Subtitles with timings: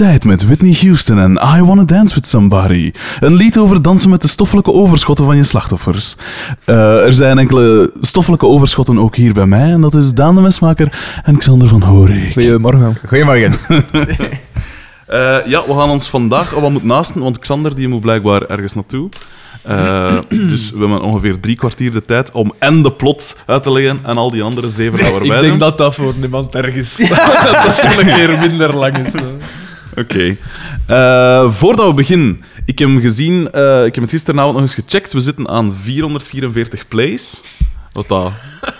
[0.00, 2.92] tijd met Whitney Houston en I Wanna Dance With Somebody.
[3.20, 6.16] Een lied over dansen met de stoffelijke overschotten van je slachtoffers.
[6.64, 9.70] Eh, er zijn enkele stoffelijke overschotten ook hier bij mij.
[9.70, 12.32] En dat is Daan de Mesmaker en Xander van Horik.
[12.32, 12.98] Goedemorgen.
[13.06, 13.54] Goedemorgen.
[15.06, 18.42] Eh, ja, we gaan ons vandaag al wat moeten naasten, want Xander die moet blijkbaar
[18.42, 19.08] ergens naartoe.
[19.62, 23.72] Eh, dus we hebben ongeveer drie kwartier de tijd om en de plot uit te
[23.72, 25.58] leggen en al die andere zeven dat we erbij Ik denk doen.
[25.58, 29.12] dat dat voor niemand ergens dat dat zo'n keer minder lang is.
[29.12, 29.24] hè.
[29.96, 30.36] Oké.
[30.86, 34.74] Eh, voordat we beginnen, ik heb hem gezien, eh, ik heb het gisteravond nog eens
[34.74, 35.12] gecheckt.
[35.12, 37.40] We zitten aan 444 plays,
[37.92, 38.32] wat dat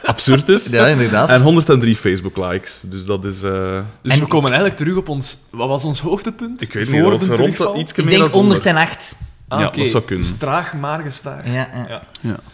[0.05, 0.66] absurd is.
[0.70, 1.28] Ja, inderdaad.
[1.28, 2.80] En 103 Facebook-likes.
[2.84, 3.42] Dus dat is.
[3.42, 5.38] eh, Dus En- we komen eigenlijk terug op ons...
[5.50, 6.62] Wat was ons hoogtepunt?
[6.62, 7.80] ik weet niet, Voor dat was de rond terugval?
[7.80, 8.64] iets ik meer denk dan 100.
[8.64, 9.16] 108.
[9.48, 9.78] Ah, Ja, oké.
[9.78, 10.27] dat zou kunnen.
[10.28, 11.41] Dus traag maar gestaag.
[11.45, 11.86] Ja, ja.
[11.88, 12.02] Ja.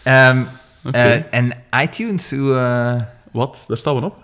[0.03, 0.29] Ja.
[0.29, 0.41] Ehm,
[0.83, 0.97] Oké.
[0.97, 2.55] eh, en iTunes, hoe...
[2.55, 3.63] eh, Wat?
[3.67, 4.15] Daar staan we op.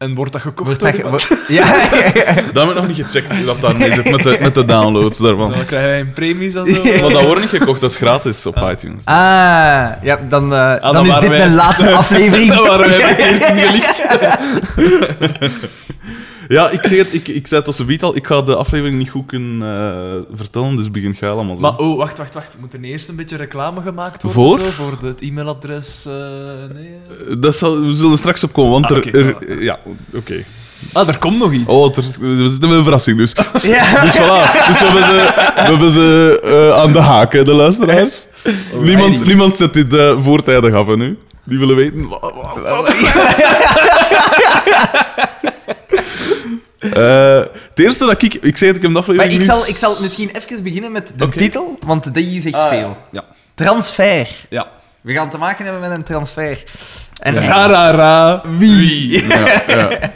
[0.00, 1.22] En wordt dat gekocht wordt dat...
[1.22, 1.64] ge- ja,
[2.52, 5.18] Dat heb ik nog niet gecheckt hoe dat daarmee zit met de, met de downloads
[5.18, 5.50] daarvan.
[5.50, 6.82] Dan krijgen wij een premies en zo.
[6.84, 9.04] Maar dat wordt niet gekocht, dat is gratis op iTunes.
[9.04, 9.14] ah,
[10.02, 12.48] ja, dan, eh, dan dan is dit wij- mijn laatste aflevering.
[12.54, 14.02] Dat waren wij verkeerd ingelicht.
[16.50, 18.98] Ja, ik zeg het, ik, ik zei het als een al, ik ga de aflevering
[18.98, 21.62] niet goed kunnen eh, vertellen, dus begin jij allemaal zo.
[21.62, 22.56] Maar oh, wacht, wacht, wacht.
[22.60, 24.42] Moet er eerst een beetje reclame gemaakt worden?
[24.42, 24.60] Voor?
[24.60, 26.06] Zo, voor het e-mailadres?
[26.06, 26.12] eh,
[26.74, 26.90] nee.
[27.28, 29.36] Eh, Dat zal, we zullen er straks op komen, want Ah, er...
[29.48, 29.78] er- ja,
[30.14, 30.44] oké.
[30.92, 31.72] Ah, er komt nog iets.
[31.72, 33.34] Oh, er, we zitten met een verrassing, dus.
[33.74, 34.00] Ja.
[34.04, 34.66] Dus voilà.
[34.66, 38.26] Dus we hebben ze, we hebben ze aan de haak, hè, de luisteraars.
[38.82, 41.18] Niemand, niemand zet dit eh, voortijdig af, hè, nu.
[41.44, 42.08] Die willen weten...
[42.08, 42.20] Wat,
[46.80, 48.34] Eh, het eerste dat ik...
[48.34, 50.92] Ik zei dat ik hem de Maar aflevering ik zal, ik zal misschien even beginnen
[50.92, 52.96] met de titel, want die zegt Ah, veel.
[53.12, 53.24] Ja.
[53.54, 54.28] Transfer.
[54.48, 54.68] ja.
[55.00, 56.62] We gaan te maken hebben met een transfer.
[57.22, 58.42] En Ra, ra, ra.
[58.58, 59.26] Wie?
[59.28, 59.88] Ja, ja.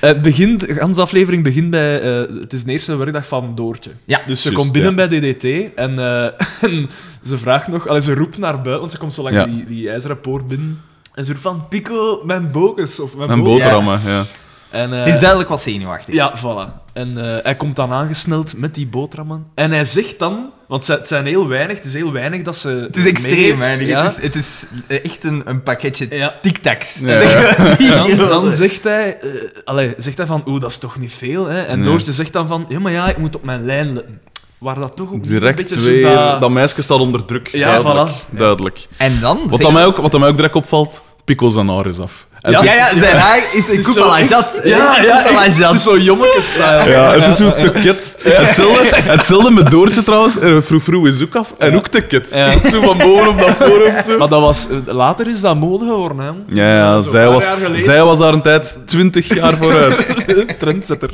[0.00, 2.00] Het begint, de hele aflevering begint bij...
[2.00, 3.90] eh, het is de eerste werkdag van Doortje.
[4.04, 4.20] Ja.
[4.26, 5.06] Dus ze komt binnen ja.
[5.08, 6.24] bij DDT en, eh,
[6.70, 6.90] en
[7.24, 7.88] ze vraagt nog...
[7.88, 9.44] Allee, ze roept naar buiten, want ze komt zo langs Ja.
[9.46, 10.80] die, die ijzeren poort binnen.
[11.14, 13.00] En ze roept van, Pico, mijn bokus.
[13.00, 14.24] Of mijn bo- boterhammen, ja.
[14.70, 16.14] En, eh, Ze is duidelijk wat zenuwachtig.
[16.14, 16.84] Ja, voilà.
[16.92, 19.46] En eh, hij komt dan aangesneld met die boterhammen.
[19.54, 20.50] En hij zegt dan...
[20.68, 22.68] Want het zijn heel weinig, het is heel weinig dat ze...
[22.68, 23.72] Het is extreem, hè.
[23.72, 24.02] Ja.
[24.02, 26.34] Het, is, het is eh, echt een, een pakketje Ja.
[26.42, 27.00] tic-tacs.
[27.00, 27.20] Ja.
[27.20, 29.16] En dan, dan zegt hij,
[29.64, 31.62] allee, zegt hij van, oeh, dat is toch niet veel, hè?
[31.62, 31.88] En Nee.
[31.88, 34.20] Doortje zegt dan van, ja, maar ja, ik moet op mijn lijn letten.
[34.58, 36.02] Waar dat toch ook een Direct beetje zo weer...
[36.14, 37.48] dat- Dat meisje staat onder druk.
[37.48, 38.08] Ja, duidelijk.
[38.10, 38.12] voilà.
[38.30, 38.38] Ja.
[38.38, 38.86] Duidelijk.
[38.96, 39.40] En dan...
[39.48, 42.26] Wat, dat mij ook, wat dat mij ook direct opvalt, Pico zijn haar is af.
[42.46, 44.60] En Ja, Ja, is- ja, zijn haar is een jat.
[44.64, 45.52] Ja, ja, coupe à la echt.
[45.52, 45.74] Het jat.
[45.74, 46.88] is zo jommeke-style.
[46.90, 48.16] Ja, het is zo te kit.
[48.22, 50.38] Hetzelfde, hetzelfde met Doortje trouwens.
[50.38, 51.52] Eh, Froe Froe is ook af.
[51.58, 52.34] En ook te kit.
[52.34, 52.48] Ja.
[52.70, 54.04] Zo van boven op dat voorhoofd.
[54.04, 54.18] Zo.
[54.18, 56.30] Maar dat was, eh, later is dat mode geworden, hè?
[56.62, 57.46] Ja, ja zo'n zij, was,
[57.76, 60.06] zij was daar een tijd 20 jaar vooruit.
[60.58, 61.10] Trendsetter.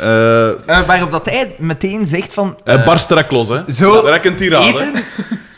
[0.00, 2.56] Eh Eh, waarop dat hij meteen zegt van...
[2.64, 3.58] hij eh, barst direct los, hè.
[3.72, 4.66] zo Direct een tirade.
[4.66, 4.92] eten,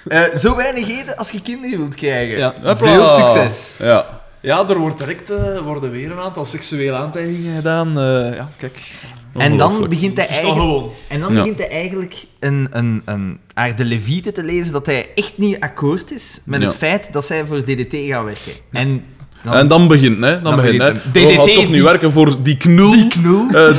[0.08, 2.38] eh, zo weinig eten als je kinderen wilt krijgen.
[2.38, 2.54] Ja.
[2.76, 3.74] Veel succes.
[3.78, 4.06] Ja.
[4.42, 7.88] Ja, er wordt direct, eh, worden weer een aantal seksuele aantijgingen gedaan.
[7.88, 8.90] eh, ja, kijk.
[9.34, 10.58] En dan begint hij eigenlijk...
[10.60, 10.90] gewoon.
[11.08, 11.38] En dan Ja.
[11.38, 15.60] begint hij eigenlijk een, een, een, haar de leviete te lezen dat hij echt niet
[15.60, 16.66] akkoord is met Ja.
[16.66, 18.52] het feit dat zij voor DDT gaat werken.
[18.70, 19.04] En
[19.44, 20.32] En dan begint, hè.
[20.32, 20.92] Dan, Dan begint, hè.
[21.12, 22.90] We gaan toch niet die- werken voor die knul.
[22.92, 23.46] die knul.
[23.50, 23.78] Eh,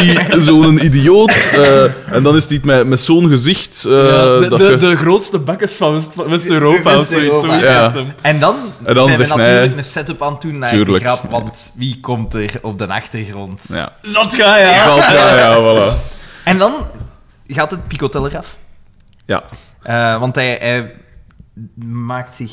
[0.00, 1.48] die, die zo'n idioot.
[1.52, 1.82] eh,
[2.14, 3.84] en dan is die met, met zo'n gezicht.
[3.84, 7.30] eh, Ja, de, de, je- de grootste bakkers van West- van West-Europa of zoiets.
[7.30, 7.46] West-Europa.
[7.48, 7.82] zoiets Ja.
[7.82, 8.12] zegt hem.
[8.20, 11.02] En dan, En dan zijn we natuurlijk hij- een setup aan het doen naar Tuurlijk.
[11.04, 13.64] de grap, want wie komt er op de achtergrond?
[13.68, 13.92] Ja.
[14.02, 14.70] Zat ga ja.
[15.10, 15.94] Ja, ja, voilà.
[16.44, 16.74] En dan
[17.46, 18.56] gaat het picoteller af.
[19.26, 19.42] Ja.
[19.82, 20.92] Eh, want hij, hij
[21.84, 22.52] maakt zich...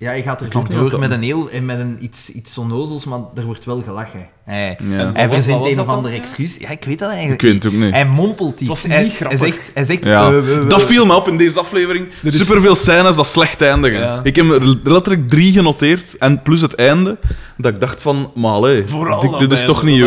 [0.00, 1.50] Ja, hij gaat er weet vandoor met een heel...
[1.50, 4.26] en Met een, iets, iets onnozels, maar er wordt wel gelachen.
[4.44, 5.10] Hij, Ja.
[5.12, 6.56] hij verzint een of ander excuus.
[6.56, 7.90] Ja, ik weet dat Ik eigenlijk weet het ook niet.
[7.92, 8.60] Hij mompelt iets.
[8.60, 9.40] Het was niet hij, grappig.
[9.40, 9.70] Hij zegt...
[9.74, 10.32] Hij zegt Ja.
[10.32, 10.68] eh.
[10.68, 12.08] Dat viel me op in deze aflevering.
[12.22, 13.98] is- Superveel scènes dat slecht eindigen.
[14.00, 14.20] Ja.
[14.22, 16.16] Ik heb er letterlijk drie genoteerd.
[16.18, 17.16] En plus het einde.
[17.56, 19.98] Dat ik dacht van, maar allee, Vooral dit, is toch niet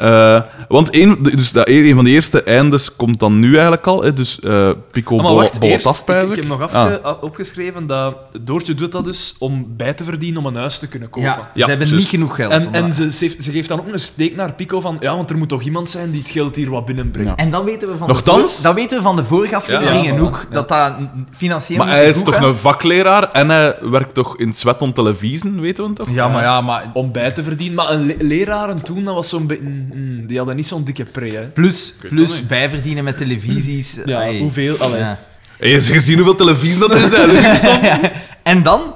[0.01, 4.03] Eh, want een, dus dat, een van de eerste eindes komt dan nu eigenlijk al.
[4.03, 6.61] Hè, dus eh Pico Ah, maar bol- wacht, bolt eerst, af, ik, ik heb nog
[6.63, 7.07] afge- Ah.
[7.13, 10.87] a- opgeschreven dat Doortje doet dat dus om bij te verdienen om een huis te
[10.89, 11.29] kunnen kopen.
[11.29, 12.53] Ja, Ja, ze hebben niet genoeg geld.
[12.53, 14.97] En, om en ze, ze, heeft- ze geeft dan ook een steek naar Pico van
[15.01, 17.31] ja, want er moet toch iemand zijn die het geld hier wat binnenbrengt.
[17.31, 17.45] Ja.
[17.45, 20.15] En dan weten we van Nochtans- de, voor- dat weten we van de vorige afleveringen
[20.15, 20.93] Ja, ook, dat dat
[21.31, 22.43] financieel Maar hij is toch gaat.
[22.45, 26.07] een vakleraar en hij werkt toch in Sweat on Televisie, weten we toch?
[26.11, 26.91] Ja, maar ja, maar...
[26.93, 27.75] Om bij te verdienen.
[27.77, 29.89] Maar een le- leraren toen, dat was zo'n beetje...
[29.95, 31.47] mm, die hadden niet zo'n dikke pre, hè.
[31.47, 33.99] Plus, plus dat bijverdienen met televisies.
[34.05, 34.41] Ja, Ai.
[34.41, 34.77] hoeveel...
[34.79, 34.99] Allee.
[34.99, 35.19] Ja.
[35.59, 37.15] Heb je eens gezien hoeveel televisie dat er is?
[37.61, 38.15] eigenlijk?
[38.43, 38.95] En dan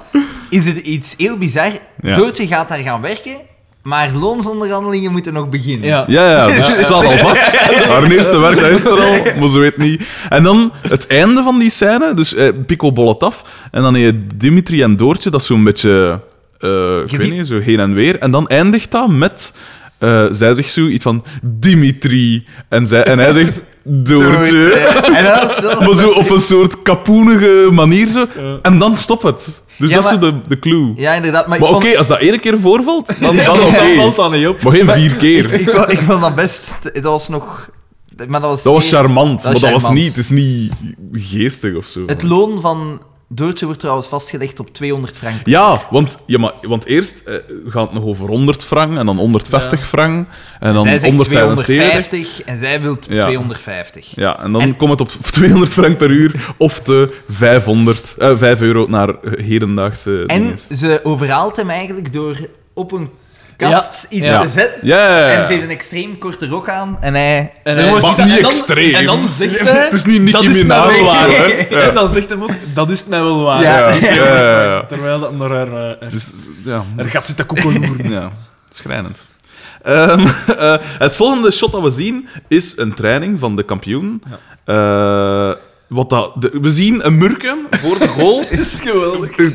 [0.49, 1.71] is het iets heel bizar.
[2.01, 2.15] Ja.
[2.15, 3.37] Doortje gaat daar gaan werken
[3.83, 5.87] Maar loonsonderhandelingen moeten nog beginnen.
[5.87, 6.03] Ja.
[6.07, 7.41] Ja, ja, dus het staat al vast.
[7.87, 10.03] Haar eerste werk, dat is er al, maar ze weet niet.
[10.29, 14.03] En dan het einde van die scène, dus eh, Pico bollet af, en dan heb
[14.03, 16.21] je Dimitri en Doortje, dat is zo'n beetje,
[16.59, 18.19] eh ik weet niet, zo heen en weer.
[18.19, 19.53] En dan eindigt dat met,
[20.05, 24.69] eh, zij zegt zo iets van Dimitri, en, zij, en hij zegt Doortje.
[24.73, 28.25] En dat Maar zo op een soort kapoenige manier zo.
[28.39, 28.59] Ja.
[28.61, 29.61] En dan stopt het.
[29.77, 30.93] Dus Ja, dat is de, de clue.
[30.95, 31.47] Ja, inderdaad.
[31.47, 33.95] Maar, Maar oké, vond, als dat één keer voorvalt, dan, dan oké.
[33.95, 34.61] Valt dat niet op.
[34.63, 35.53] Maar geen vier keer.
[35.53, 36.79] ik, vond- ik vond dat best...
[36.93, 37.69] Dat was nog...
[38.27, 40.71] Maar dat was, Dat was charmant, dat maar dat was niet, het is niet
[41.13, 41.99] geestig of zo.
[42.05, 43.01] Het loon van
[43.35, 45.35] Doortje wordt trouwens vastgelegd op 200 frank.
[45.45, 47.35] Ja, want, ja, maar, want eerst eh,
[47.67, 49.85] gaat het nog over 100 frank en dan 150 Ja.
[49.85, 50.27] frank
[50.59, 51.65] en dan zij zegt 175.
[51.65, 53.21] 250 en zij wil Ja.
[53.25, 54.11] 250.
[54.15, 58.37] Ja, en dan En- komt het op 200 frank per uur of de 500, eh,
[58.37, 60.67] 5 euro naar eh, hedendaagse En dinges.
[60.67, 62.37] ze overhaalt hem eigenlijk door
[62.73, 63.09] op een
[63.57, 64.41] kast iets Ja.
[64.41, 64.87] te zetten.
[64.87, 65.27] Ja, ja, ja.
[65.27, 67.51] En ze heeft een extreem korte rok aan en hij...
[67.63, 68.93] En hij- was- niet dan- extreem.
[68.95, 69.83] En dan zegt hij...
[69.83, 71.27] Het is niet Nicki Minaj waar.
[71.27, 71.45] hè.
[71.81, 73.97] En dan zegt hem ook, dat is mij wel waar.
[74.87, 75.89] Terwijl dat naar haar...
[75.89, 76.31] eh, Het is,
[76.63, 78.09] ja, er gaat zitten koekeloeren.
[78.19, 78.31] Ja,
[78.69, 79.23] schrijnend.
[79.81, 80.19] Ehm,
[80.57, 84.21] eh, het volgende shot dat we zien is een training van de kampioen.
[84.65, 85.49] Eh,
[85.87, 88.39] wat dat, de- we zien een murken voor de goal.
[88.49, 89.31] Is geweldig.
[89.31, 89.45] eh,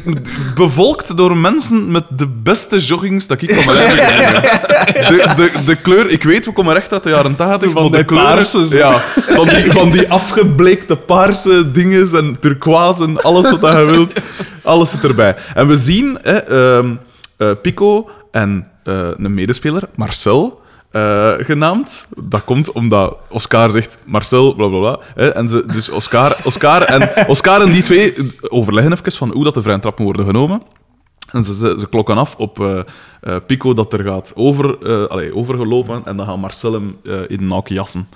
[0.55, 4.43] bevolkt door mensen met de beste joggings dat ik leven ken.
[5.09, 7.93] De, de, de kleur, ik weet, we komen recht uit de jaren 80, Zo van
[7.93, 13.51] de kleur, paarse, ja, van die, van die afgebleekte paarse dingen en turquoise en alles
[13.59, 14.13] wat je wilt,
[14.63, 15.37] alles zit erbij.
[15.55, 16.95] En we zien hè, ehm,
[17.37, 20.60] eh, Pico en eh, een medespeler, Marcel,
[20.91, 22.07] eh, genaamd.
[22.17, 25.25] Dat komt omdat Oscar zegt Marcel, bla bla bla.
[25.31, 29.55] En ze, dus Oscar, Oscar, en, Oscar en die twee overleggen even van hoe dat
[29.55, 30.63] de vrije trappen worden genomen.
[31.31, 32.79] En ze, ze, klokken af op eh,
[33.21, 34.79] eh, Pico dat er gaat over,
[35.09, 36.97] allee, overgelopen en dan gaat Marcel hem
[37.29, 38.09] in de jassen.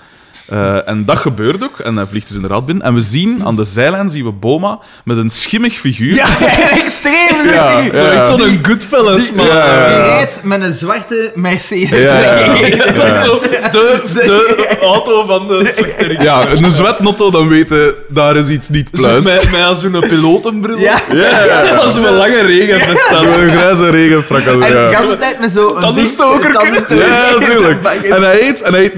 [0.49, 2.85] Eh, en dat gebeurt ook, en hij vliegt dus inderdaad binnen.
[2.85, 6.15] En we zien aan de zijlijn zien we Boma met een schimmig figuur.
[6.15, 6.27] Ja,
[6.85, 7.95] extreem Ja, leuk.
[7.95, 8.11] Zo ja.
[8.11, 9.47] echt zo'n Goodfellas, man.
[9.47, 9.97] Ja, Die ja, ja.
[10.07, 11.99] rijdt met een zwarte Mercedes.
[11.99, 12.93] Ja, ja, ja.
[12.93, 16.23] Dat is zo de, de auto van de slechterik.
[16.23, 19.25] Ja, een zwetnotto, dan weten daar is iets niet pluis.
[19.25, 20.79] met, met zo'n pilotenbril.
[20.79, 20.99] Ja.
[21.13, 21.75] Ja, ja, ja.
[21.75, 23.11] Dat is een lange regenvest.
[23.11, 23.21] dan.
[23.35, 24.41] Zo'n grijze regenfrak.
[24.45, 25.01] En de Ja.
[25.01, 25.81] hele tijd met zo'n...
[25.81, 26.53] Tandenstoker.
[26.53, 27.09] tandenstoker.
[27.09, 27.85] Ja, natuurlijk.
[28.03, 28.97] En hij heet, en hij heet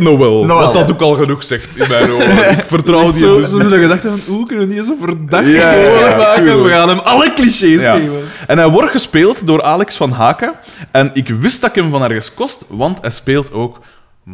[0.56, 0.94] Wat dat ja.
[0.94, 2.10] ook al genoeg zegt in mijn.
[2.58, 5.46] Ik vertrouw die Zo, dus zo de gedachte van, hoe kunnen we niet zo verdacht
[5.46, 6.62] Ja, ja, maken?
[6.62, 8.10] We gaan hem alle clichés geven.
[8.46, 10.52] En hij wordt gespeeld door Alex van Haken.
[10.90, 13.80] En ik wist dat ik hem van ergens kost, want hij speelt ook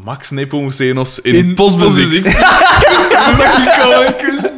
[0.04, 2.04] Max Nepomucenos in, In Postmuziek.
[2.04, 2.38] Postmuziek.
[3.38, 4.51] Dat ik gewoon kussen.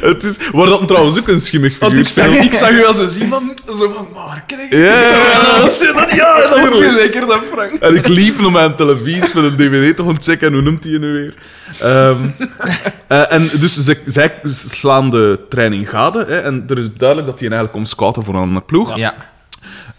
[0.00, 2.84] Het is, waar dat trouwens ook een schimmig Want figuur ik zag, ik zag u
[2.84, 4.72] als een zien van, zo van, maar ken ik?
[4.72, 7.72] Ja, ja, dat dat, ja, dat je lekker, dat Frank.
[7.72, 10.46] En ik liep naar mijn televisie met een dvd toch gaan checken.
[10.46, 11.34] En hoe noemt hij je nu weer?
[11.80, 12.28] Ehm,
[13.06, 16.24] eh, en dus ze, zij slaan de training gade.
[16.28, 18.96] Hè, en er is duidelijk dat hij eigenlijk komt scouten voor een andere ploeg.
[18.96, 19.14] Ja.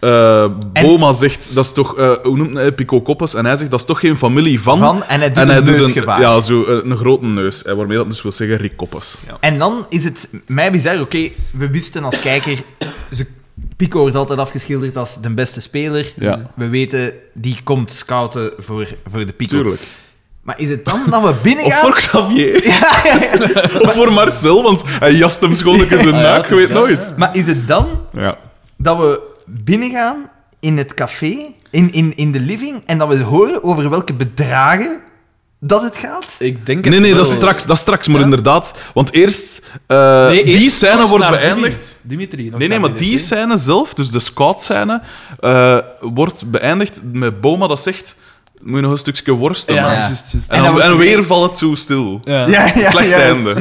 [0.00, 0.44] Eh,
[0.82, 1.96] Boma zegt, dat is toch...
[1.98, 2.72] eh, hoe noemt hij?
[2.72, 3.34] Pico Koppes.
[3.34, 4.78] En hij zegt, dat is toch geen familie van...
[4.78, 5.94] Van, en hij doet en hij een doet.
[6.04, 7.62] Ja, zo eh, een grote neus.
[7.62, 9.16] eh, waarmee dat dus wil zeggen Rick Koppes.
[9.40, 12.58] En dan is het mij bizar, oké, we wisten als kijker,
[13.12, 13.26] ze,
[13.76, 16.12] Pico wordt altijd afgeschilderd als de beste speler.
[16.16, 16.42] Ja.
[16.56, 19.56] We weten, die komt scouten voor, voor de Pico.
[19.62, 19.82] Tuurlijk.
[20.42, 21.80] Maar is het dan dat we binnen Of gaan?
[21.82, 22.56] voor Xavier.
[23.82, 26.48] Of voor Marcel, want hij jast hem schoon in zijn ja, naak.
[26.48, 26.74] Je weet ja.
[26.74, 27.16] nooit.
[27.16, 28.38] Maar is het dan Ja.
[28.76, 30.30] dat we binnengaan
[30.60, 31.36] in het café,
[31.70, 35.00] in, in, in de living, en dat we horen over welke bedragen
[35.60, 36.36] dat het gaat?
[36.38, 38.24] Ik denk het Nee, nee, dat is straks, dat is straks maar Ja?
[38.24, 38.74] inderdaad.
[38.94, 41.98] Want eerst, eh, Nee, die scène wordt beëindigd.
[42.02, 42.36] Dimitri.
[42.42, 45.02] Dimitri Nee, nee, maar die scène zelf, dus de scout-scène,
[45.40, 48.16] eh, wordt beëindigd met Boma dat zegt:
[48.62, 50.50] Moet je nog een stukje worsten Ja, maken?" juist, juist.
[50.50, 52.20] En, En dan, en weer valt het zo stil.
[52.24, 52.46] Ja.
[52.90, 53.52] Slecht ja, einde.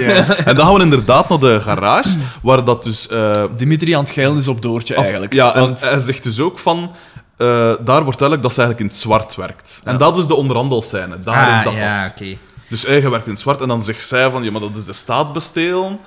[0.45, 2.09] En dan gaan we inderdaad naar de garage,
[2.41, 3.07] waar dat dus.
[3.07, 5.33] eh, Dimitri aan het geilen is op Doortje, eigenlijk.
[5.33, 6.91] Ja, en Want hij zegt dus ook van.
[7.37, 7.47] eh,
[7.81, 9.81] daar wordt duidelijk dat ze eigenlijk in het zwart werkt.
[9.83, 11.19] En dat is de onderhandelscène.
[11.19, 12.27] Daar is dat Ah, ja, pas.
[12.69, 14.85] Dus hij werkt in het zwart en dan zegt zij van, ja, maar dat is
[14.85, 15.99] de staat bestelen.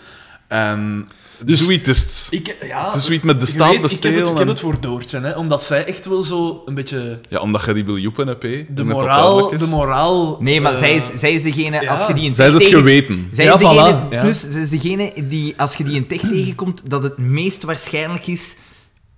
[0.49, 1.09] En
[1.45, 2.27] Dus- zoiets is het.
[2.31, 4.61] ik, ja, Het is zoiets met de staat weet, ik heb, het, ik heb het
[4.61, 7.99] voor Doortje, hè, omdat zij echt wel zo een beetje Ja, omdat je die wil
[7.99, 8.65] joepen hebt, hè.
[8.69, 9.51] de moraal...
[9.59, 11.91] De moraal Nee, maar eh, zij, is, zij is degene, ja.
[11.91, 13.29] als je die een Zij is tech het tegen- geweten.
[13.33, 14.21] Zij Ja, is degene, voilà, ja.
[14.21, 18.27] plus zij is degene die, als je die een tech tegenkomt, dat het meest waarschijnlijk
[18.27, 18.57] is...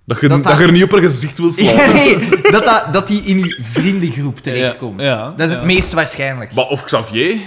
[0.05, 1.75] Dat je, Dat dat, dat- je er niet op haar gezicht wil slaan.
[1.75, 2.17] Ja, nee,
[2.51, 4.99] dat, dat, dat die in je vriendengroep terechtkomt.
[5.01, 5.57] Ja, ja, dat is ja.
[5.57, 6.53] het meest waarschijnlijk.
[6.53, 7.37] Maar of Xavier...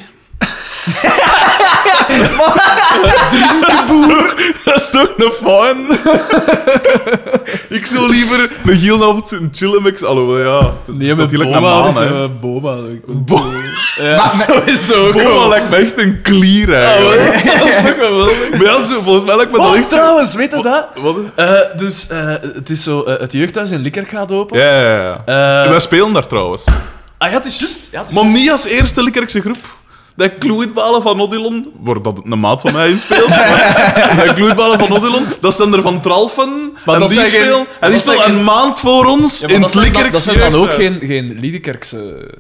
[4.65, 5.99] dat is toch een fan?
[7.69, 10.05] Ik zou liever een heel avond zitten chillen met...
[10.05, 12.23] Alhoewel, ja, het is natuurlijk een maan, hè.
[12.25, 12.77] eh, Boma.
[13.07, 13.45] Bo-
[14.01, 15.11] Ja, Maar- sowieso.
[15.13, 17.45] Boma lijkt me echt een klier, eigenlijk.
[17.45, 18.51] dat is toch geweldig.
[18.51, 19.91] Maar ja, zo, volgens mij lijkt me dat Oh, echt...
[19.91, 20.87] trouwens, weet je dat?
[21.03, 21.17] Wat?
[21.35, 24.59] Eh, dus eh, het is zo, eh, het jeugdhuis in Likkerk gaat open.
[24.59, 25.63] Ja, ja, ja.
[25.65, 26.65] Eh, Wij spelen daar trouwens.
[27.19, 27.79] ah ja, het is juist.
[27.91, 29.57] Ja, is Maar niet als eerste Likkerkse groep.
[30.19, 34.79] Dat kloeitbalen van Odilon, waar dat een maat van mij in speelt, maar dat kloeitbalen
[34.79, 38.29] van Odilon, dat zijn er van Tralfen, Maar en dat die spelen, en die spelen
[38.29, 40.99] een maand voor ons Ja, maar in het dan, Likkerkse dat zijn dan ook geen,
[41.03, 42.31] geen Liedekerkse...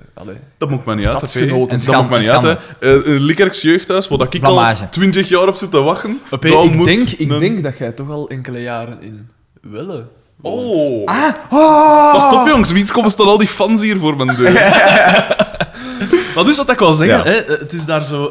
[0.59, 1.21] Dat moet mij niet uit.
[1.85, 2.59] Dat moet mij niet uit.
[2.81, 6.21] Eh, Een Likkerks jeugdhuis, waar dat ik al 20 jaar op zit te wachten.
[6.41, 9.29] Ik moet denk, ik denk dat jij toch al enkele jaren in
[9.61, 10.07] Welle
[10.37, 10.77] woont.
[10.77, 11.05] Oh.
[11.05, 12.13] Ah, oh.
[12.13, 12.71] Pas op, jongens.
[12.73, 14.53] Wie komen staan al die fans hier voor mijn deur?
[16.39, 17.23] Maar dus wat ik wil zeggen, Ja.
[17.25, 18.31] hè, het is daar zo eh,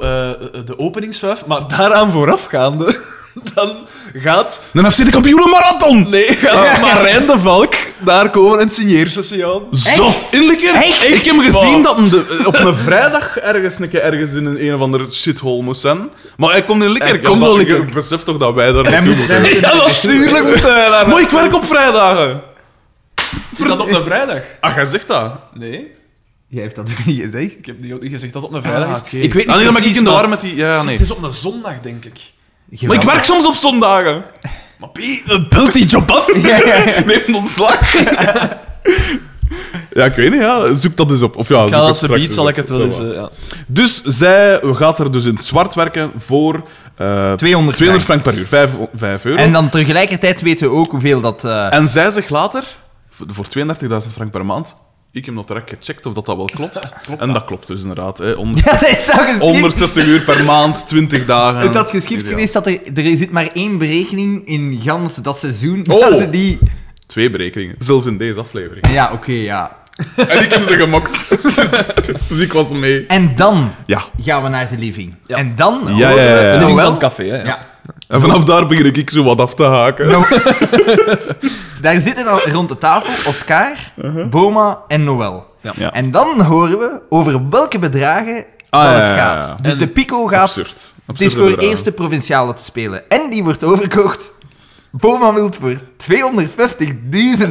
[0.65, 2.95] de openingsvuif, maar daaraan voorafgaande,
[3.53, 3.77] dan
[4.13, 4.61] gaat...
[4.73, 6.09] Een FC de kampioenen marathon!
[6.09, 7.73] Nee, gaat Marijn de Valk
[8.03, 9.61] daar komen en signeersessie aan.
[9.71, 10.27] Zot!
[10.31, 10.75] In Likkerk?
[10.75, 11.03] Echt?
[11.07, 14.65] Ik heb gezien dat hem de- op een vrijdag ergens, een keer ergens in een,
[14.65, 16.09] een of andere shithole moest zijn.
[16.37, 17.11] Maar hij komt in Likkerk.
[17.11, 17.77] Hij komt in dat-.
[17.77, 19.61] Ik besef toch dat wij daar naartoe moeten- moeten.
[19.61, 22.41] wij Ja, natuurlijk moet hij daar Maar ik werk op vrijdagen.
[23.57, 24.39] Is dat op een vrijdag?
[24.59, 25.31] Ah, jij zegt dat?
[25.53, 25.91] Nee,
[26.47, 27.57] Jij heeft dat ook niet gezegd.
[27.57, 28.95] ik heb niet gezegd dat het op een vrijdag is.
[28.97, 29.17] Ah, oké.
[29.17, 30.55] Ik weet niet Ah, nee, dan ben ik precies, in de maar- war met die...
[30.55, 30.91] Ja, nee.
[30.93, 32.19] Het is op een zondag, denk ik.
[32.81, 34.23] Maar ik werk soms op zondagen.
[34.79, 36.33] Maar eh, belt die job af?
[37.05, 37.93] Neem een ontslag.
[39.93, 40.73] Ja, ik weet niet, ja.
[40.75, 41.35] Zoek dat eens op.
[41.35, 42.99] Of ja, Ik ga ze biedt, zal ik het wel eens...
[42.99, 43.29] eh, ja.
[43.67, 46.53] Dus zij gaat er dus in het zwart werken voor
[46.95, 48.47] eh 200 200 frank per uur.
[48.47, 49.37] 5, 5 euro.
[49.41, 51.45] En dan tegelijkertijd weten we ook hoeveel dat...
[51.45, 52.63] eh, En zij zegt later,
[53.09, 53.45] voor voor
[53.79, 54.75] 32.000 frank per maand,
[55.17, 56.93] ik heb nog direct gecheckt of dat, dat wel klopt.
[57.19, 58.17] en dat klopt dus inderdaad.
[58.17, 58.33] Hè.
[58.43, 59.39] 100 Ja, dat is al geschikt.
[59.39, 61.61] 160 uur per maand, 20 dagen.
[61.61, 62.33] Het had geschikt Ideaal.
[62.33, 62.79] geweest dat er...
[62.95, 65.85] Er zit maar één berekening in gans dat seizoen.
[65.91, 65.99] Oh.
[66.01, 66.59] Dat ze die...
[67.05, 68.87] Twee berekeningen, zelfs in deze aflevering.
[68.91, 69.71] Ja, oké, ja.
[70.27, 71.29] En ik heb ze gemokt.
[71.55, 71.93] dus,
[72.29, 73.05] dus ik was mee.
[73.05, 74.01] En dan Ja.
[74.21, 75.13] gaan we naar de living.
[75.27, 75.37] Ja.
[75.37, 75.81] En dan...
[75.85, 76.51] Ja, ja, ja, ja.
[76.51, 77.43] De living van het café, hè.
[77.43, 77.59] Ja.
[78.07, 80.07] En vanaf daar begin ik zo wat af te haken.
[80.07, 80.25] Nou,
[81.81, 83.71] daar zitten dan rond de tafel Oscar,
[84.29, 85.45] Boma en Noël.
[85.77, 85.91] Ja.
[85.93, 89.39] En dan horen we over welke bedragen Ah, dat het ja, ja.
[89.39, 89.55] gaat.
[89.63, 90.41] Dus En- de Pico gaat...
[90.41, 90.93] Absurd.
[91.05, 91.69] Het is voor bedragen.
[91.69, 93.09] eerste provinciale te spelen.
[93.09, 94.33] En die wordt overgekocht.
[94.91, 95.79] Boma wil voor 250.000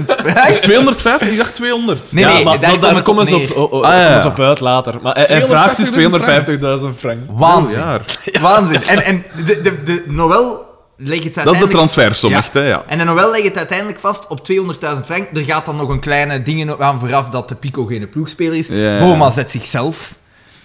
[0.07, 0.49] frank.
[0.49, 1.29] Is 250?
[1.29, 2.13] Ik dacht 200.
[2.13, 3.57] Nee, ja, nee, maar daar komt het komen op ze op, neer.
[3.59, 4.33] oh, oh, Ah, ja, komen ze ja.
[4.35, 4.95] op uit later.
[5.03, 7.19] Maar hij, hij vraagt dus 250.000 frank.
[7.31, 7.79] Waanzin.
[7.81, 8.05] jaar.
[8.41, 8.83] Waanzin.
[8.83, 10.65] En, en de, de, de Noël
[10.97, 11.73] legt het Dat is de uiteindelijk...
[11.73, 12.37] transfersom, Ja.
[12.39, 12.69] echt, hè?
[12.69, 12.83] Ja.
[12.87, 15.29] En de Noël legt het uiteindelijk vast op 200.000 frank.
[15.35, 18.67] Er gaat dan nog een kleine dingen aan vooraf dat de Pico geen ploegspeler is.
[18.71, 18.99] Ja.
[18.99, 20.15] Boma zet zichzelf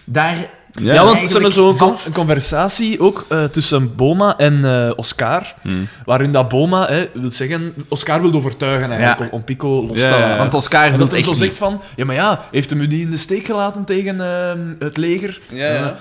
[0.06, 0.36] daar...
[0.80, 2.12] Ja, Ja, want ze hebben zo'n vast.
[2.12, 5.88] conversatie ook eh, tussen Boma en eh, Oscar, Hmm.
[6.06, 7.74] waarin dat Boma hè, wil zeggen...
[7.88, 9.26] Oscar wil overtuigen eigenlijk Ja.
[9.26, 10.38] om, om Pico los te laten.
[10.38, 11.82] Want Oscar wil dat echt zo zegt van...
[11.96, 15.40] Ja, maar ja, heeft hem u niet in de steek gelaten tegen eh, het leger?
[15.50, 15.96] Ja,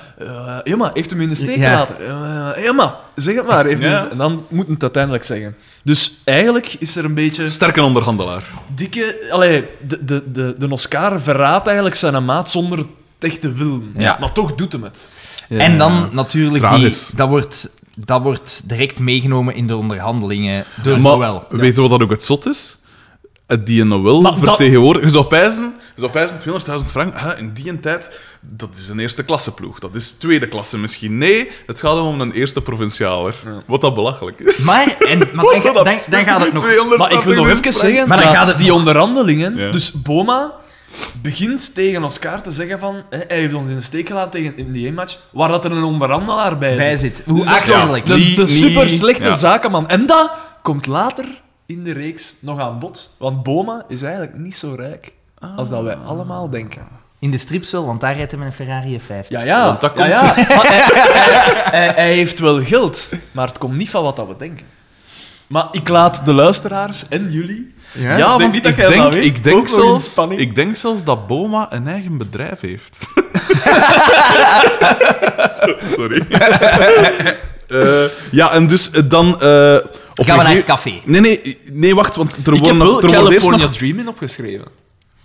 [0.65, 0.77] ja.
[0.77, 1.71] Maar heeft hem u in de steek Ja.
[1.71, 1.97] gelaten?
[2.63, 3.65] Ja, maar zeg het maar.
[3.67, 5.57] Heeft hij- En dan moet het uiteindelijk zeggen.
[5.85, 7.49] Dus eigenlijk is er een beetje...
[7.49, 8.43] Sterke onderhandelaar.
[8.75, 9.27] dikke...
[9.31, 12.87] Allee, de, de, de, de Oscar verraadt eigenlijk zijn maat zonder het
[13.25, 13.93] echt te willen.
[13.97, 14.17] Ja.
[14.21, 15.11] Maar toch doet hem het.
[15.49, 21.19] En dan natuurlijk, die, dat, wordt, dat wordt direct meegenomen in de onderhandelingen door Maar
[21.19, 21.45] Noël.
[21.51, 22.75] weet je wat dat ook het zot is?
[23.65, 25.05] Die Noël vertegenwoordigt...
[25.05, 28.99] Je zou pijzen, je zou pijzen 200.000 frank, hè, in die tijd, dat is een
[28.99, 29.79] eerste klasse ploeg.
[29.79, 31.19] Dat is tweede klasse misschien.
[31.19, 33.35] Nee, het gaat om een eerste provincialer.
[33.67, 34.59] Wat dat belachelijk is.
[34.59, 36.97] Maar, en, maar dan, dan, dan gaat het nog...
[36.97, 39.57] Maar ik wil nog even zeggen, Maar dan dat gaat het die nog- onderhandelingen...
[39.57, 39.71] Ja.
[39.71, 40.53] Dus Boma
[41.23, 43.03] begint tegen Oscar te zeggen van...
[43.11, 45.73] Hè, hij heeft ons in de steek gelaten tegen, in die match waar dat er
[45.73, 46.79] een onderhandelaar bij zit.
[46.79, 47.23] bij zit.
[47.27, 48.07] Hoe Dus toch achterlijk.
[48.07, 49.33] De, super slechte ja.
[49.33, 49.89] zakenman.
[49.89, 50.31] En dat
[50.63, 51.25] komt later
[51.67, 53.15] in de reeks nog aan bod.
[53.19, 55.13] Want Boma is eigenlijk niet zo rijk
[55.57, 56.83] als dat wij allemaal denken.
[57.19, 59.29] In de stripsel, want daar rijdt hij met een Ferrari F5.
[59.29, 59.65] Ja, ja.
[59.67, 60.03] Want dat ja,
[60.35, 60.55] komt- ja.
[60.57, 64.27] Maar hij, hij- hij- hij heeft wel geld, maar het komt niet van wat dat
[64.27, 64.67] we denken.
[65.51, 67.75] Maar ik laat de luisteraars en jullie...
[67.93, 72.19] Ja, want ik denk, ik, denk in zelfs, ik denk zelfs dat Boma een eigen
[72.19, 72.99] bedrijf heeft.
[75.97, 76.23] Sorry.
[77.71, 79.27] Eh, ja, en dus eh, dan...
[79.41, 79.75] eh,
[80.15, 81.01] op Gaan we een naar het café.
[81.05, 83.77] Nee, nee, nee, wacht, want er Ik heb worden wel nog- er wordt California nog...
[83.77, 84.65] Dreaming opgeschreven.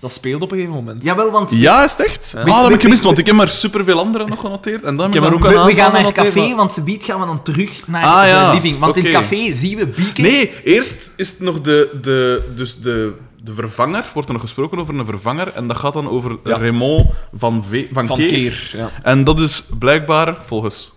[0.06, 1.04] Dat speelt op een gegeven moment.
[1.04, 2.32] Jawel, want Ja, is het echt?
[2.36, 2.40] Ja.
[2.42, 4.84] Ah, dat heb ik gemist, want ik heb maar superveel andere nog genoteerd.
[4.84, 6.56] En dan Ik heb dan- ook we, een we aantal gaan naar het café, maar-
[6.56, 8.50] want ze biedt gaan we dan terug naar Ah, ja.
[8.50, 8.80] de living.
[8.80, 10.22] Want in het café zien we Bieke.
[10.22, 11.90] Nee, eerst is het nog de...
[12.02, 13.14] de dus de...
[13.44, 16.58] De vervanger, wordt er nog gesproken over een vervanger, en dat gaat dan over Ja.
[16.58, 18.28] Raymond van, V van, Van Keer.
[18.28, 18.72] Keer.
[18.78, 18.92] Ja.
[19.04, 20.94] En dat is blijkbaar, volgens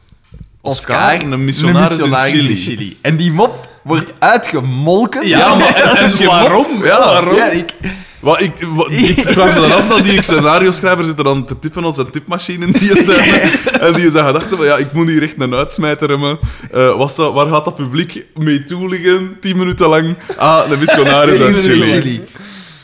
[0.60, 2.98] Oscar, Oscar, een missionaris, missionaris in Chili.
[3.00, 5.26] En die mop wordt uitgemolken.
[5.28, 6.84] Ja, maar is waarom?
[6.84, 7.34] Ja, waarom?
[7.34, 7.74] Ja, ik,
[8.20, 11.58] Wat, ik, wat, ik vraag me dan af dat die scenario-schrijver zit er dan te
[11.58, 13.60] tippen op zijn tipmachine in die tijd.
[13.80, 16.38] en die zijn gedachte van, ja, ik moet hier echt een uitsmijter hebben.
[16.72, 19.36] Eh, wat zou- waar gaat dat publiek mee toe liggen?
[19.40, 20.16] Tien minuten lang.
[20.36, 21.82] Ah, een missionaris uit Chili.
[21.82, 22.22] Chili.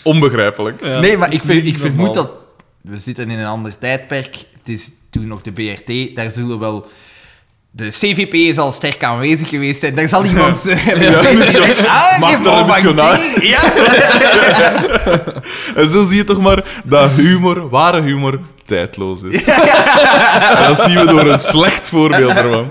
[0.03, 0.85] Onbegrijpelijk.
[0.85, 2.31] Ja, nee, maar ik, is ik vermoed dat...
[2.83, 4.35] We zitten in een ander tijdperk.
[4.35, 6.17] Het is toen nog de BRT.
[6.17, 6.87] Daar zullen wel...
[7.77, 9.95] De CVP is al sterk aanwezig geweest zijn.
[9.95, 10.67] Daar zal iemand...
[10.69, 13.49] eh, Ja, mission- Ah, er een missionaris- bankier.
[13.49, 13.63] Ja.
[15.75, 19.45] En zo zie je toch maar dat humor, ware humor, tijdloos is.
[19.45, 22.71] En dat zien we door een slecht voorbeeld ervan.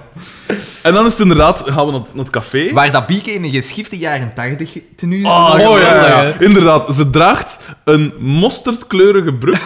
[0.81, 2.71] En dan is het inderdaad, gaan we naar, het café.
[2.73, 6.95] Waar dat Bieke in een geschifte jaren 80 tenue Oh, Oh ja, inderdaad.
[6.95, 9.57] Ze draagt een mosterdkleurige broek.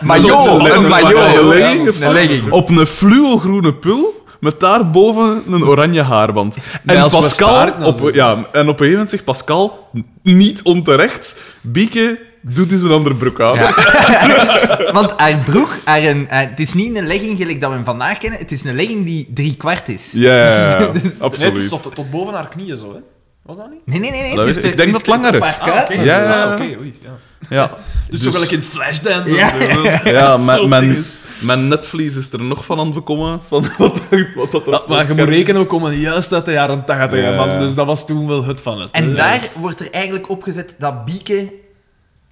[0.00, 2.50] Maillot, een legging.
[2.50, 4.19] Op een fluo-groene pul.
[4.40, 6.56] Met daarboven een oranje haarband.
[6.86, 8.10] En Pascal, op, zo.
[8.12, 9.88] ja, en op een gegeven moment zegt Pascal,
[10.22, 13.54] niet onterecht, Bieke, doet eens een andere broek aan.
[13.54, 13.70] Ja.
[14.92, 17.84] Want haar broek, haar een, haar- het is niet een legging gelijk dat we hem
[17.84, 20.10] vandaag kennen, het is een legging die drie kwart is.
[20.14, 21.68] Ja, ja, ja, Nee, het is absoluut.
[21.68, 22.98] tot, tot boven haar knieën zo, hè?
[23.42, 23.80] Was dat niet?
[23.84, 24.22] Nee, nee, nee.
[24.22, 24.34] nee.
[24.36, 25.58] Dat is ik de- denk het dat het langer is.
[25.60, 25.92] oké.
[25.92, 26.44] Ja, ja, ja.
[26.44, 26.90] Ah, oké, oei.
[27.02, 27.10] Ja.
[27.48, 27.70] Ja.
[28.10, 29.54] Dus, zo gelijk in Flashdance Ja.
[29.58, 30.10] en zo.
[30.10, 30.36] Ja,
[30.80, 31.18] dinges.
[31.40, 33.40] Mijn netvlies is er nog van aan het bekomen.
[33.48, 34.00] Van wat,
[34.34, 37.34] wat dat er Maar, je moet rekenen, we komen juist uit de jaren 80, Ja,
[37.46, 37.58] man.
[37.58, 38.90] Dus dat was toen wel het van het.
[38.90, 41.52] En daar wordt er eigenlijk opgezet dat Bieke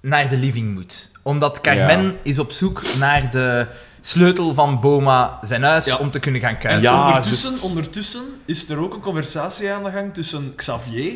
[0.01, 1.11] naar de living moet.
[1.23, 2.13] Omdat Carmen Ja.
[2.23, 3.67] is op zoek naar de
[4.01, 5.95] sleutel van Boma zijn huis Ja.
[5.97, 6.91] om te kunnen gaan En kuisen.
[6.91, 11.15] Ja, ondertussen, ondertussen is er ook een conversatie aan de gang tussen Xavier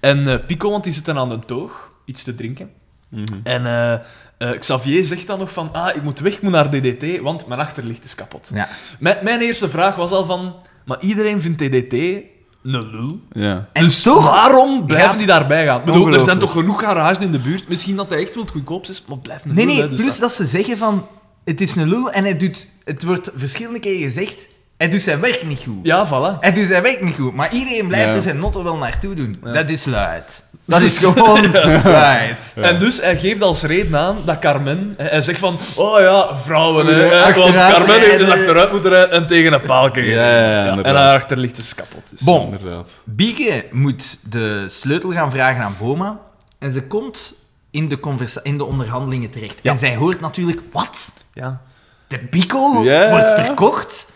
[0.00, 2.70] en eh, Pico, want die zitten aan de toog iets te drinken.
[3.16, 3.40] Mhm.
[3.42, 3.92] En eh,
[4.38, 7.46] eh, Xavier zegt dan nog van, ah, ik moet weg, ik moet naar DDT, want
[7.46, 8.50] mijn achterlicht is kapot.
[8.54, 8.68] Ja.
[8.98, 10.54] Mijn, mijn eerste vraag was al van,
[10.84, 13.20] maar iedereen vindt DDT een lul.
[13.32, 13.68] Ja.
[13.72, 15.78] En dus toch waarom blijven gaat- die daarbij gaan?
[15.78, 17.68] Ik bedoel, er zijn toch genoeg garages in de buurt?
[17.68, 20.00] Misschien dat hij echt wel goedkoop is, maar blijft een Nee, lul, nee, hè, dus
[20.00, 21.06] plus dat ze zeggen van...
[21.44, 22.68] Het is een lul en hij doet...
[22.84, 24.48] Het wordt verschillende keren gezegd...
[24.76, 25.78] Hij doet zijn werk niet goed.
[25.82, 26.38] Ja, voilà.
[26.40, 27.34] Hij doet zijn werk niet goed.
[27.34, 28.14] Maar iedereen blijft Ja.
[28.14, 29.36] er zijn notte wel naartoe doen.
[29.44, 29.52] Ja.
[29.52, 30.44] Dat is luid.
[30.64, 31.52] Dat is gewoon
[31.84, 32.52] luid.
[32.56, 34.94] En dus hij geeft als reden aan dat Carmen...
[34.96, 38.90] Hij zegt van, oh ja, vrouwen, hè, Ja, hè, want Carmen heeft dus achteruit moeten
[38.90, 40.14] rijden en tegen een Ja, gereden.
[40.14, 40.94] ja, ja, en inderdaad.
[40.94, 42.02] haar achterlicht is kapot.
[42.10, 42.20] Dus.
[42.20, 42.44] Bon.
[42.52, 42.88] Inderdaad.
[43.04, 46.18] Bieke moet de sleutel gaan vragen aan Boma.
[46.58, 47.34] En ze komt
[47.70, 49.58] in de, conversa- in de onderhandelingen terecht.
[49.62, 49.70] Ja.
[49.72, 50.60] En zij hoort natuurlijk...
[50.72, 51.12] Wat?
[51.32, 51.60] Ja.
[52.08, 53.10] De Pico Ja.
[53.10, 54.12] wordt verkocht?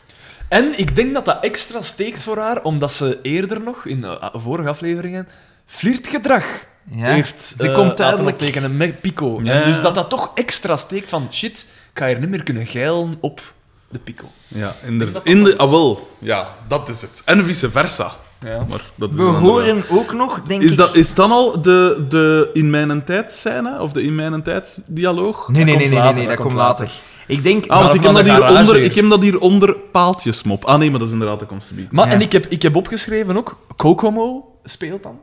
[0.50, 4.24] En ik denk dat dat extra steekt voor haar, omdat ze eerder nog, in eh,
[4.32, 5.28] vorige afleveringen,
[5.66, 6.44] flirtgedrag
[6.90, 7.06] Ja.
[7.06, 8.40] heeft Ze eh, komt duidelijk...
[8.40, 9.40] optekenen met Pico.
[9.42, 9.52] Ja.
[9.52, 12.66] En dus dat dat toch extra steekt van, shit, ik ga hier niet meer kunnen
[12.66, 13.40] geilen op
[13.88, 14.24] de Pico.
[14.48, 15.24] Ja, inderdaad.
[15.24, 16.10] In dat de, ah, wel.
[16.18, 17.22] Ja, dat is het.
[17.24, 18.12] En vice versa.
[18.44, 18.64] Ja.
[18.68, 20.76] Maar dat is We een andere- horen ook nog, denk Is, ik...
[20.76, 23.80] dat, is dan al de, de in mijn tijd scène?
[23.80, 25.48] Of de in mijn tijd dialoog?
[25.48, 26.90] Nee, nee, nee, nee, nee, dat dat komt komt later.
[27.30, 27.66] Ik denk...
[27.66, 30.64] Ah, want ik heb, dat de hier garage onder, ik heb dat hier onder paaltjesmop.
[30.64, 31.94] Ah nee, maar dat is inderdaad de komst te bieden.
[31.94, 32.12] Maar, Ja.
[32.12, 35.18] en ik heb, ik heb opgeschreven ook, Kokomo speelt dan.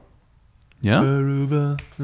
[0.79, 1.01] Ja?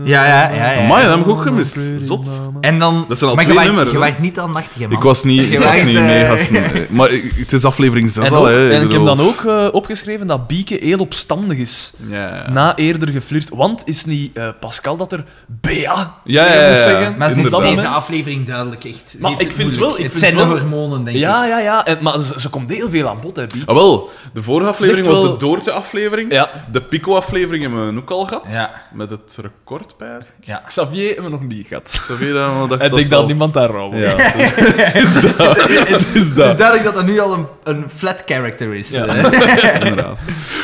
[0.03, 0.71] Ja, ja, ja.
[0.71, 0.83] ja.
[0.83, 1.77] Amai, dat heb ik ook gemist.
[1.97, 2.37] Zot.
[2.61, 3.05] En dan...
[3.07, 3.99] Dat zijn al maar twee je waart- nummers, Je hè?
[4.09, 4.91] waart niet aandachtig, man.
[4.91, 6.63] Ik was niet, ik was niet mee, gasten.
[6.73, 8.69] Eh, Maar ik- het is aflevering 6 En, al, ook- hè.
[8.69, 11.93] en ik heb bedoel- dan ook eh, opgeschreven dat Bieke heel opstandig is.
[12.09, 12.49] Ja, ja.
[12.51, 13.49] Na eerder geflirt.
[13.49, 16.89] Want is niet eh, Pascal dat er Bea Ja, ja, tegen ja, moest ja.
[16.89, 17.15] zeggen?
[17.17, 17.95] Maar ze is dat deze moment?
[17.95, 19.15] aflevering duidelijk echt.
[19.19, 19.91] Maar heeft ik het vind moeilijk.
[19.91, 21.23] wel- ik het vind zijn de wel- hormonen, denk ik.
[21.23, 21.85] Ja, ja, ja.
[21.85, 23.67] En, maar ze, ze komt heel veel aan bod, hè, Bieke.
[23.67, 26.31] Ah, wel, de vorige aflevering Zegt was wel- de Doortje-aflevering.
[26.31, 26.49] Ja.
[26.71, 28.51] De Pico-aflevering hebben we ook al gehad.
[28.53, 28.62] Ja.
[28.91, 30.17] Met het record bij.
[30.41, 30.63] ja.
[30.67, 31.97] Xavier hebben we nog niet gehad.
[32.01, 34.49] Xavier, dan dacht Ik denk dat niemand daar rouw Ja, het is,
[34.93, 35.57] het is dat.
[35.61, 36.57] Het is Het is dat.
[36.57, 38.89] duidelijk dat dat nu al een, een flat character is.
[38.89, 39.05] Ja.
[39.05, 40.19] Eh, Inderdaad.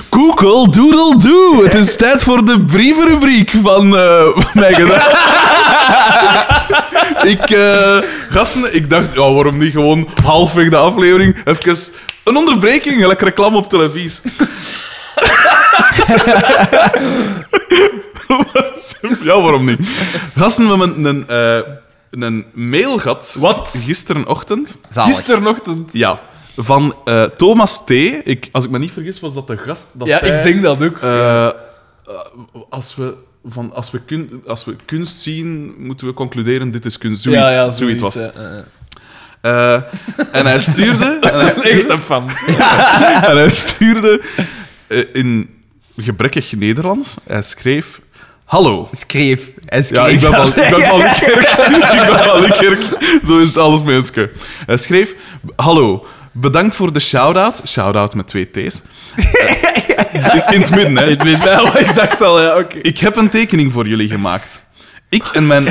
[0.09, 1.63] Google Doodle Doo.
[1.63, 5.17] Het is tijd voor de brievenrubriek van eh mijn gedachten.
[7.29, 7.97] ik, eh
[8.29, 13.57] gasten, ik dacht, ja, waarom niet gewoon halfweg de aflevering even een onderbreking, gelijk reclame
[13.57, 14.21] op televisie.
[19.23, 19.79] Ja, waarom niet?
[20.35, 21.73] Gasten, we hebben een, eh,
[22.09, 23.35] een mail gehad.
[23.39, 23.75] Wat?
[23.85, 24.75] Gisterenochtend.
[24.91, 25.15] Zalig.
[25.15, 25.93] Gisternochtend.
[25.93, 26.19] Ja,
[26.57, 27.89] van eh, Thomas T.
[27.89, 29.87] Ik, als ik me niet vergis, was dat de gast.
[29.93, 30.97] Dat Ja, zei, ik denk dat ook.
[30.97, 31.49] eh,
[32.69, 33.13] als, we
[33.45, 37.21] van, als, we kun, als we kunst zien, moeten we concluderen: dit is kunst.
[37.21, 38.33] Zoiets, ja, ja, zoiets was het.
[38.35, 38.63] ja.
[39.41, 39.73] Eh,
[40.31, 41.05] en hij stuurde.
[41.21, 42.29] en hij is echt stuurde, een fan.
[43.29, 44.21] en hij stuurde
[44.87, 45.49] eh, in
[46.03, 47.15] gebrekkig Nederlands.
[47.27, 47.99] Hij schreef.
[48.45, 48.89] Hallo.
[48.97, 49.41] Schreef.
[49.65, 49.97] Hij schreef.
[49.97, 51.49] Ja, ik ben van, ik ben van Likkerk.
[51.93, 52.81] ik ben van Likkerk.
[53.27, 54.29] Zo is het alles mensen.
[54.65, 55.15] Hij schreef...
[55.55, 57.61] Hallo, bedankt voor de shout-out.
[57.67, 58.81] Shout-out met twee T's.
[59.15, 61.07] Eh, In het midden, hè.
[61.09, 62.77] Ik weet wel, ik dacht al, ja, oké.
[62.77, 64.61] Ik heb een tekening voor jullie gemaakt.
[65.09, 65.67] Ik en mijn,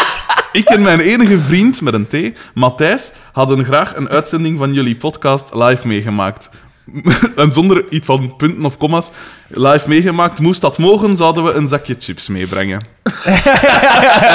[0.52, 4.96] ik en mijn enige vriend met een T, Matthijs, hadden graag een uitzending van jullie
[4.96, 6.50] podcast live meegemaakt.
[7.36, 9.10] En zonder iets van punten of commas
[9.48, 10.40] live meegemaakt.
[10.40, 12.80] Moest dat mogen, zouden we een zakje chips meebrengen.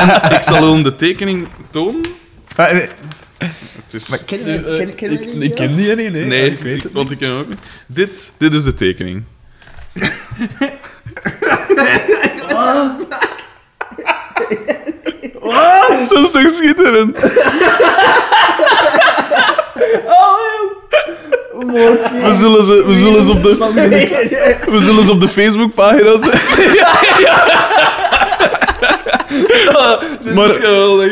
[0.02, 2.02] en ik zal hun de tekening tonen.
[2.56, 2.88] Maar, eh,
[3.38, 4.08] Het is...
[4.08, 6.26] maar we ik, die ik ken die niet, nee.
[6.26, 6.92] Nee, ik weet het.
[6.92, 7.60] want ik ken hem ook niet.
[7.88, 9.24] Dit, dit is de tekening.
[16.10, 17.18] Dat is toch schitterend?
[21.66, 23.56] We zullen ze, we zullen ze op de,
[24.72, 26.40] we zullen ze op de Facebookpagina zetten.
[30.36, 30.48] Maar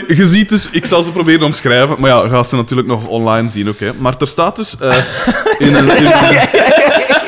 [0.07, 3.49] je ziet dus, ik zal ze proberen omschrijven, maar ja, ga ze natuurlijk nog online
[3.49, 3.79] zien ook.
[3.79, 3.89] Hè.
[3.97, 4.95] Maar er staat dus eh,
[5.57, 6.47] in een, in een-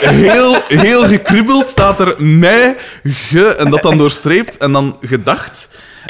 [0.02, 5.68] heel, heel gekribbeld staat er mij, ge, en dat dan doorstreept en dan gedacht.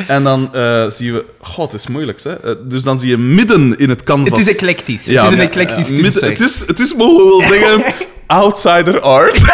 [0.08, 2.40] En dan eh, zien we, god, het is moeilijk, hè.
[2.44, 4.38] Eh, dus dan zie je midden in het canvas.
[4.38, 5.06] Het is eclectisch.
[5.06, 7.94] Ja, het is een eclectisch midden- het, is, het is, mogen we wel zeggen,
[8.28, 9.40] outsider art.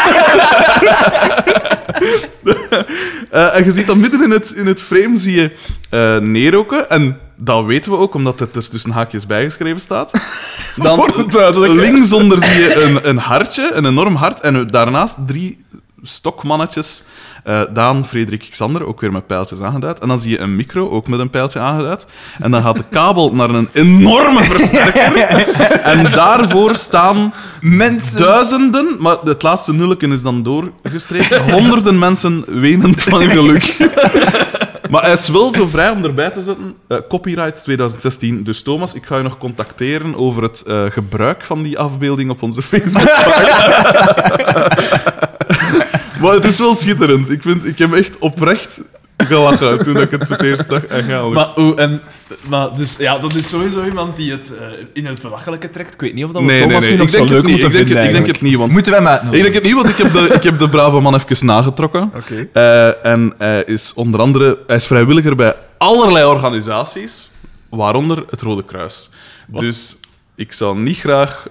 [3.31, 5.51] Eh, en je ziet dan midden in het, in het frame zie je
[6.21, 6.89] neerroken.
[6.89, 10.11] En dat weten we ook, omdat het er tussen haakjes bijgeschreven staat.
[10.75, 14.39] Dan Wordt het duidelijk, linksonder zie je een, een hartje, een enorm hart.
[14.39, 15.65] En daarnaast drie
[16.01, 17.03] stokmannetjes.
[17.43, 19.99] Eh, Daan, Frederik, Xander, ook weer met pijltjes aangeduid.
[19.99, 22.05] En dan zie je een micro, ook met een pijltje aangeduid.
[22.39, 25.17] En dan gaat de kabel naar een enorme versterker.
[25.93, 28.17] en daarvoor staan Mensen...
[28.17, 33.75] duizenden, maar het laatste nulletje is dan doorgestreept, honderden mensen wenend van geluk.
[34.89, 36.75] Maar hij is wel zo vrij om erbij te zetten.
[36.87, 38.43] eh, copyright 2016.
[38.43, 42.43] Dus Thomas, ik ga je nog contacteren over het eh, gebruik van die afbeelding op
[42.43, 43.09] onze Facebook.
[46.21, 47.29] Maar het is wel schitterend.
[47.29, 48.81] Ik, vind, ik heb echt oprecht
[49.17, 50.81] gelachen toen ik het voor het eerst zag.
[51.33, 52.01] Maar, oh, en,
[52.49, 55.93] maar dus, ja, dat is sowieso iemand die het eh, in het belachelijke trekt.
[55.93, 56.91] Ik weet niet of dat we nee, nee, Thomas nee.
[56.91, 58.41] nu nog Ik zo denk, het leuk niet, moeten ik, denk vinden, ik denk het
[58.41, 58.71] niet, want...
[58.71, 59.43] Moeten wij hem Ik uitnodigen?
[59.43, 62.11] denk het niet, want ik heb de, ik heb de brave man even nagetrokken.
[62.15, 62.47] Oké.
[62.53, 67.29] Eh, en hij is onder andere hij is vrijwilliger bij allerlei organisaties,
[67.69, 69.09] waaronder het Rode Kruis.
[69.47, 69.97] Dus
[70.35, 71.47] ik zou niet graag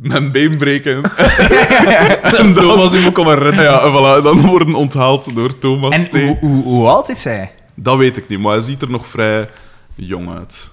[0.00, 1.02] mijn been breken.
[2.38, 3.62] en dan, Thomas, u moet komen redden.
[3.64, 6.12] ja, en voilà, dan worden onthaald door Thomas En T.
[6.12, 7.50] hoe, hoe, hoe oud is hij?
[7.74, 9.48] Dat weet ik niet, maar hij ziet er nog vrij
[9.94, 10.70] jong uit.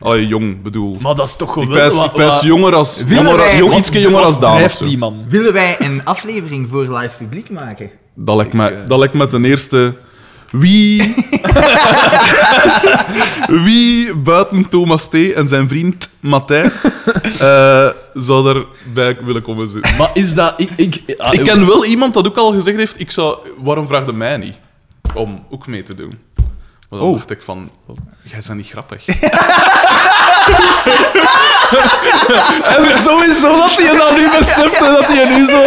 [0.00, 0.96] Allee, jong, bedoel.
[1.00, 1.68] Maar dat is toch Ik gewoon...
[1.68, 3.04] pijs, wa- ik pijs jonger als...
[3.04, 4.84] Willen jonger- wij- jong, wat- ietsje jonger als Daan of drijft zo.
[4.84, 5.24] die man?
[5.28, 7.90] Willen wij een aflevering voor live publiek maken?
[8.14, 9.94] Dat lijkt, mij, eh, dat lijkt me ten eerste...
[10.50, 11.14] Wie...
[13.64, 15.14] Wie buiten Thomas T.
[15.14, 16.84] en zijn vriend Matthijs
[17.38, 19.96] eh, zou erbij willen komen zitten?
[19.96, 20.54] Maar is dat...
[20.56, 23.38] Ik, ik, ah, Ik ken wel iemand dat ook al gezegd heeft, ik zou...
[23.58, 24.58] Waarom vraagde mij niet
[25.14, 26.12] om ook mee te doen?
[26.90, 27.14] Maar dan Oh.
[27.14, 27.70] dacht ik van...
[28.22, 29.04] Jij bent niet grappig.
[32.76, 35.60] En sowieso dat hij dan nu beseft en dat hij nu zo...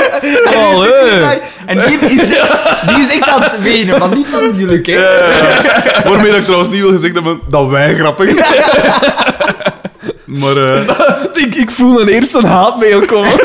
[0.56, 1.42] Oh, hey.
[1.66, 2.28] En die is,
[2.88, 6.10] die is echt aan het wenen, maar niet van jullie, hè?
[6.10, 8.64] Waarmee dat ik trouwens niet wil gezegd hebben dat wij grappig zijn.
[10.26, 10.58] Maar...
[10.58, 10.96] eh,
[11.34, 13.40] ik, ik voel een eerste haatmail komen.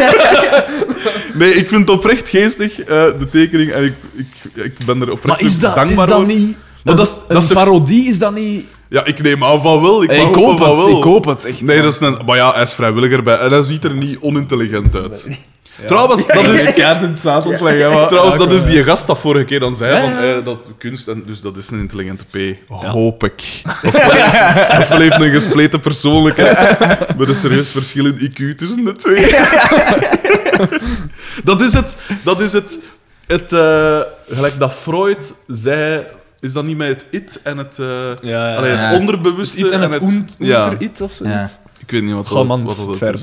[1.33, 3.71] Nee, ik vind het oprecht geestig, eh, de tekening.
[3.73, 6.27] En ik, ik, ik ben er oprecht Maar is dat, is dankbaar dat voor.
[6.27, 6.59] niet...
[6.85, 8.67] Maar dat is- een dat is toch- parodie is dat niet...
[8.95, 10.03] Ja, ik neem aan van wel.
[10.03, 10.89] Ik, Ik, van het, wel.
[10.99, 11.61] ik hoop het, echt.
[11.63, 12.19] Nee, dat is een...
[12.27, 13.37] Maar ja, hij is vrijwilliger bij.
[13.39, 15.27] En hij ziet er niet onintelligent uit.
[15.87, 16.73] Trouwens, dat is...
[16.75, 17.93] kaart in het zaad ontleggen.
[17.93, 20.37] maar- Trouwens, dat is die gast dat vorige keer dan zei Ja, van ja.
[20.37, 22.57] eh, dat kunst en dus dat is een intelligente P.
[22.69, 23.43] Hoop ik.
[23.87, 26.79] Ofwel heeft een gespleten persoonlijkheid.
[27.17, 29.35] Maar er serieus verschil in IQ tussen de twee.
[31.51, 31.97] dat is het.
[32.23, 32.79] Dat is het.
[33.27, 36.05] Het eh, gelijk dat Freud zei.
[36.45, 38.57] Is dat niet met het it en het, eh Ja, ja.
[38.57, 38.99] allee, het Ja.
[38.99, 41.59] onderbewuste Iets en het oenter it of zoiets.
[41.79, 43.23] Ik weet niet wat dat, man, wat het dat is.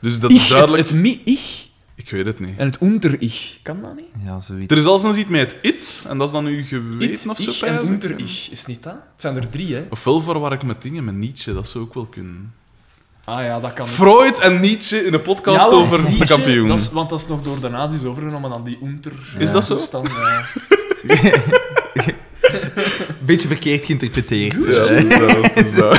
[0.00, 0.88] Dus dat is Ich, het, duidelijk.
[0.88, 2.58] het mi ich Ik weet het niet.
[2.58, 3.58] en het oenter ich.
[3.62, 4.04] Kan dat niet?
[4.24, 4.72] Ja, zoiets.
[4.72, 7.38] Er is zelfs iets met het it en dat is dan nu geweten It, of
[7.40, 7.50] zo.
[7.50, 7.90] ich en pijs ik.
[7.90, 8.48] oenter ich.
[8.50, 8.92] Is niet dat?
[8.92, 9.86] Het zijn er drie, hè?
[9.90, 12.52] Ofwel verwar ik met dingen met Nietzsche, dat zou ook wel kunnen.
[13.24, 13.86] Ah ja, dat kan.
[13.88, 16.68] Freud en Nietzsche in een podcast Ja, over de kampioen.
[16.68, 19.12] dat is- want dat is nog door de nazi's overgenomen aan die oenter.
[19.38, 19.74] Is dat zo?
[19.76, 20.08] toestand.
[23.26, 24.54] Beetje verkeerd geïnterpreteerd.
[24.54, 25.98] Ja, dat dat, dat dat.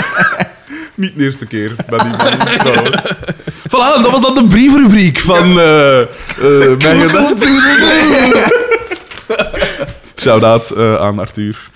[0.95, 2.93] Niet de eerste keer bij die man.
[3.71, 6.07] Voilà, dat was dan de briefrubriek van eh eh
[6.77, 7.09] mijn.
[10.15, 11.69] Shout-out eh, aan Arthur.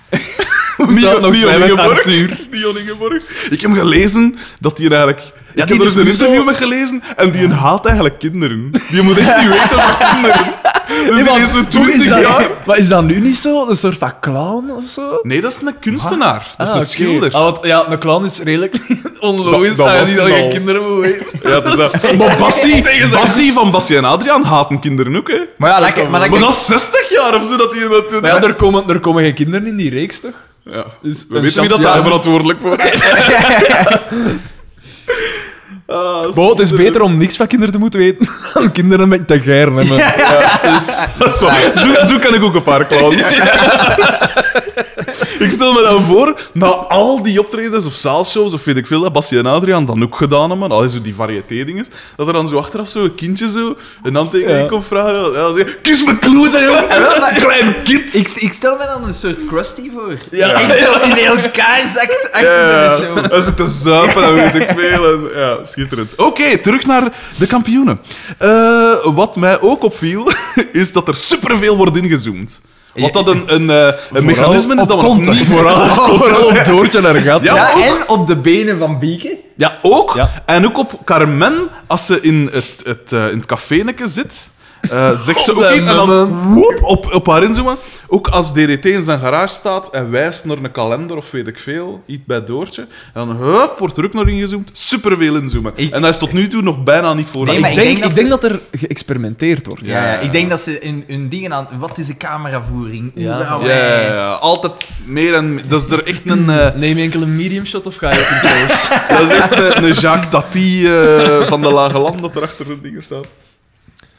[0.76, 1.78] Hoe zou het nog zijn met.
[1.78, 2.38] Arthur?
[2.50, 3.22] Ingeborg.
[3.50, 5.20] Ik heb gelezen dat hij eigenlijk
[5.62, 8.70] ik heb die er eens een interview zo- mee gelezen en die haat eigenlijk kinderen.
[8.90, 10.44] Die moet echt niet weten over kinderen.
[10.86, 12.46] Dus Nee, is zo hoe 20 is dat- jaar.
[12.66, 13.68] Maar is dat nu niet zo?
[13.68, 15.18] Een soort van clown of zo?
[15.22, 16.46] Nee, dat is een kunstenaar.
[16.56, 16.90] Dat is Ah, een oké.
[16.90, 17.32] schilder.
[17.32, 18.76] Ah, want, ja, een clown is redelijk
[19.20, 19.76] onlogisch.
[19.76, 20.48] Dat- dat niet dat je al.
[20.48, 21.26] kinderen moet weten.
[21.42, 22.16] Ja, dat is dat.
[22.16, 25.40] Maar Bassie, Bassie van Bassie en Adriaan haten kinderen ook, hè.
[25.56, 28.20] Maar ja, lekker, maar dat is 60 jaar of zo dat die dat doen.
[28.20, 30.34] Maar ja, er komen, er komen geen kinderen in die reeks, toch?
[30.64, 30.84] Ja.
[31.02, 32.02] Dus We weten wie dat daar ja.
[32.02, 33.02] verantwoordelijk voor is.
[35.86, 39.26] Ah, Bo, het is beter om niks van kinderen te moeten weten dan kinderen met
[39.26, 39.98] te geiren hebben.
[41.18, 41.72] Dat is waar.
[41.72, 43.38] Zo, zo kan ik ook een paar clowns.
[45.38, 49.00] Ik stel me dan voor, na al die optredens of zaalshows of weet ik veel,
[49.00, 52.32] dat Basje en Adriaan dan ook gedaan hebben, al is zo die variété-dingen, dat er
[52.32, 54.66] dan zo achteraf zo een kindje zo een handtekening Ja.
[54.66, 55.24] komt vragen.
[55.24, 57.34] En dan zeg kies me kloeden, joh.
[57.36, 58.14] Klein kind.
[58.14, 60.14] ik, ik stel me dan een soort Krusty voor.
[60.30, 60.58] Ja.
[60.60, 63.30] Zo in elkaar zakt achter Ja, de show.
[63.30, 65.04] dat zit te zuipen en weet ik veel.
[65.12, 66.14] En, ja, schitterend.
[66.16, 67.98] Oké, terug naar de kampioenen.
[68.38, 70.32] Eh, wat mij ook opviel,
[70.72, 72.60] is dat er superveel wordt ingezoomd.
[72.96, 75.46] Wat dat een, een, eh, een mechanisme is dat we nog niet...
[75.56, 77.44] Vooral, vooral op Doortje naar gat.
[77.44, 79.38] Ja, Ja, en op de benen van Bieke.
[79.56, 80.14] Ja, ook.
[80.14, 80.42] Ja.
[80.46, 81.54] En ook op Carmen,
[81.86, 84.48] als ze in het, het, eh, in het caféneke zit,
[84.90, 87.76] eh, zegt ze Op ook de iets en dan woep, op, op haar inzoomen.
[88.08, 91.58] Ook als DDT in zijn garage staat en wijst naar een kalender of weet ik
[91.58, 94.70] veel, iets bij Doortje, en dan hup, wordt er ook nog ingezoomd.
[94.72, 95.72] Superveel inzoomen.
[95.74, 97.46] Ik- En dat is tot nu toe nog bijna niet voor.
[97.46, 99.88] Nee, ik, ik denk, denk ik dat denk dat er geëxperimenteerd wordt.
[99.88, 100.12] Ja, Ja.
[100.12, 101.68] ja, ik denk dat ze hun, hun dingen aan...
[101.78, 103.12] Wat is de cameravoering?
[103.14, 103.38] Ja.
[103.62, 104.72] ja, ja, ja, altijd
[105.04, 106.50] meer en Dat is er echt een...
[106.50, 108.88] eh, Neem je enkel een medium shot of ga je op een close?
[109.08, 112.66] Dat is echt een, een Jacques Tati eh, van de Lage Land dat er achter
[112.66, 113.26] de dingen staat.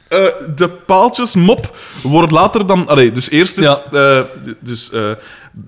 [0.10, 0.20] Eh,
[0.56, 2.88] de paaltjesmop wordt later dan...
[2.88, 3.72] Allee, dus eerst is Ja.
[3.84, 3.94] het...
[3.94, 4.20] eh,
[4.60, 5.12] dus eh,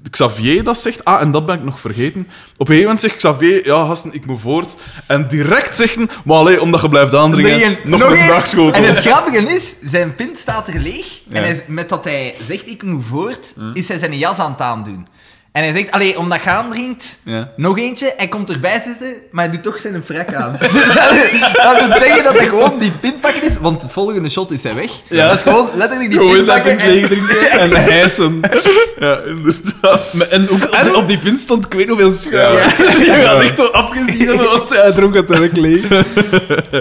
[0.10, 1.06] Xavier dat zegt...
[1.06, 2.20] Ah, en dat ben ik nog vergeten.
[2.22, 3.66] Op een gegeven moment zegt Xavier...
[3.66, 4.76] Ja, gasten, ik moet voort.
[5.08, 6.10] En direct zeggen...
[6.26, 7.60] Maar allee, omdat je blijft aandringen...
[7.60, 8.84] Nee, nog, nog een dagschotel.
[8.84, 11.06] En het grappige is, zijn pint staat er leeg.
[11.28, 11.36] Ja.
[11.36, 14.62] En hij, met dat hij zegt, ik moet voort, is hij zijn jas aan het
[14.62, 15.08] aandoen.
[15.52, 17.52] En hij zegt, allee, omdat je aandringt, Ja.
[17.56, 20.58] nog eentje, hij komt erbij zitten, maar hij doet toch zijn frak aan.
[20.74, 21.12] dus dat,
[21.54, 24.64] dat wil zeggen dat hij gewoon die pint pakken is, want het volgende shot is
[24.64, 24.92] hij weg.
[25.10, 25.28] Ja.
[25.28, 26.96] Dat is gewoon letterlijk die Gewoon pint dat pakken.
[27.04, 28.40] ik en- en hijsen.
[29.00, 30.14] Ja, inderdaad.
[30.14, 32.58] Maar- En ook op, op die punt stond ik weet hoeveel schuim.
[32.58, 32.68] Ja.
[32.84, 35.58] Dus je gaat echt zo afgezien want hij dronk het eigenlijk
[35.90, 35.90] leeg.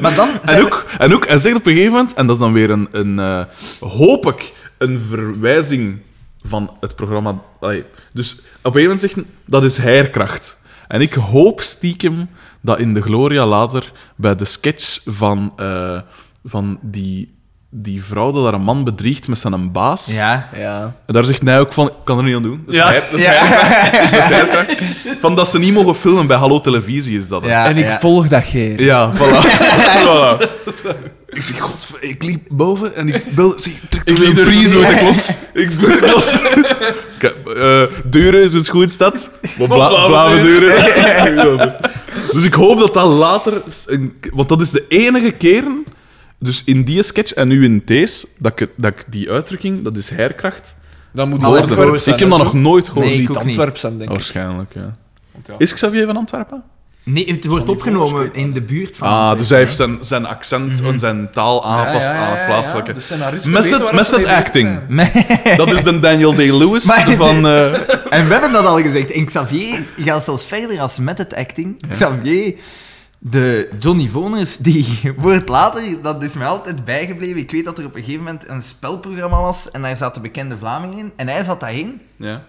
[0.00, 2.42] Maar dan En ook, en ook, hij zegt op een gegeven moment, en dat is
[2.42, 3.40] dan weer een, een eh,
[3.80, 5.98] hoop ik, een verwijzing
[6.48, 7.34] van het programma.
[7.60, 10.56] Allee, dus op een gegeven moment zegt hij, dat is heirkracht.
[10.88, 12.28] En ik hoop stiekem
[12.60, 15.98] dat in de Gloria later, bij de sketch van, eh,
[16.44, 17.34] van die,
[17.70, 20.48] die vrouw dat daar een man bedriegt met zijn baas, Ja.
[20.56, 20.94] Ja.
[21.06, 22.62] en daar zegt hij ook van, ik kan er niet aan doen.
[22.66, 22.92] Dat is, Ja.
[22.92, 24.48] dat is Ja.
[24.52, 25.16] Dat is.
[25.20, 27.44] Van dat ze niet mogen filmen bij Hallo Televisie is dat.
[27.44, 27.98] Ja, en ik ja.
[27.98, 28.76] volg dat geen.
[28.78, 29.18] Ja, voilà.
[30.04, 31.16] voilà.
[31.38, 34.76] Ik zeg, god, ik liep boven en ik bel, zeg, trek toch liep een prijs
[34.76, 35.28] uit de klos.
[35.64, 37.34] Ik ben de
[38.00, 39.30] eh, deuren is een goed stad.
[39.58, 41.76] Maar bla, blauwe deuren.
[42.34, 43.62] dus ik hoop dat dat later...
[44.32, 45.84] Want dat is de enige keren,
[46.38, 49.96] dus in die sketch en nu in deze, dat ik, dat ik die uitdrukking, dat
[49.96, 50.76] is herkracht,
[51.12, 53.06] Dan moet Antwerpen Ik heb dat nog nooit gehoord.
[53.06, 53.36] Nee, ik niet.
[53.36, 54.16] Antwerpen zijn, denk ik.
[54.16, 54.96] Waarschijnlijk, ja.
[55.32, 55.54] Want ja.
[55.58, 56.62] Is Xavier van Antwerpen?
[57.12, 59.08] Nee, het wordt opgenomen in de buurt van...
[59.08, 62.36] Ah, dus hij heeft zijn, zijn accent en zijn taal aangepast Ja, ja, ja, aan
[62.36, 62.92] het plaatselijke.
[63.50, 64.78] Method- method mee bezig acting.
[65.56, 67.46] Dat is de Daniel Day-Lewis Maar- van...
[67.46, 67.72] eh,
[68.18, 69.10] En we hebben dat al gezegd.
[69.10, 71.82] En Xavier gaat zelfs verder als met het acting.
[71.90, 72.54] Xavier,
[73.18, 77.36] de Johnny Voners, die wordt later, dat is mij altijd bijgebleven.
[77.36, 80.56] Ik weet dat er op een gegeven moment een spelprogramma was en daar zaten bekende
[80.58, 81.12] Vlamingen in.
[81.16, 82.00] En hij zat daarin.
[82.16, 82.42] ja.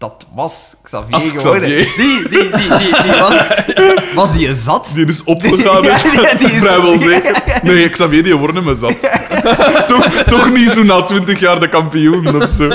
[0.00, 1.60] Dat was Xavier Als geworden.
[1.60, 1.96] Xavier.
[1.96, 3.46] Die, die, die, die, die was,
[4.14, 4.90] was die zat.
[4.94, 5.98] Die is opgegaan, Ja,
[6.38, 7.60] die is- vrijwel zeker.
[7.62, 8.96] Nee, Xavier, die wordt niet meer zat.
[9.88, 12.68] toch, toch niet zo na twintig jaar de kampioen of zo.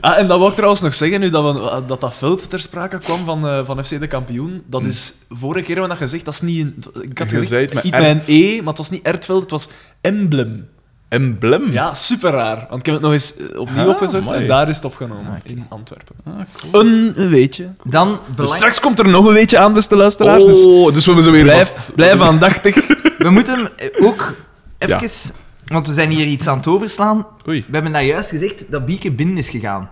[0.00, 2.60] Ah, en dat wou ik trouwens nog zeggen, nu dat, we, dat dat veld ter
[2.60, 4.62] sprake kwam van, eh, van FC de kampioen.
[4.66, 7.02] Dat is, vorige keer hebben we dat gezegd, dat is niet een...
[7.10, 8.28] Ik had Je gezegd.
[8.28, 9.68] E, maar het was niet Ertveld, het was
[10.00, 10.68] Emblem.
[11.08, 11.72] Emblem?
[11.72, 12.66] Ja, super raar.
[12.68, 14.40] Want ik heb het nog eens eh, opnieuw Ah, opgezocht amai.
[14.42, 16.14] en daar is het opgenomen, in Antwerpen.
[16.24, 16.32] Ah,
[16.70, 16.84] cool.
[16.84, 17.68] Een, weetje.
[17.84, 20.44] Dan Dus straks komt er nog een weetje aan, beste luisteraars.
[20.44, 21.94] Dus Oh, dus we hebben ze weer blijf, vast.
[21.94, 22.74] blijf aandachtig.
[23.18, 23.68] We moeten
[24.00, 24.36] ook
[24.78, 25.32] even...
[25.64, 27.26] Want we zijn hier iets aan het overslaan.
[27.48, 27.64] Oei.
[27.68, 29.90] We hebben daar juist gezegd dat Bieke binnen is gegaan.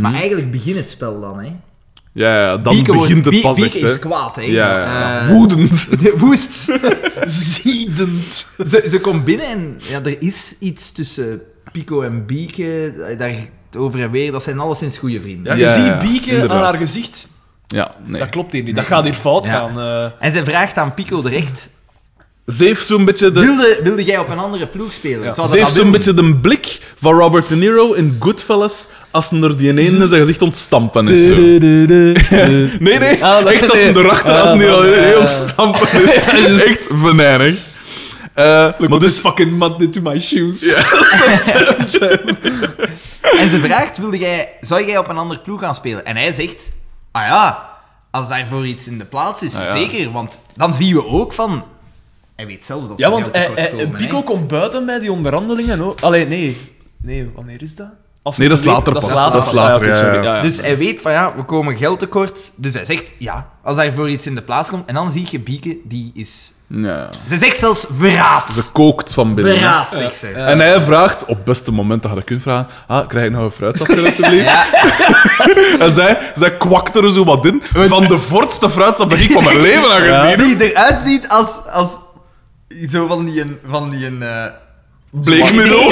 [0.00, 1.56] Maar eigenlijk begint het spel dan, hè.
[2.18, 3.92] Ja, ja, dan Bieke wordt- begint het pas Bieke echt, hè.
[3.92, 4.42] is kwaad, hè.
[4.42, 5.20] Ja, ja, ja.
[5.20, 5.86] Eh, Woedend.
[6.02, 6.72] de woest.
[7.24, 8.46] Ziedend.
[8.70, 11.40] ze, ze komt binnen en ja, er is iets tussen
[11.72, 12.92] Pico en Bieke.
[13.18, 13.34] Daar
[13.76, 15.56] over en weer, dat zijn alleszins goede vrienden.
[15.58, 16.56] Ja, Ja, je ja, ziet Bieke inderdaad.
[16.56, 17.28] aan haar gezicht
[17.66, 18.18] Ja, nee.
[18.20, 18.74] Dat klopt hier niet.
[18.76, 19.50] Dat gaat hier fout Ja.
[19.52, 19.78] gaan.
[19.80, 20.26] eh.
[20.26, 21.70] En ze vraagt aan Pico direct...
[22.46, 23.40] Ze heeft zo'n beetje de...
[23.40, 25.34] Wilde, wilde jij op een andere ploeg spelen?
[25.34, 28.86] Ze heeft zo'n beetje de blik van Robert De Niro in Goodfellas
[29.18, 31.26] als een door die ene in zijn gezicht ontstampen is.
[31.26, 31.34] Zo.
[32.84, 33.24] Nee, nee.
[33.24, 35.18] Ah, echt als een erachter, Ah, als een heel, dat- heel ja.
[35.18, 36.24] ontstampen is.
[36.64, 37.56] Echt venijnig.
[38.34, 39.12] Eh, maar Look dus...
[39.14, 40.62] this fucking mud into my shoes.
[43.38, 46.04] En ze vraagt, wilde jij, zou jij op een andere ploeg gaan spelen?
[46.06, 46.72] En hij zegt,
[47.12, 47.68] ah ja,
[48.10, 49.72] als daarvoor iets in de plaats is, Ah ja.
[49.72, 50.12] zeker.
[50.12, 51.64] Want dan zien we ook van...
[52.36, 54.22] Hij weet zelf dat ze Ja, want hij, tekort hij- komen, Pico hè.
[54.22, 56.00] komt buiten bij die onderhandelingen ook.
[56.00, 56.56] Allee, nee.
[57.02, 57.86] Nee, wanneer is dat?
[58.22, 59.08] Als Nee, het dat is later pas.
[59.32, 60.42] Dat is later.
[60.42, 62.50] Dus hij weet van ja, we komen geld tekort.
[62.56, 64.86] Dus hij zegt ja, als daarvoor iets in de plaats komt.
[64.86, 66.52] En dan zie je Bieke, die is...
[66.70, 67.08] Ja.
[67.28, 68.52] Ze zegt zelfs verraad.
[68.52, 69.54] Ze kookt van binnen.
[69.54, 70.28] Verraad, zegt ze.
[70.28, 70.46] Ja.
[70.46, 73.42] En hij vraagt, op beste moment dat je dat kunt vragen, ah, krijg ik nog
[73.42, 74.44] een fruitsapje alsjeblieft?
[74.44, 74.66] Ja,
[75.84, 77.62] En zij, zij kwakt er zo wat in.
[77.72, 80.58] Van de voortste fruitsap dat ik van mijn leven heb gezien.
[80.58, 81.48] die eruit ziet als...
[81.72, 81.90] als
[82.90, 83.40] zo van die...
[83.40, 84.44] een- Van die een, eh,
[85.10, 85.82] Bleekmiddel.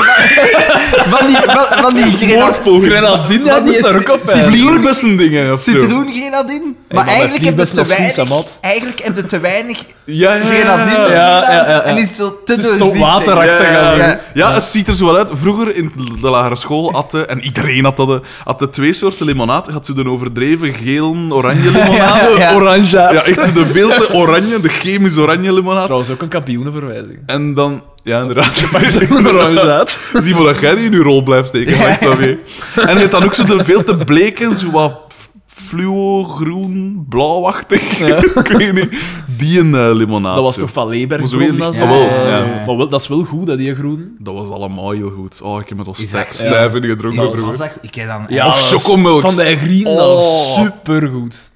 [1.07, 2.87] van die, van, van die grenadine.
[2.87, 4.21] Grenadine, dat die moest daar ook op.
[4.25, 5.71] Vlierbessen dingen of zo.
[5.71, 6.75] Citroengrenadine.
[6.89, 8.49] Maar maar eigenlijk heb je te weinig...
[8.61, 10.47] Eigenlijk heb je te weinig Ja, ja, ja.
[10.47, 11.83] grenadine ja.
[11.83, 15.17] En is het zo te Het is toch waterachtig Ja, het ziet er zo wel
[15.17, 15.31] uit.
[15.33, 19.73] Vroeger in de lagere school hadden, en iedereen had dat, had de twee soorten limonade.
[19.73, 22.39] Had zo de overdreven geel, oranje limonade.
[22.39, 22.55] Ja.
[22.55, 22.97] Oranje.
[22.97, 25.85] Ja, echt de veel te oranje, de chemisch oranje limonade.
[25.85, 27.19] Trouwens ook een kampioenenverwijzing.
[27.27, 28.65] En dan, ja, inderdaad.
[29.11, 29.87] Oranje.
[30.13, 32.39] Zie maar dat jij niet in je rol blijft steken, maar ik zou weer.
[32.77, 35.01] En je hebt dan ook zo de veel te bleken, zo wat
[35.47, 37.99] fluo, groen, blauwachtig.
[38.45, 38.99] ik weet niet.
[39.37, 40.35] Die een eh, limonade.
[40.35, 40.61] Dat was zo.
[40.61, 41.21] toch van Leberg?
[41.21, 41.83] Maar zo weer dat zo?
[41.83, 42.63] Ah, wel, ja.
[42.67, 44.17] Maar wel, dat is wel goed, dat die groen.
[44.19, 45.41] Dat was allemaal heel goed.
[45.43, 47.47] Oh, ik heb het al stijf, dat- stijf in gedronken, broer.
[47.47, 47.71] was dat?
[47.83, 48.25] Ik heb dan...
[48.29, 49.21] Ja, Of dat is- chocomilk.
[49.21, 50.21] Van de green, dat Oh.
[50.21, 51.51] is supergoed.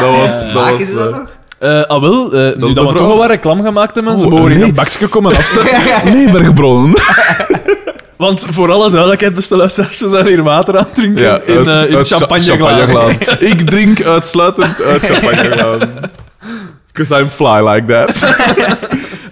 [0.00, 0.44] Dat was...
[0.52, 1.18] Dat was ze dat eh?
[1.58, 2.92] Eh, ah, wel, nu de dat we vraag.
[2.96, 4.56] toch al wat reclame gemaakt hebben, ze Oh, mogen nee.
[4.56, 5.80] hier een bakje komen afzetten.
[6.12, 7.00] Leberbronnen.
[8.16, 11.68] Want voor alle duidelijkheid, beste luisteraars, we zijn hier water aan het drinken Ja, in,
[11.68, 13.10] uit- in champagneglazen.
[13.50, 15.94] Ik drink uitsluitend uit champagneglazen.
[16.92, 18.34] Because I'm fly like that.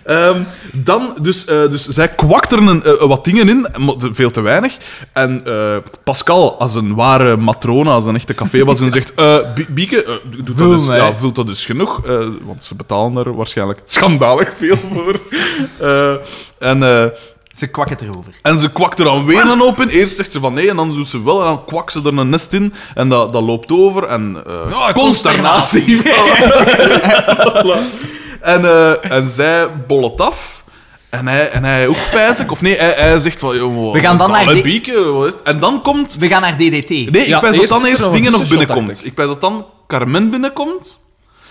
[0.05, 3.67] Ehm, dan, dus, eh, dus zij kwakt er een, eh, wat dingen in,
[3.99, 4.77] veel te weinig.
[5.13, 9.13] En eh, Pascal, als een ware matrone, als een echte cafébaas, en zegt:
[9.55, 12.01] Bie- Bieke, doe dat dus, ja, vult dat dus genoeg,
[12.45, 15.15] want ze betalen er waarschijnlijk schandalig veel voor.
[16.59, 17.13] En.
[17.57, 18.33] Ze kwakken het erover.
[18.43, 19.89] en ze kwakt er dan weer een hoop in.
[19.89, 21.41] Eerst zegt ze van nee, en dan doet ze wel.
[21.41, 22.73] En dan kwakt ze er een nest in.
[22.95, 24.05] En dat, dat loopt over.
[24.05, 26.03] En eh consternatie.
[28.45, 30.63] en, eh, en zij bollet af.
[31.11, 33.57] En hij, en hij ook pijs Of nee, hij, hij zegt van...
[33.57, 35.03] Joh, We gaan dan naar de die- bieke.
[35.03, 35.43] Wat is het?
[35.43, 36.17] En dan komt...
[36.17, 36.89] We gaan naar DDT.
[36.89, 38.99] Nee, ik Ja, pijs dat dan er eerst dingen nog binnenkomt.
[39.01, 39.07] ik.
[39.07, 41.03] Ik pijs dat dan Carmen binnenkomt.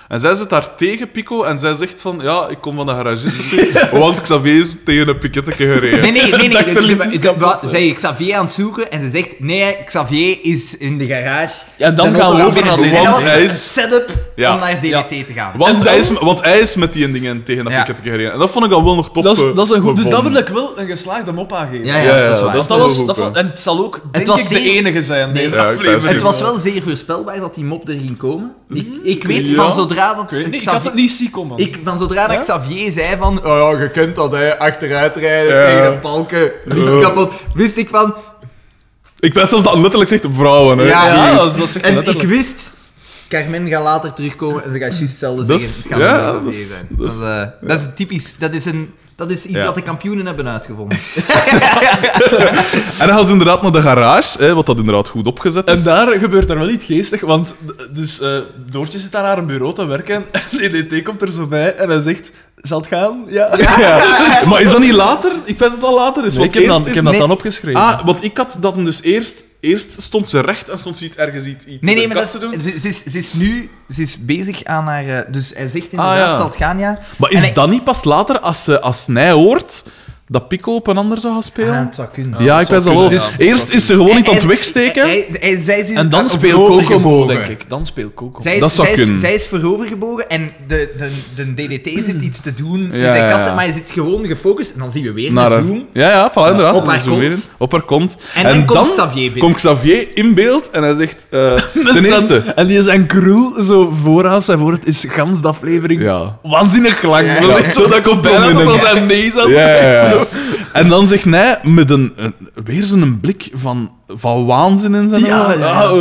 [0.08, 2.92] En zij zit daar tegen Pico en zij zegt van, ja, ik kom van de
[2.92, 3.98] garagist of zo.
[4.00, 6.02] want Xavier is tegen een piketje gereden.
[6.02, 6.48] Nee, nee, nee.
[6.50, 7.12] nee.
[7.12, 10.98] ze- kapot, wat- Zij Xavier aan het zoeken en ze zegt: Nee, Xavier is in
[10.98, 11.56] de garage.
[11.78, 12.96] Ja, dan De gaan we over binnen naar doen.
[12.98, 13.28] En dat was DDT.
[13.32, 14.10] Hij een is- setup.
[14.36, 15.04] Om naar DDT Ja.
[15.04, 15.52] te gaan.
[15.58, 17.84] Want, hij is, want hij is met die dingen tegen dat Ja.
[17.84, 18.32] piketje gereden.
[18.34, 19.24] En dat vond ik dan wel nog tof.
[19.24, 19.96] Dat is, eh, dat is een goed...
[19.96, 21.86] Dus dat wil ik wel een geslaagde mop aangeven.
[21.86, 22.54] Ja, ja, Ja, ja, dat is waar.
[22.54, 25.44] dat was, dat en het zal ook, denk was ik, de enige zijn, Nee.
[25.44, 26.04] deze aflevering.
[26.14, 28.52] Het was wel zeer voorspelbaar dat die mop er ging komen.
[28.74, 29.56] Ik, ik weet Ja.
[29.56, 31.58] van zodra dat Ik, niet, had het niet zien komen.
[31.58, 32.38] Ik, van zodra dat?
[32.38, 33.46] Xavier zei van...
[33.46, 34.60] Oh ja, je kunt dat, hè.
[34.60, 35.66] Achteruit rijden Ja.
[35.66, 36.52] tegen de balken.
[36.66, 37.00] Licht Ja.
[37.00, 37.32] kapot.
[37.54, 38.14] Wist ik van...
[39.20, 40.78] Ik weet zelfs dat letterlijk zegt vrouwen.
[40.78, 40.84] Hè.
[40.88, 42.24] Ja, dat, is- dat zegt En letterlijk.
[42.24, 42.74] ik wist...
[43.42, 45.78] Carmen gaat later terugkomen en ze gaat juist hetzelfde Dat zeggen.
[45.84, 46.88] Het gaat ja, zijn.
[46.90, 48.36] dat is- eh, dat is typisch...
[48.38, 49.66] Dat is, een, dat is iets Ja.
[49.66, 50.98] dat de kampioenen hebben uitgevonden.
[53.00, 55.80] En dan gaan ze inderdaad naar de garage, hè, wat dat inderdaad goed opgezet is.
[55.80, 57.56] En daar gebeurt er wel iets geestig, want
[57.92, 58.38] dus, eh,
[58.70, 60.42] Doortje zit aan haar bureau te werken en
[60.88, 63.24] DDT komt er zo bij en hij zegt, zal het gaan?
[63.28, 63.58] Ja.
[63.58, 64.04] Ja.
[64.50, 65.32] Maar is dat niet later?
[65.44, 66.36] Ik weet dat dat later is.
[66.36, 67.22] Nee, ik heb, dan, ik heb dat nee.
[67.22, 67.80] dan opgeschreven.
[67.82, 69.44] Ah, want ik had dat dus eerst...
[69.64, 72.08] Eerst stond ze recht en stond ze iets, ergens iets, iets Nee, in nee, de
[72.14, 72.62] maar dat te doen.
[72.62, 75.08] ze, ze is, ze is nu ze is bezig aan haar...
[75.08, 76.36] eh, Dus hij zegt inderdaad, Ah, ja.
[76.36, 77.00] zal het gaan, ja.
[77.18, 79.84] Maar En is hij- dat niet pas later, als, ze, als Nij hoort,
[80.34, 81.74] dat Pico op een ander zou gaan spelen?
[81.74, 82.44] Ah, het zou kunnen.
[82.44, 83.08] ja, ik zou weet dat wel.
[83.08, 83.38] kunnen, ja.
[83.38, 85.04] Dus eerst zou is ze gewoon niet aan het wegsteken.
[85.04, 87.66] hij- hij- zij is en dan speelt Coco, denk ik.
[87.70, 88.42] Dan speelt Coco.
[88.42, 89.16] Zij is, Dat zou zij, kunnen.
[89.16, 93.24] is, zij is voorovergebogen en de, de, de DDT zit iets te doen Ja, zijn
[93.24, 93.54] ja, kast, ja.
[93.54, 95.86] maar hij zit gewoon gefocust en dan zien we weer Naar een haar- zoom.
[95.94, 96.76] Ja, ja, voilà, inderdaad.
[96.76, 97.52] Op haar Zo kont.
[97.58, 98.18] Op haar kont.
[98.36, 99.40] En dan komt Xavier binnen.
[99.40, 101.26] Komt Xavier in beeld en hij zegt...
[101.30, 101.56] eh
[101.94, 102.38] ten eerste...
[102.56, 106.38] en die zijn krul zo vooraf, zijn woord is gans de aflevering Ja.
[106.42, 107.28] waanzinnig lang.
[107.28, 107.82] Ja, Zo.
[107.84, 108.82] Zo dat komt bijna tot een- als
[109.52, 110.10] Ja, ja, hij ja.
[110.12, 110.23] zo-
[110.74, 115.26] En dan zegt hij met een, een, weer zo'n blik van, van waanzin in zijn
[115.26, 115.60] Ja, ogen.
[115.60, 115.72] ja, ja.
[115.82, 115.92] Ah,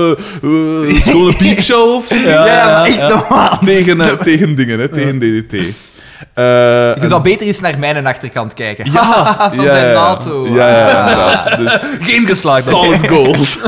[0.43, 2.14] eh, eh, schone piekshow of zo.
[2.14, 3.09] Ja, Ja, maar echt ja.
[3.09, 3.59] normaal.
[3.64, 5.53] Tegen, eh, tegen dingen, hè, tegen DDT.
[5.53, 8.93] Eh, Je en- zou beter eens naar mijn achterkant kijken.
[8.93, 9.95] ja, van ja, zijn ja.
[9.95, 10.49] auto.
[10.49, 11.57] Ja, ja, inderdaad.
[11.57, 12.64] Dus, Geen geslaagd.
[12.64, 13.59] solid gold.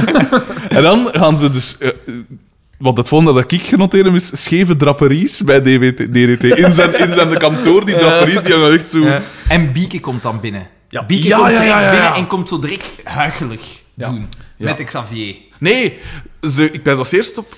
[0.69, 1.77] en dan gaan ze dus...
[1.81, 1.95] eh, eh,
[2.85, 6.43] want het volgende dat ik genoteerd heb is scheve draperies bij DWT, DDT.
[6.45, 8.99] In zijn, in zijn kantoor, die draperies, die hangen echt zo...
[8.99, 9.23] Ja.
[9.49, 10.69] En Bieke komt dan binnen.
[10.89, 11.05] Ja.
[11.07, 12.17] Bieke Ja, komt ja, direct ja, ja, binnen ja.
[12.17, 13.61] en komt zo direct huigelig
[13.95, 14.09] Ja.
[14.09, 14.29] doen.
[14.57, 14.65] Ja.
[14.65, 15.37] Met Xavier.
[15.59, 15.99] Nee,
[16.43, 17.55] ze, ik wijs als eerst op...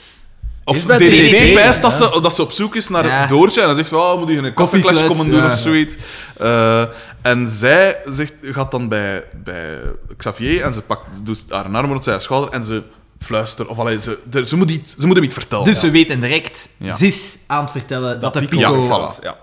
[0.64, 2.12] Of DDT wijst dat, ja.
[2.12, 3.26] ze, dat ze op zoek is naar Ja.
[3.26, 3.60] Doortje.
[3.60, 5.46] En dan zegt van, oh, moet je een koffieclash komen doen ja.
[5.46, 5.96] of zoiets.
[6.36, 6.84] Eh,
[7.22, 9.78] en zij zegt, gaat dan bij, bij
[10.16, 12.82] Xavier en ze pakt doet haar arm rond zijn schouder en ze
[13.18, 13.68] fluistert.
[13.68, 15.64] Of allee, ze, ze, moet iets, ze moet hem iets vertellen.
[15.64, 16.96] Dus ze weten direct, Ja.
[16.96, 19.16] ze is aan het vertellen dat, de Pico valt.
[19.20, 19.22] voilà.
[19.22, 19.36] Ja.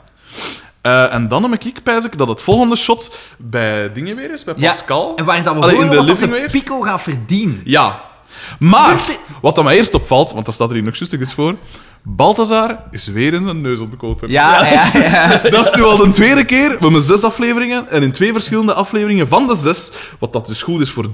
[0.82, 4.43] Eh, en dan heb ik pijs ik dat het volgende shot bij dingen weer is,
[4.43, 5.15] bij Ja, Pascal.
[5.15, 6.61] En waar dat we Allee, in horen de wat dat de living weer?
[6.61, 7.61] Pico gaat verdienen.
[7.63, 8.01] Ja.
[8.60, 9.02] Maar,
[9.41, 11.56] wat dat mij eerst opvalt, want dat staat er hier nog juist eens voor,
[12.06, 14.30] Balthazar is weer in zijn neus ontkoten.
[14.30, 15.38] Ja, ja, ja.
[15.50, 16.70] Dat is nu al de tweede keer.
[16.70, 17.89] We hebben zes afleveringen.
[17.89, 21.10] En in twee verschillende afleveringen van de zes, wat dat dus goed is voor 33%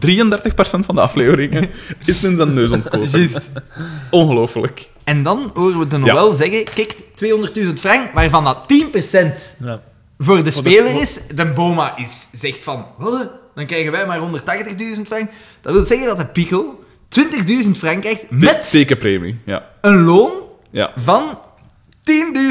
[0.86, 1.70] van de afleveringen,
[2.06, 3.20] is in zijn neus ontkoten.
[3.20, 3.50] Juist.
[4.10, 4.90] Ongelooflijk.
[5.04, 6.14] En dan horen we de Ja.
[6.14, 9.82] Noël zeggen, kijk, 200.000 frank, waarvan dat 10% Ja.
[10.20, 11.20] voor de speler is.
[11.36, 13.30] De Boma is, zegt van, "Wat?
[13.56, 15.30] dan krijgen wij maar 180.000 frank.
[15.62, 19.40] Dat wil zeggen dat de Pico 20.000 frank krijgt Te- met Tekenpremie.
[19.46, 19.70] Ja.
[19.82, 20.32] een loon
[20.72, 20.92] ja.
[20.96, 21.40] van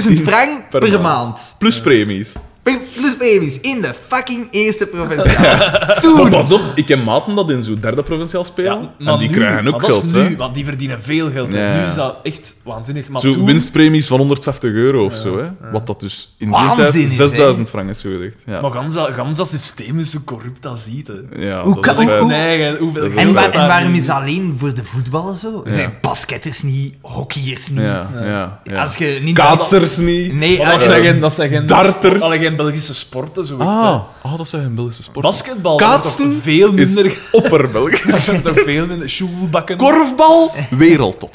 [0.09, 1.03] 10.000 frank per per, maand.
[1.03, 1.55] maand.
[1.59, 2.33] Plus premies.
[2.77, 5.59] Plus premies in de fucking eerste provinciaal.
[6.01, 6.21] Toen.
[6.21, 8.81] Maar pas op, ik heb maten dat in zo'n derde provinciaal spelen.
[8.81, 10.29] Ja, maar en die nu- krijgen ook maar dat is geld.
[10.29, 11.53] nu, want die verdienen veel geld.
[11.53, 11.75] Ja.
[11.77, 13.09] Nu is dat echt waanzinnig.
[13.09, 15.39] Maar Zo toen, winstpremies van 150 euro of zo.
[15.39, 15.71] Hè.
[15.73, 18.43] Wat dat dus in die tijd is, 6000 frank is zo gezegd.
[18.47, 18.61] Ja.
[18.61, 21.07] Maar gans dat, gans dat systeem is zo corrupt als ziet.
[21.07, 21.47] Hè.
[21.47, 24.07] ja, Hoe dat kan- is hoe- hoe- hoeveel is En, geld waar- en waarom is
[24.07, 25.63] dat alleen voor de voetballen zo?
[25.65, 25.77] Er Ja.
[25.77, 27.81] zijn basketters niet, hockeyers niet.
[27.81, 28.81] Ja, ja, ja.
[28.83, 29.35] Als je niet...
[29.35, 30.33] Kaatsers niet.
[30.35, 32.23] Nee, dat geen, dat zijn geen, Darters.
[32.59, 33.45] Belgische sporten.
[33.45, 35.25] Zo Ah, ah, dat zijn geen Belgische sport.
[35.25, 37.19] Basketbal Kaatsen toch veel minder.
[37.33, 38.03] opper-Belgisch.
[38.13, 39.09] Dat zijn toch veel minder.
[39.09, 39.77] Sjoelbakken.
[39.77, 41.35] Korfbal, wereldtop.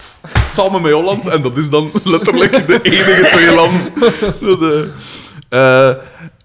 [0.49, 3.91] Samen met Holland, en dat is dan letterlijk de enige twee landen.
[5.49, 5.95] Eh, eh,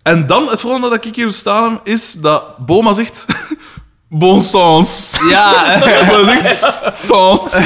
[0.03, 3.27] en dan, het volgende dat ik hier staan heb, is dat Boma zegt...
[4.11, 5.19] Bon sens.
[5.29, 5.79] Ja,
[6.09, 7.57] Boma zegt sens.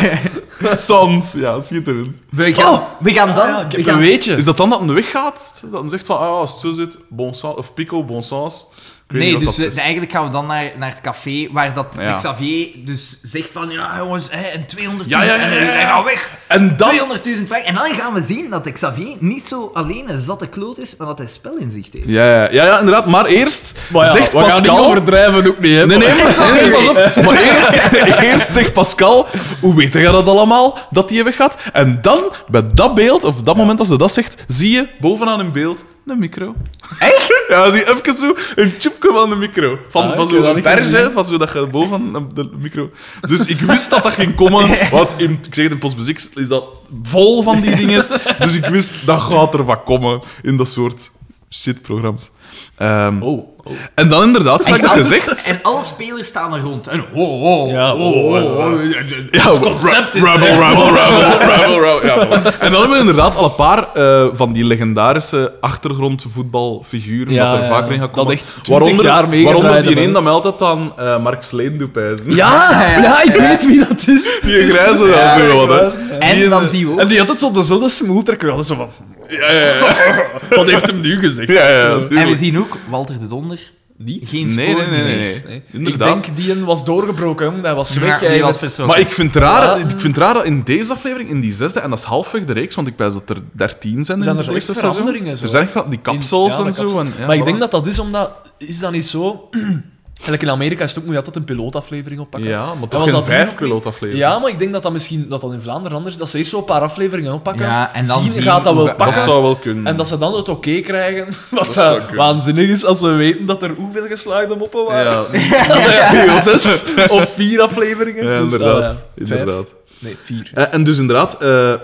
[0.77, 2.17] Sens, ja, schitterend.
[2.31, 3.39] we gaan, we gaan dan...
[3.39, 4.37] Ah, ja, ik we heb gaan, een weetje.
[4.37, 5.59] Is dat dan dat een weggaat?
[5.63, 8.23] Dat dan zegt van, ah, ja, als het zo zit, bon sens, of Pico, bon
[8.23, 8.67] sens.
[9.13, 12.15] Nee, dus eh, eigenlijk gaan we dan naar, naar het café waar dat Ja.
[12.17, 15.81] Xavier dus zegt van ja jongens, hè, en 200.000 Ja, ja, ja, en ja, hij
[15.81, 15.95] ja.
[15.95, 16.31] gaat weg.
[16.47, 16.91] En dan...
[16.91, 17.65] 200.000 frank.
[17.65, 21.07] En dan gaan we zien dat Xavier niet zo alleen een zatte kloot is, maar
[21.07, 22.09] dat hij spelinzicht heeft.
[22.09, 23.07] Ja, ja, ja, ja, inderdaad.
[23.07, 24.87] Maar eerst Maar ja, zegt we gaan niet Pascal...
[24.87, 25.87] overdrijven ook niet, hè.
[25.87, 26.95] Nee, nee, maar- nee, pas op.
[27.25, 27.93] Maar eerst,
[28.31, 29.27] eerst zegt Pascal,
[29.61, 31.57] hoe weet jij dat allemaal, dat die weggaat?
[31.73, 35.41] En dan, bij dat beeld, of dat moment dat ze dat zegt, zie je bovenaan
[35.41, 36.55] in beeld een micro.
[36.99, 37.31] Echt?
[37.49, 39.79] Ja, zie even zo een chipje van de micro.
[39.89, 41.11] Van, Ah, van zo'n gezien.
[41.13, 42.91] van zo dat je boven de micro...
[43.29, 46.49] Dus ik wist dat dat ging komen, want in, ik zeg het, in Postmuziek is
[46.49, 46.65] dat
[47.03, 48.05] vol van die dingen.
[48.39, 51.11] Dus ik wist, dat gaat er wat komen in dat soort
[51.53, 52.31] shitprogramma's.
[52.77, 53.73] Ehm, Oh, oh.
[53.95, 55.45] En dan inderdaad, En, heb ik alles- gezegd...
[55.47, 56.87] en alle spelers staan er rond.
[56.87, 58.91] En oh, oh, Ja, oh, oh, oh, oh.
[59.31, 60.21] Ja, Het concept is...
[60.23, 62.05] Rebel, rebel, rebel, rebel, rebel.
[62.07, 62.59] Ja, voilà.
[62.59, 67.59] En dan hebben we inderdaad al een paar eh, van die legendarische achtergrondvoetbalfiguren Ja, dat
[67.59, 68.33] er ja, vaker in gaat dat komen.
[68.33, 71.93] echt 20 waaronder, jaar waaronder die een dat mij altijd aan eh, Mark Sleen doet
[71.93, 72.35] pijzen.
[72.35, 72.71] Ja,
[73.03, 74.41] ja, ik weet wie dat is.
[74.45, 76.17] Die grijze Ja, dan zo wat, hè.
[76.19, 76.99] En Die- dan zien we ook...
[77.01, 78.47] En die had het zo dezelfde smoeltrekker.
[78.49, 79.11] We hadden zo van...
[79.33, 80.25] Ja, ja, ja.
[80.57, 81.49] Wat heeft hem nu gezegd?
[81.53, 83.59] ja, ja, En we zien ook Walter de Donder.
[83.97, 84.29] Niet?
[84.29, 85.63] Geen Nee, spoor nee, nee, nee, meer.
[85.71, 85.87] nee.
[85.93, 87.63] Ik denk, die een was doorgebroken.
[87.63, 88.41] Hij was weg.
[88.41, 88.77] was.
[88.77, 91.53] Maar ik vind, het raar, ik vind het raar dat in deze aflevering, in die
[91.53, 94.35] zesde, en dat is halfweg de reeks, want ik wijs dat er dertien zijn, Zijn
[94.35, 96.73] in er zo echt veranderingen zo, Er zijn echt van die In- kapsels ja, en
[96.73, 96.99] zo.
[96.99, 97.45] En, ja, maar ik voilà.
[97.45, 98.31] denk dat dat is omdat...
[98.59, 99.49] Is dat niet zo...
[100.23, 102.51] Eigenlijk in Amerika is het ook, moet je altijd een pilootaflevering oppakken.
[102.51, 104.29] Ja, maar was toch dat vijf pilootafleveringen.
[104.29, 106.21] Ja, maar ik denk dat dat misschien dat dat in Vlaanderen anders is.
[106.21, 107.67] Dat ze eerst zo een paar afleveringen oppakken.
[107.67, 109.15] Ja, en dan zien, zien gaat dat wel we- pakken.
[109.17, 109.87] Dat zou wel kunnen.
[109.87, 111.27] En dat ze dan het oké krijgen.
[111.51, 112.17] Wat Dat kunnen.
[112.17, 115.27] waanzinnig is als we weten dat er hoeveel geslaagde moppen waren.
[115.41, 118.25] Ja, Ja, zes op vier afleveringen.
[118.25, 118.91] ja, Dus, inderdaad.
[118.91, 119.75] ah, inderdaad.
[119.99, 120.51] Nee, vier.
[120.55, 121.75] Eh, en dus inderdaad, eh,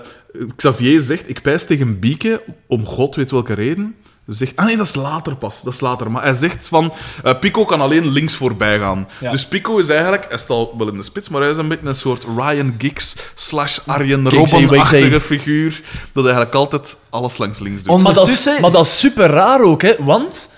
[0.56, 3.94] Xavier zegt, ik pijs tegen Bieke, om god weet welke reden.
[4.30, 6.10] Zegt, ah nee, dat is later pas, dat is later.
[6.10, 6.92] Maar hij zegt van,
[7.24, 9.08] eh, Pico kan alleen links voorbij gaan.
[9.20, 9.30] Ja.
[9.30, 11.86] Dus Pico is eigenlijk, hij staat wel in de spits, maar hij is een beetje
[11.86, 15.80] een soort Ryan Giggs slash Arjen Robben-achtige figuur,
[16.12, 18.02] dat eigenlijk altijd alles langs links doet.
[18.02, 19.94] Maar dat, is, Ondertussen- maar dat is super raar ook, hè?
[19.98, 20.50] Want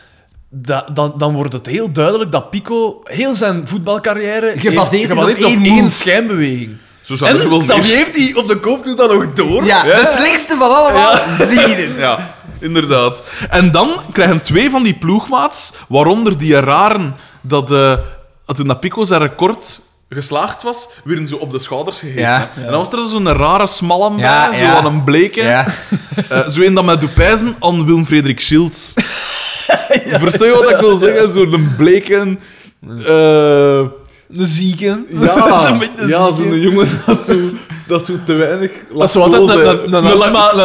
[0.49, 5.45] da- dan, dan wordt het heel duidelijk dat Pico heel zijn voetbalcarrière Gebaseerd heeft, is
[5.45, 5.89] op één één move.
[5.95, 6.77] schijnbeweging.
[7.03, 9.65] Zo zou En wel Xavier meer- heeft die op de kop doet dat nog door.
[9.65, 9.97] Ja, Ja.
[10.01, 11.17] de slechtste van allemaal,
[11.47, 11.99] zie je het.
[11.99, 13.23] Ja, inderdaad.
[13.51, 17.67] En dan krijgen twee van die ploegmaats, waaronder die raren dat,
[18.57, 22.21] toen dat Pico zijn record geslaagd was, werden ze op de schouders gegeven.
[22.21, 22.51] Ja.
[22.57, 24.77] En dan was er zo'n rare smallen bij, Ja, zo ja.
[24.77, 25.43] aan een bleke.
[25.43, 25.67] Ja.
[26.29, 28.93] Eh, zo een dat met Dupijzen aan Willem-Frederik Schilds.
[30.21, 31.31] Versta je wat ik wil zeggen?
[31.31, 32.37] Zo'n bleke...
[32.99, 33.87] eh,
[34.33, 35.07] De zieken.
[35.11, 37.35] ja, ja zo'n jongen dat zo,
[37.91, 39.95] dat zo te weinig Dat is altijd een,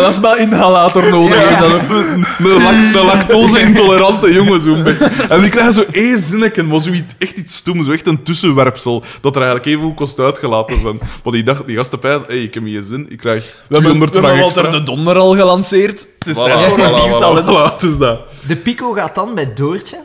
[0.05, 1.59] astma-inhalator nodig Ja, heeft.
[1.59, 5.05] dat het een, een, lac- een lactose-intolerante jongen zo'n beetje.
[5.29, 9.03] En die krijgen zo één zinnetje, maar zoiets, echt iets stoem, zo echt een tussenwerpsel,
[9.21, 10.99] dat er eigenlijk even goed kost uitgelaten zijn.
[11.23, 13.91] Maar die, dacht, die gasten pijzen, hey, ik heb hier zin, ik krijg We hebben,
[13.91, 16.07] 200 we hebben frank Walter de Donder al gelanceerd.
[16.19, 17.45] Het is Voilà, voilà, voilà, talent.
[17.45, 18.19] voilà, het is dat.
[18.47, 19.97] De Pico gaat dan bij Doortje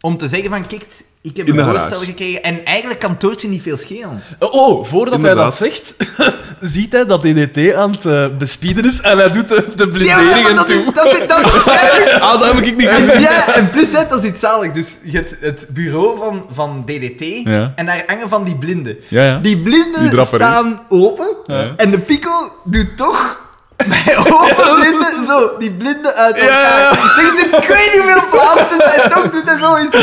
[0.00, 0.86] om te zeggen van, kijk,
[1.22, 1.78] ik heb In een garage.
[1.88, 4.22] voorstel gekregen en eigenlijk kan Doortje niet veel schelen.
[4.38, 5.96] Oh, voordat hij dat zegt,
[6.60, 9.90] ziet hij dat DDT aan het eh, bespieden is en hij doet de, de Ja,
[9.90, 10.74] blinderingen maar dat is...
[10.74, 10.92] toe.
[10.94, 13.10] Dat, dat, dat, Ah, dat heb ik niet gezien.
[13.10, 14.72] en, ja, en plus, hè, dat is iets zalig.
[14.72, 17.72] Dus je hebt het bureau van, van DDT Ja.
[17.76, 18.96] en daar hangen van die blinden.
[19.08, 19.38] Ja, ja.
[19.38, 21.72] Die blinden Die staan open Ja.
[21.76, 22.30] en de Pico
[22.64, 23.41] doet toch
[23.88, 26.80] bij open blinden zo die blinden uit Ja, elkaar.
[26.80, 26.90] ja.
[26.90, 29.94] Er zit ik weet niet hoeveel plaats tussen en toch doet hij zo eens.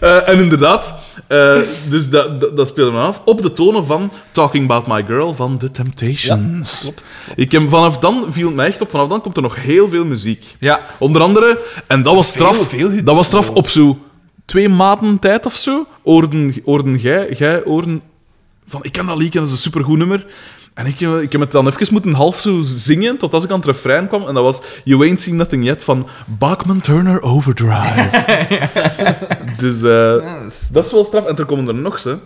[0.00, 0.94] Eh, en inderdaad,
[1.26, 1.56] eh,
[1.88, 5.34] dus dat, dat, dat speelde me af op de tonen van Talking About My Girl
[5.34, 6.80] van The Temptations.
[6.82, 7.18] klopt.
[7.34, 9.88] Ik heb, vanaf dan viel het mij echt op, vanaf dan komt er nog heel
[9.88, 10.44] veel muziek.
[10.58, 10.80] Ja.
[10.98, 13.02] Onder andere, en dat was straf, Veel- veel hits.
[13.04, 13.98] dat was straf op zo
[14.44, 18.02] twee maanden tijd of zo, oorden, oorden jij, jij oorden
[18.70, 20.26] van, ik ken dat liedje, dat is een supergoed nummer.
[20.74, 23.50] En ik, eh, ik heb het dan even moeten half zo zingen, tot als ik
[23.50, 24.28] aan het refrein kwam.
[24.28, 26.08] En dat was You Ain't Seen Nothing Yet van
[26.38, 28.08] Bachman Turner Overdrive.
[29.62, 30.14] dus eh,
[30.72, 31.24] dat is wel straf.
[31.24, 32.18] En er komen er nog, ze.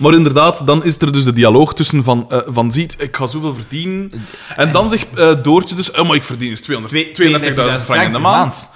[0.00, 3.26] Maar inderdaad, dan is er dus de dialoog tussen van, eh, van ziet, ik ga
[3.26, 4.12] zoveel verdienen.
[4.56, 7.18] En dan zegt eh, Doortje dus, oh, maar ik verdien hier 200
[7.78, 8.68] 32.000 frank in de maand.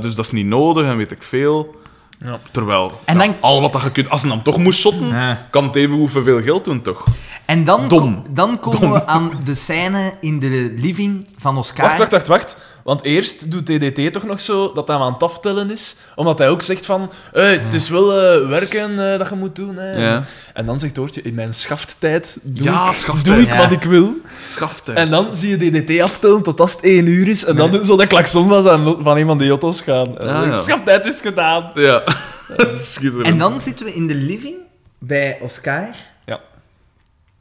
[0.00, 1.74] Dus dat is niet nodig en weet ik veel.
[2.18, 2.38] Ja.
[2.50, 5.08] Terwijl, En ja, dan- al wat dat je kunt, als je dan toch moest shotten,
[5.08, 5.46] Ja.
[5.50, 7.04] kan het even hoeveel veel geld doen, toch?
[7.44, 8.22] En dan, Dom.
[8.30, 11.84] dan komen we aan de scène in de living van Oscar.
[11.86, 12.56] Wacht, wacht, wacht, wacht.
[12.86, 15.96] Want eerst doet DDT toch nog zo dat hij aan het aftellen is.
[16.14, 17.10] Omdat hij ook zegt van...
[17.32, 19.76] Hey, het is wel eh, werken eh, dat je moet doen.
[19.76, 20.08] Hè.
[20.08, 20.24] Ja.
[20.52, 21.22] En dan zegt Doortje...
[21.22, 23.24] In mijn schafttijd doe Ja, ik, schaftijd.
[23.36, 23.58] doe ik Ja.
[23.58, 24.14] wat ik wil.
[24.40, 24.98] Schaftijd.
[24.98, 27.44] En dan zie je DDT aftellen tot als het één uur is.
[27.44, 30.18] En dan zo de klakson van, zijn, van een van de jotto's gaan.
[30.18, 30.56] Ah, ja.
[30.62, 31.70] Schaftijd is gedaan.
[31.74, 32.02] Ja.
[32.76, 33.26] Schitterend.
[33.26, 34.54] En dan zitten we in de living
[34.98, 35.88] bij Oscar.
[36.26, 36.40] Ja.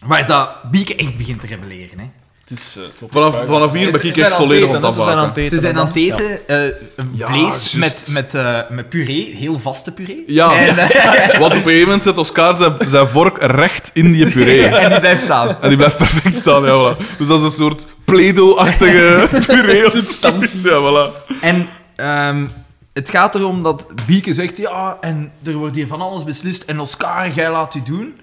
[0.06, 2.00] Waar dat Bieke echt begint te rebelleren.
[2.00, 2.10] Hè.
[2.48, 2.76] Het is...
[2.78, 4.92] eh, Vanaf, vanaf hier ben ik echt aan het volledig eten, hè.
[4.92, 5.56] Ze zijn aan het eten.
[5.56, 9.36] Ze zijn en aan het dan- eten, eh, Ja, vlees met, met, eh, met puree,
[9.36, 10.24] heel vaste puree.
[10.28, 10.76] Ja, En,
[11.40, 14.66] want op een gegeven moment zet Oscar zijn, zijn vork recht in die puree.
[14.76, 15.58] en die blijft staan.
[15.62, 17.18] En die blijft perfect staan, ja, voilà.
[17.18, 19.90] Dus dat is een soort Play-Doh-achtige puree.
[19.90, 20.62] Substantie.
[20.62, 20.80] Ja,
[21.12, 21.26] voilà.
[21.42, 22.46] En ehm,
[22.94, 26.64] het gaat erom dat Bieke zegt, ja, en er wordt hier van alles beslist.
[26.64, 28.20] En Oscar, jij laat u doen.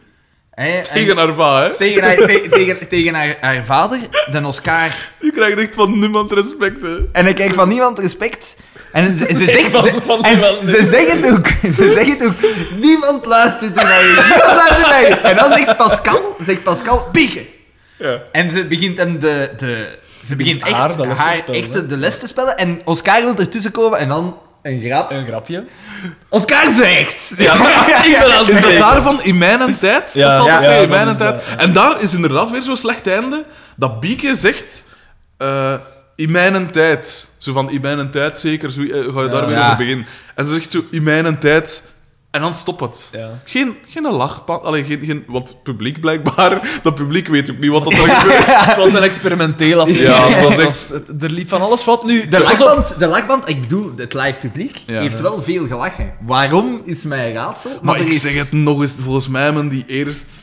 [0.55, 1.71] Hè, en- Tegen haar va, hè.
[1.75, 3.99] tegen, haar, te- tegen, tegen haar, haar vader,
[4.31, 4.91] de Oscar.
[5.21, 6.97] Je krijgt echt van niemand respect, hè.
[7.13, 8.57] En hij krijgt van niemand respect.
[8.93, 11.47] En ze, ze, zegt, Van- ze, van en niemand ze, ze zeggen het ook.
[11.75, 12.35] Ze zeggen het ook.
[12.81, 14.09] Niemand luistert naar je.
[14.29, 15.15] Niemand luistert naar je.
[15.15, 17.45] En dan zegt Pascal, zegt Pascal, Bieke.
[17.99, 18.23] Ja.
[18.33, 19.51] En ze begint hem de...
[19.57, 21.87] de ze begint echt haar haar, de les te spelen, echt hè?
[21.87, 22.57] de les te spellen.
[22.59, 25.11] En Oscar wil ertussen komen en dan een grap.
[25.11, 25.65] Een grapje.
[26.29, 27.31] Oscar zwijgt.
[27.37, 30.15] ik ben aan het Is dat daarvan in mijn tijd?
[30.15, 31.35] Ja, dat zal ja, dat ja, in mijn is tijd.
[31.35, 31.57] dat, ja.
[31.59, 33.45] En daar is inderdaad weer zo'n slecht einde,
[33.77, 34.83] dat Bieke zegt...
[35.39, 35.75] eh,
[36.17, 37.29] in mijn tijd.
[37.39, 39.47] Zo van, in mijn tijd zeker, zo, eh, ga je daar Ja.
[39.47, 39.65] weer Ja.
[39.65, 40.07] over beginnen.
[40.35, 41.83] En ze zegt zo, in mijn tijd...
[42.33, 43.09] En dan stopt het.
[43.12, 43.39] Ja.
[43.45, 47.70] Geen, geen lachpad, alleen geen, geen, want het publiek blijkbaar, dat publiek weet ook niet
[47.70, 48.45] wat dat er gebeurt.
[48.47, 50.14] Het was een experimenteel aflevering.
[50.14, 52.05] Ja, het was Het echt- het- er liep van alles fout.
[52.05, 55.01] Nu, De lachband, de lachband, ik bedoel, het live publiek, Ja.
[55.01, 56.12] heeft wel veel gelachen.
[56.20, 57.78] Waarom is mij raadsel.
[57.83, 60.41] Maar ik is- zeg het nog eens, volgens mij hebben die eerst...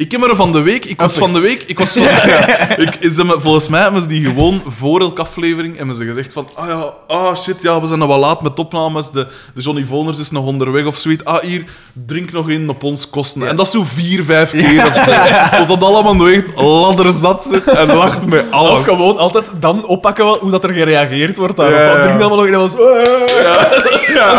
[0.00, 0.84] Ik heb er van de week...
[0.84, 1.62] Ik was van de week...
[1.62, 5.20] Ik was van, ja, ik, is hem- volgens mij hebben ze die gewoon voor elke
[5.20, 6.48] aflevering hebben ze gezegd van...
[6.54, 9.10] Ah ja, ah shit, ja, we zijn nog wel laat met opnames.
[9.10, 11.24] De, de Johnny Voners is nog onderweg of zoiets.
[11.24, 11.64] Ah, hier,
[12.06, 13.48] drink nog in op ons kosten.
[13.48, 15.12] En dat is zo vier, vijf keer of zo.
[15.58, 18.70] Tot dat allemaal nog echt ladderzat zit en lacht met alles.
[18.80, 21.76] Of gewoon altijd dan oppakken wat- hoe dat er gereageerd wordt daarop.
[21.80, 22.02] Ja, Ja, ja.
[22.02, 22.74] Drink dan maar nog in en was...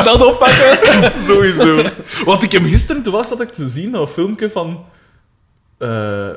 [0.03, 1.11] Dan oppakken.
[1.25, 1.81] Sowieso.
[2.25, 4.79] Want ik heb gisteren, toevallig zat ik te zien, dat filmpje van...
[5.81, 6.27] eh,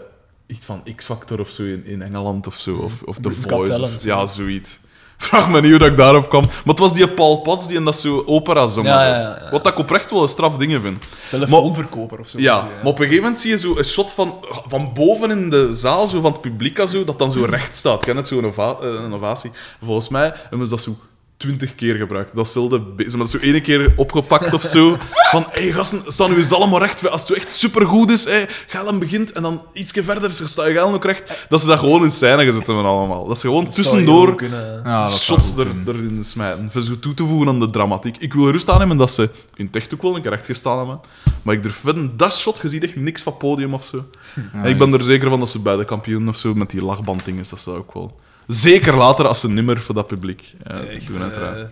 [0.47, 2.77] iets van X-Factor of zo in, in Engeland of zo.
[2.77, 3.73] Of, of The Voice.
[3.73, 4.79] Talent, ja, zoiets.
[5.17, 6.43] Vraag me niet hoe dat ik daarop kwam.
[6.43, 8.87] Maar het was die Paul Potts die in dat zo opera zong.
[8.87, 9.39] Ja, ja.
[9.51, 11.07] Wat dat ik oprecht wel een straf dingen vind.
[11.31, 12.39] Telefoonverkoper of zo.
[12.39, 14.35] Ja, maar op een gegeven moment zie je zo een shot van,
[14.67, 18.05] van boven in de zaal, zo van het publiek, zo, dat dan zo recht staat.
[18.05, 19.51] Ken het, zo'n ova- eh, een ovatie.
[19.83, 20.97] Volgens mij hebben ze dat zo
[21.37, 22.35] twintig keer gebruikt.
[22.35, 24.97] Datzelfde, be- ze hebben dat zo ene keer opgepakt of zo.
[25.31, 27.09] Van, hé hey, gasten, staan nu eens allemaal recht.
[27.11, 30.81] Als het zo echt supergoed is, hey, Galen begint en dan ietsje verder sta je
[30.81, 31.47] ook recht.
[31.49, 33.27] Dat ze dat gewoon in scène gezet hebben allemaal.
[33.27, 34.81] Dat ze gewoon Dat tussendoor heel kunnen.
[34.85, 36.71] Ja, dat zou shots er, erin smijten.
[36.71, 38.17] Voor zo toe te voegen aan de dramatiek.
[38.17, 40.77] Ik wil rust aannemen dat ze in het echt ook wel een keer recht gestaan
[40.79, 41.01] hebben.
[41.43, 44.05] Maar ik durf wedden, dat shot, je ziet echt niks van podium of zo.
[44.53, 46.85] en ik ben er zeker van dat ze bij de kampioen of zo met die
[46.85, 48.21] lachbanddingen, dat ze dat ook wel.
[48.47, 51.57] Zeker later als ze nimmer voor dat publiek ja, Echt, doen, uiteraard.
[51.59, 51.65] eh,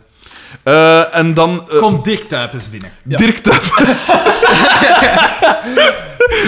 [0.65, 2.91] Eh, en dan eh, Kom Dirk Tuipens binnen.
[3.09, 3.17] Ja.
[3.17, 4.11] Dirk Tuipens.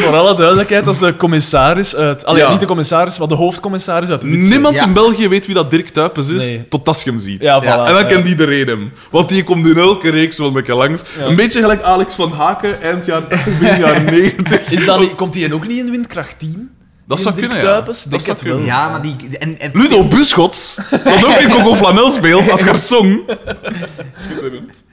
[0.03, 2.25] voor alle duidelijkheid, dat is de commissaris uit...
[2.25, 2.51] Allee, Ja.
[2.51, 4.51] niet de commissaris, maar de hoofdcommissaris uit Witse.
[4.51, 4.85] Niemand Ja.
[4.85, 6.68] in België weet wie dat Dirk Tuipens is, Nee.
[6.68, 7.43] tot als je hem ziet.
[7.43, 7.66] Ja, voilà.
[7.66, 8.05] En dan ja.
[8.05, 8.93] kent iedereen hem.
[9.11, 11.03] Want die komt in elke reeks wel een keer langs.
[11.18, 11.25] Ja.
[11.25, 14.70] Een beetje gelijk Alex van Haken, eind jaren 80, begin jaren 90.
[14.72, 16.70] Is dat niet, komt hij ook niet in Windkracht 10?
[17.07, 17.81] Dat zou kunnen, ja.
[17.81, 18.65] Dat zou kunnen.
[18.65, 19.17] Ja, maar die...
[19.39, 23.21] En, en, Ludo Buschots, dat ook in Coco Flanel speelt als garçon.
[24.21, 24.85] Schitterend.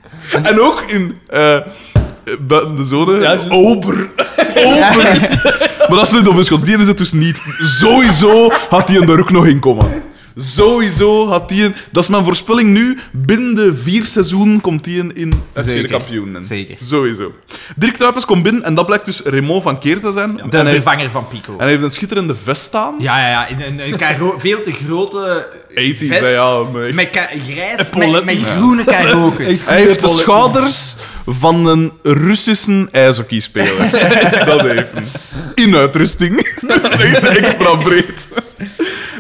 [0.44, 1.60] En ook in eh,
[2.40, 3.38] Buiten de Zone, Ja.
[3.50, 4.10] Ober.
[4.56, 5.40] Ober.
[5.90, 7.42] Maar dat is Ludo Buschots, die is het dus niet.
[7.60, 10.04] Sowieso had die er ook nog in komen.
[10.36, 11.76] Sowieso had die een...
[11.92, 12.98] Dat is mijn voorspelling nu.
[13.12, 15.90] Binnen de vier seizoenen komt die in, in FC de Zeker.
[15.90, 16.46] kampioenen.
[16.46, 16.76] Zeker.
[16.82, 17.34] Sowieso.
[17.76, 20.36] Dirk Tuipens komt binnen en dat blijkt dus Raymond van Keer te zijn.
[20.36, 21.52] de en, hij heeft, vervanger van Pico.
[21.54, 22.96] en hij heeft een schitterende vest staan.
[23.00, 23.48] Ja, ja, ja.
[23.48, 26.20] In een, een karo- veel te grote 80s, vest.
[26.20, 26.96] hè, ja, maar echt.
[26.96, 29.66] Met ka- grijs, met, met groene karokes.
[29.70, 33.92] Hij heeft de schouders van een Russische ijshockeyspeler.
[34.46, 34.88] dat hij.
[35.56, 36.48] In uitrusting.
[36.68, 38.28] dat is echt extra breed.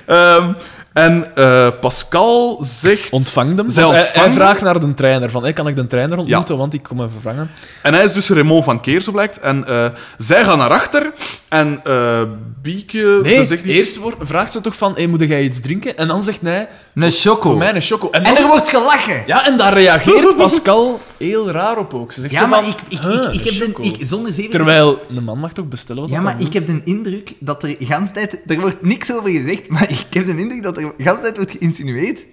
[0.05, 0.53] Ehm,
[0.93, 3.11] en eh, Pascal zegt...
[3.11, 3.69] Ontvangt hem.
[3.69, 3.83] Zij
[4.13, 5.29] hij, vraagt naar de trainer.
[5.31, 7.51] Van, hey, kan ik de trainer ontmoeten, want ik kom hem vervangen.
[7.81, 9.39] En hij is dus Raymond van Keer, zo blijkt.
[9.39, 9.85] En eh,
[10.17, 11.13] zij gaan naar achter.
[11.49, 12.21] En eh
[12.61, 13.19] Bieke...
[13.23, 13.75] Nee, ze zegt niet...
[13.75, 15.97] eerst wordt- vraagt ze toch van, hey, moet jij iets drinken?
[15.97, 17.49] En dan zegt hij, Een choco.
[17.49, 18.09] voor mij een choco.
[18.09, 19.23] En, er wordt gelachen.
[19.25, 22.11] Ja, en daar reageert Pascal heel raar op ook.
[22.11, 24.33] Ze zegt Ja, maar van, ik, ik, "Huh, ik, ik heb choco." de, ik, zonder
[24.33, 24.51] zeven...
[24.51, 27.77] Terwijl, een man mag toch bestellen wat Ja, maar ik heb de indruk dat er
[27.77, 28.41] de tijd...
[28.45, 31.35] Er wordt niks over gezegd, maar ik heb de indruk dat er de hele tijd
[31.35, 32.25] wordt geïnsinueerd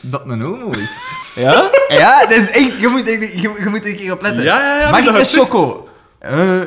[0.00, 0.90] dat het een homo is.
[1.34, 1.70] Ja?
[1.88, 2.76] Ja, dat is echt...
[2.78, 4.42] Je moet, er- je, je moet er een keer op letten.
[4.42, 5.88] Ja, ja, ja, Mag ik een choco?
[6.18, 6.66] Eh, eh,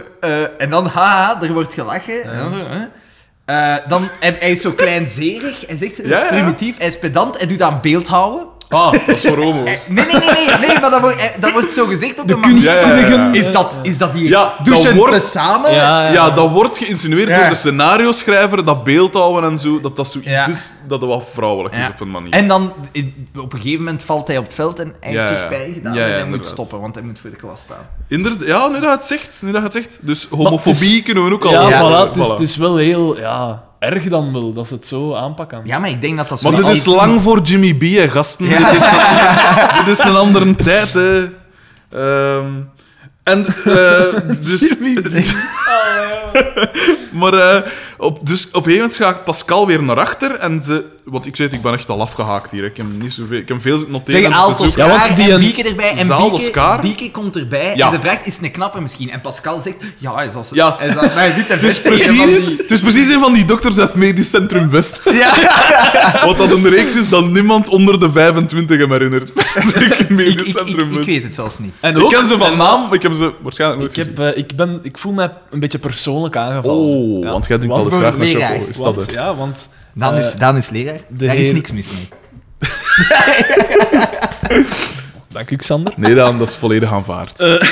[0.58, 2.24] en dan, haha, er wordt gelachen.
[2.24, 2.86] En dan zo, hè.
[3.46, 6.28] Eh, dan, en hij is zo kleinzerig, hij zegt Ja, ja.
[6.28, 8.48] primitief, hij is pedant, hij doet aan beeldhouden.
[8.70, 9.88] Ah, dat is voor homo's.
[9.88, 12.34] Nee, nee, nee, nee, nee maar dat wordt, eh, dat wordt zo gezegd op De
[12.34, 12.56] een manier.
[12.64, 13.12] kunstzinnigen.
[13.14, 13.40] Ja, ja, ja.
[13.40, 15.74] Is dat, is dat hier Ja, dat douchen wordt- samen?
[15.74, 17.40] Ja, Ja, dat wordt geïnsinueerd Ja.
[17.40, 20.48] door de scenario-schrijver, dat beeldhouden en zo, dat dat zo Ja.
[20.48, 21.90] is dat het wat vrouwelijk is Ja.
[21.94, 22.30] op een manier.
[22.32, 22.74] En dan,
[23.38, 25.38] op een gegeven moment valt hij op het veld en hij Ja, heeft ja.
[25.40, 26.52] zich pijn gedaan Ja, ja, en hij moet inderdaad.
[26.52, 27.88] stoppen, want hij moet voor de klas staan.
[28.08, 29.42] Inderdaad, ja, nu dat je het zegt.
[29.46, 30.00] Nu dat je het zegt.
[30.02, 31.52] Dus homofobie het kunnen we ook al...
[31.52, 32.08] Ja, Ja, voilà.
[32.08, 32.30] Het is, voilà.
[32.30, 35.62] het is wel heel ja, erg dan wel dat ze het zo aanpakken.
[35.64, 37.82] Ja, maar ik denk dat dat zo Maar dit al- is lang voor Jimmy B,
[37.82, 38.48] hè, gasten.
[38.50, 41.24] Dit, is een, dit is een andere tijd, hè.
[41.92, 42.52] Ehm,
[43.24, 44.76] en, eh, dus...
[47.18, 50.84] maar, eh, op, dus op een gegeven moment gaat Pascal weer naar achter en ze...
[51.04, 52.64] Want ik zei het, ik ben echt al afgehaakt hier.
[52.64, 54.22] Ik heb, niet zoveel, ik heb veel zitten noteren.
[54.22, 55.94] Zeg Ja, want die en Bieke erbij.
[55.96, 57.88] En Bieke, komt erbij Ja.
[57.88, 59.12] en ze vraagt, is het een knappe misschien?
[59.12, 60.50] En Pascal zegt, ja, hij is als...
[60.52, 60.76] Ja.
[60.80, 63.80] Hij is als maar hij Het is, precies, het is precies een van die dokters
[63.80, 65.06] uit Medisch Centrum West.
[65.18, 69.32] Ja, Wat dat een reeks is dat niemand onder de 25 hem herinnert.
[69.74, 71.06] Zeker ik, Medisch ik, ik, Centrum ik West.
[71.08, 71.74] weet het zelfs niet.
[71.80, 74.38] En Ik ken ze van naam, maar ik heb ze waarschijnlijk nooit ik, heb, eh,
[74.38, 76.84] ik, ben, ik voel me een beetje persoonlijk aangevallen.
[76.84, 78.52] Oh, Ja, want jij drinkt want- al eens graag met leraar.
[78.58, 78.70] choco.
[78.70, 79.12] Is want?
[79.12, 79.70] Ja, want...
[79.94, 81.00] Daan is, Eh, Daan is leraar.
[81.08, 82.10] Daar is niks mis mee.
[85.32, 85.94] Dank u, Xander.
[85.98, 87.40] Nee, dan, dat is volledig aanvaard.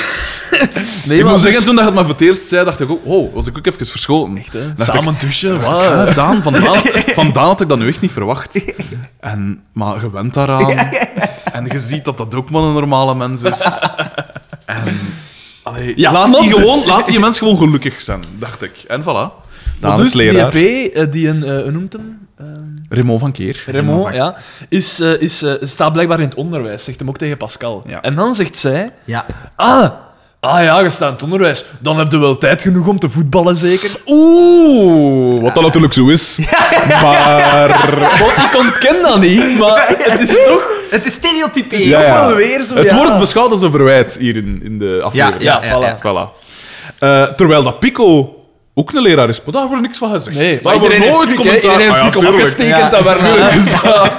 [1.06, 2.80] Nee, ik moet zeggen, dus- toen dat je het maar voor het eerst zei, dacht
[2.80, 4.36] ik ook, oh, was ik ook even verschoten.
[4.36, 4.74] Echt, hè?
[4.74, 5.82] Dacht Samen douchen, ik, wauw.
[6.06, 6.78] ja, Daan, van Daan,
[7.18, 8.62] van Daan had ik dat nu echt niet verwacht.
[9.20, 10.70] En, maar je bent daaraan.
[11.52, 13.68] En je ziet dat dat ook maar een normale mens is.
[14.66, 14.98] En,
[15.66, 18.84] allee, Ja, laat, maar die dus- gewoon, laat die mens gewoon gelukkig zijn, dacht ik.
[18.88, 19.44] En voilà.
[19.80, 20.50] Daan dus leraar.
[20.50, 22.18] die EP, eh, die een, eh, noemt hem?
[22.38, 22.46] Eh,
[22.88, 23.64] Raymond van Keer.
[23.66, 24.36] Raymond, van- ja,
[24.68, 27.82] is, is, staat blijkbaar in het onderwijs, zegt hem ook tegen Pascal.
[27.86, 28.02] Ja.
[28.02, 29.26] En dan zegt zij, Ja.
[29.56, 29.90] ah,
[30.40, 33.08] ah ja, je staat in het onderwijs, dan heb je wel tijd genoeg om te
[33.08, 33.90] voetballen, zeker?
[34.06, 36.38] Oeh, wat dat natuurlijk zo is.
[37.02, 37.68] Maar...
[38.18, 40.75] Want ik ontken dat niet, maar het is toch...
[40.90, 41.88] Het is stereotyperen.
[41.88, 42.12] Ja, ja.
[42.26, 42.96] wel weer zo, Het ja.
[42.96, 45.42] wordt beschouwd als een verwijt hier in, in de aflevering.
[45.42, 45.82] Ja, Ja, voilà.
[45.82, 45.98] ja.
[45.98, 46.44] Voilà.
[46.98, 48.34] Eh, terwijl dat Pico
[48.74, 49.42] ook een leraar is.
[49.44, 50.36] Maar daar wordt niks van gezegd.
[50.36, 51.72] Nee, daar maar wordt iedereen heeft nooit commentaar.
[51.72, 52.88] Iedereen heeft Ah opgestekend, Ja.
[52.88, 54.10] dat werd Tuurlijk is dat.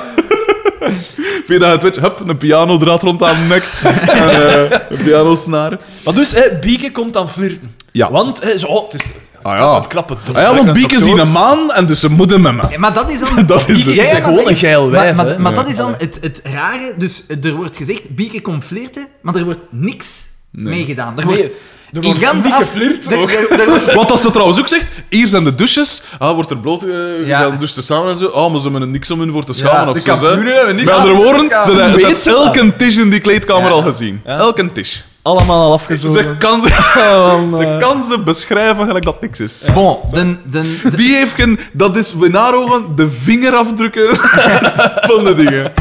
[1.80, 3.64] Twitch, hup, een pianodraad rond aan de nek.
[4.10, 5.78] en, eh, een pianosnaar.
[6.04, 7.76] Maar dus, hè, Bieke komt dan flirten.
[7.92, 8.12] Ja.
[8.12, 9.02] Want, hè, zo, het is
[9.48, 9.76] Ah ja.
[9.76, 10.36] een knappe dom.
[10.36, 12.62] Ah ja, want Bieke zien een man en dus ze moeten met me.
[12.70, 13.46] Ja, maar dat is dan...
[13.46, 15.32] Dat is Bieke gewoon een geil wijf, Maar, hè.
[15.32, 15.70] maar, maar dat Ja.
[15.72, 16.94] is dan het, het rare.
[16.98, 20.74] Dus er wordt gezegd, Bieke komt flirten, maar er wordt niks Nee.
[20.76, 21.08] mee gedaan.
[21.20, 21.52] Er Nee, wordt
[21.94, 23.32] er wordt gans niet af- geflirt ook.
[23.66, 26.02] wordt- Wat dat ze trouwens ook zegt, hier zijn de douches.
[26.20, 27.40] Ah, wordt er bloot, uh, Ja.
[27.40, 28.28] gaan douchen samen en zo.
[28.28, 30.36] Ah, maar ze hebben er niks om hun voor te schamen Ja, of zo.
[30.76, 33.70] Met andere woorden, ze hebben elke tisch in die kleedkamer Ja.
[33.70, 34.22] al gezien.
[34.26, 34.38] Ja.
[34.38, 35.06] Elke tisch.
[35.28, 36.24] Allemaal al afgezogen.
[36.24, 36.70] Ze kan ze,
[37.58, 39.66] ze kan ze beschrijven gelijk dat niks is.
[39.74, 44.16] Bon, de, de, de- Die heeft geen, dat is in haar ogen de vingerafdrukken
[45.10, 45.74] van de dingen.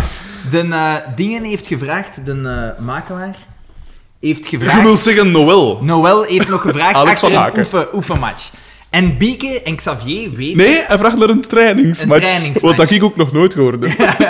[0.50, 3.36] de, eh, dingen heeft gevraagd, de eh, makelaar
[4.20, 4.82] heeft Je gevraagd...
[4.82, 5.78] wil zeggen Noël.
[5.82, 8.50] Noël heeft nog gevraagd Alex van een oefen, oefenmatch.
[8.90, 10.56] En Bieke en Xavier weten...
[10.56, 12.22] Nee, hij vraagt naar een trainingsmatch.
[12.22, 12.76] Een trainingsmatch.
[12.76, 13.86] Wat dat ik ook nog nooit hoorde.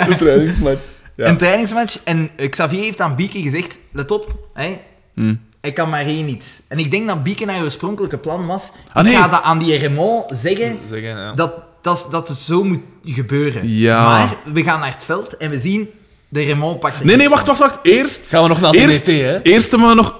[0.07, 0.83] Een trainingsmatch.
[1.15, 1.25] Ja.
[1.25, 1.99] Een trainingsmatch.
[2.03, 4.77] En eh, Xavier heeft aan Bieke gezegd: let op, hè,
[5.17, 5.33] Hm.
[5.61, 6.61] ik kan maar één iets.
[6.67, 9.13] En ik denk dat Bieke naar oorspronkelijke plan was: Ah, nee.
[9.13, 11.33] ik ga dat aan die Raymond zeggen Zeggen, ja.
[11.33, 13.61] dat, dat, dat het zo moet gebeuren.
[13.77, 14.03] Ja.
[14.07, 15.89] Maar we gaan naar het veld en we zien
[16.29, 17.79] de Raymond pakt Nee, nee, wacht, wacht, wacht.
[17.83, 19.41] Eerst, Gaan we nog naar de eerst, DT, hè?
[19.41, 20.15] eerst hebben we nog...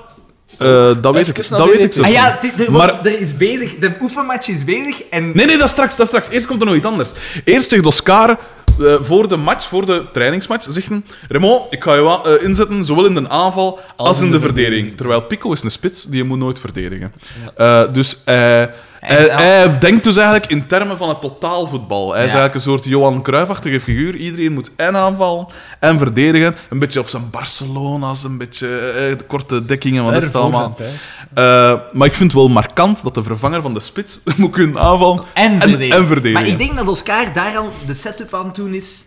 [0.58, 0.68] eh,
[1.02, 2.02] dat weet ik, dat weet ik zo.
[2.02, 5.32] Ah ja, er, Maar- wordt, er is bezig, de oefenmatch is bezig en.
[5.36, 6.30] Nee, nee, dat is straks, dat is straks.
[6.30, 7.12] Eerst komt er nog iets anders.
[7.44, 8.38] Eerst zegt Oscar
[8.80, 11.02] eh, voor de match, voor de trainingsmatch, zegt hij...
[11.30, 14.98] Raymond, ik ga je eh, inzetten, zowel in de aanval als, in de, verdediging.
[14.98, 17.14] Terwijl Pico is een spits, die je moet nooit verdedigen.
[17.56, 18.70] Eh, dus hij,
[19.08, 22.08] Hij- hij denkt dus eigenlijk in termen van het totaalvoetbal.
[22.12, 24.16] Hij is eigenlijk een soort Johan Cruijff-achtige figuur.
[24.16, 25.48] Iedereen moet en aanvallen
[25.80, 26.56] en verdedigen.
[26.70, 30.76] Een beetje op zijn Barcelona's, een beetje eh, de korte dekkingen, wat is het allemaal.
[31.34, 31.44] Eh,
[31.92, 35.24] maar ik vind het wel markant dat de vervanger van de spits moet kunnen aanvallen
[35.34, 35.98] En verdedigen.
[35.98, 36.34] en verdedigen.
[36.42, 39.04] Maar ik denk dat Oscar daar al de setup aan het doen is.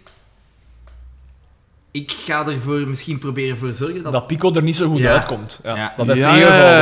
[1.93, 4.13] Ik ga ervoor misschien proberen voor zorgen dat.
[4.13, 5.13] Dat Pico er niet zo goed Ja.
[5.13, 5.61] uitkomt.
[5.65, 5.77] Ja.
[5.77, 5.93] Ja.
[5.97, 6.37] Dat hij ja,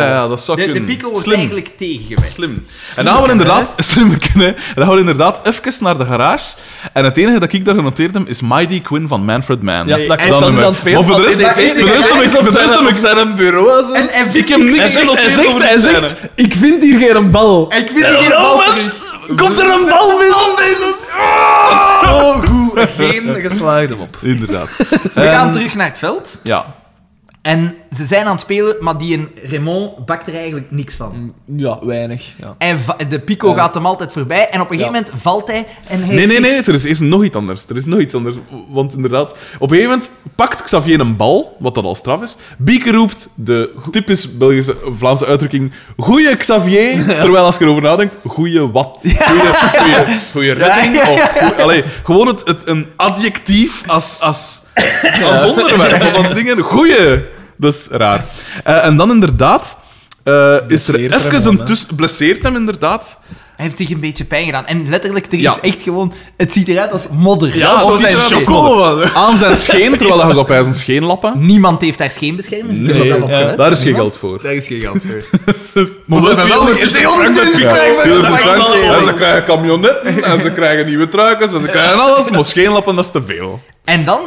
[0.09, 0.82] ja, dat zou de.
[0.82, 1.36] Pico wordt Slim.
[1.36, 2.30] eigenlijk tegengewerkt.
[2.32, 2.64] Slim.
[2.96, 3.72] En dan gaan we inderdaad...
[3.76, 4.11] Slim.
[4.34, 6.54] En dan gaan we inderdaad even naar de garage.
[6.92, 9.88] En het enige dat ik daar genoteerd heb, is Mighty Quinn van Manfred Mann.
[9.88, 10.40] Ja, Nee, dat en klopt.
[10.40, 10.98] Dat is aan het spelen.
[10.98, 11.46] Maar voor de rest, DDT.
[11.46, 13.84] voor de rest heb ik- zijn- bureau.
[13.84, 13.92] Zo.
[13.92, 17.72] En, en Ik heb niks genoteerd hij over zegt, ik vind hier geen bal.
[17.72, 18.62] Ik vind hier geen bal.
[19.37, 20.16] Komt er een bal
[20.57, 20.97] binnen?
[22.03, 22.89] Zo goed.
[22.97, 24.16] Geen geslaagde op.
[24.22, 24.76] Inderdaad.
[25.14, 26.39] We gaan terug naar het veld.
[26.43, 26.74] Ja.
[27.43, 31.34] En ze zijn aan het spelen, maar die een Raymond bakt er eigenlijk niks van.
[31.57, 32.32] Ja, weinig.
[32.39, 32.55] Ja.
[32.59, 32.78] En
[33.09, 33.55] de Pico Ja.
[33.55, 34.49] gaat hem altijd voorbij.
[34.49, 35.01] En op een gegeven Ja.
[35.05, 36.53] moment valt hij en hij Nee, nee, nee.
[36.62, 37.66] Er is eerst nog iets anders.
[37.68, 38.36] Er is nog iets anders.
[38.68, 42.36] Want inderdaad, op een gegeven moment pakt Xavier een bal, wat dat al straf is.
[42.59, 47.05] Bieke roept de typisch Belgische, Vlaamse uitdrukking goeie Xavier.
[47.22, 48.97] Terwijl als je erover nadenkt, goeie wat?
[49.03, 50.97] Goeie, goeie, goeie redding?
[51.09, 54.61] Of, goeie- gewoon het, het, een adjectief als, als,
[55.24, 56.59] als onderwerp of als dingen.
[56.59, 57.24] Goeie.
[57.57, 58.24] Dat is raar.
[58.64, 59.76] Eh, en dan inderdaad...
[60.24, 61.95] eh, is er even een tussen...
[61.97, 63.18] Blesseert hem inderdaad.
[63.59, 64.66] Hij heeft zich een beetje pijn gedaan.
[64.66, 65.56] En letterlijk, er is Ja.
[65.61, 66.12] echt gewoon...
[66.36, 67.56] Het ziet eruit als modder.
[67.56, 68.54] Ja, Zo zo ziet zijn eruit als scheen.
[68.54, 69.12] modder.
[69.14, 71.32] Aan zijn scheen, terwijl hij ze op zijn scheen lappen.
[71.46, 72.11] Niemand heeft daar
[72.82, 73.16] Nee, ja.
[73.16, 73.56] opgelet.
[73.56, 74.42] Daar is geen geld voor.
[74.42, 75.38] Daar is geen geld voor.
[76.06, 76.88] Maar we hebben wel een een
[78.02, 78.74] 200 frank.
[78.74, 82.30] En ze krijgen camionetten, en ze krijgen nieuwe truikens, en ze krijgen alles.
[82.30, 83.61] Maar scheenlappen, dat is te veel.
[83.84, 84.20] En dan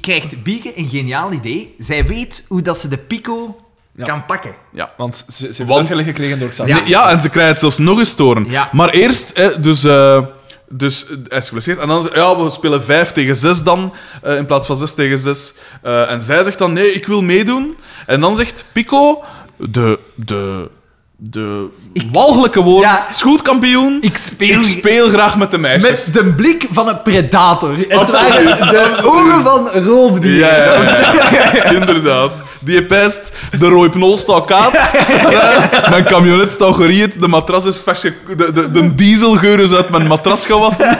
[0.00, 1.74] krijgt Bieke een geniaal idee.
[1.78, 3.56] Zij weet hoe dat ze de Pico
[3.96, 4.04] Ja.
[4.04, 4.54] kan pakken.
[4.72, 4.92] Ja.
[4.96, 6.74] Want ze, ze heeft Want- uitgelegd gekregen door Xavier.
[6.74, 6.80] Ja.
[6.80, 8.44] Nee, ja, en ze krijgen het zelfs nog eens storen.
[8.50, 8.68] Ja.
[8.72, 10.22] Maar eerst, hè, dus, eh,
[10.68, 11.78] dus eh, hij is geblesseerd.
[11.78, 15.18] En dan, ja, we spelen 5 tegen 6 dan, eh, in plaats van 6 tegen
[15.18, 15.54] 6.
[15.82, 17.76] Eh, en zij zegt dan, nee, ik wil meedoen.
[18.06, 19.22] En dan zegt Pico,
[19.56, 20.70] de, de,
[21.30, 21.66] de
[22.12, 23.06] walgelijke woorden, Ja.
[23.10, 26.04] schootkampioen, Ik speel, ik speel graag met de meisjes.
[26.06, 27.76] met de blik van een predator.
[27.76, 28.58] Het Absoluut.
[28.58, 30.38] de ogen van roofdieren.
[30.38, 32.42] Ja, ja, inderdaad.
[32.60, 34.72] Die pijst, de rooipnol staat kaat,
[35.30, 37.82] Ja, mijn camionet staat geriet, de matras is.
[37.82, 40.98] De, de, de dieselgeur is uit mijn matras gewassen.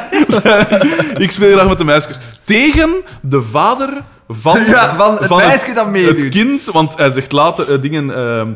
[1.17, 2.17] Ik speel graag met de meisjes.
[2.45, 3.89] Tegen de vader
[4.35, 6.21] van, Ja, van het meisje dat meedoet.
[6.21, 8.15] Het kind, want hij zegt later eh, dingen...
[8.17, 8.49] ehm,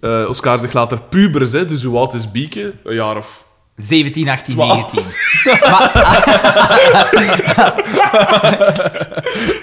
[0.00, 2.72] eh, Oscar zegt later pubers, hè, dus hoe oud is Bieke?
[2.84, 3.44] Een jaar of...
[3.76, 4.92] 17, 18, Twaalf.
[4.92, 5.02] 19.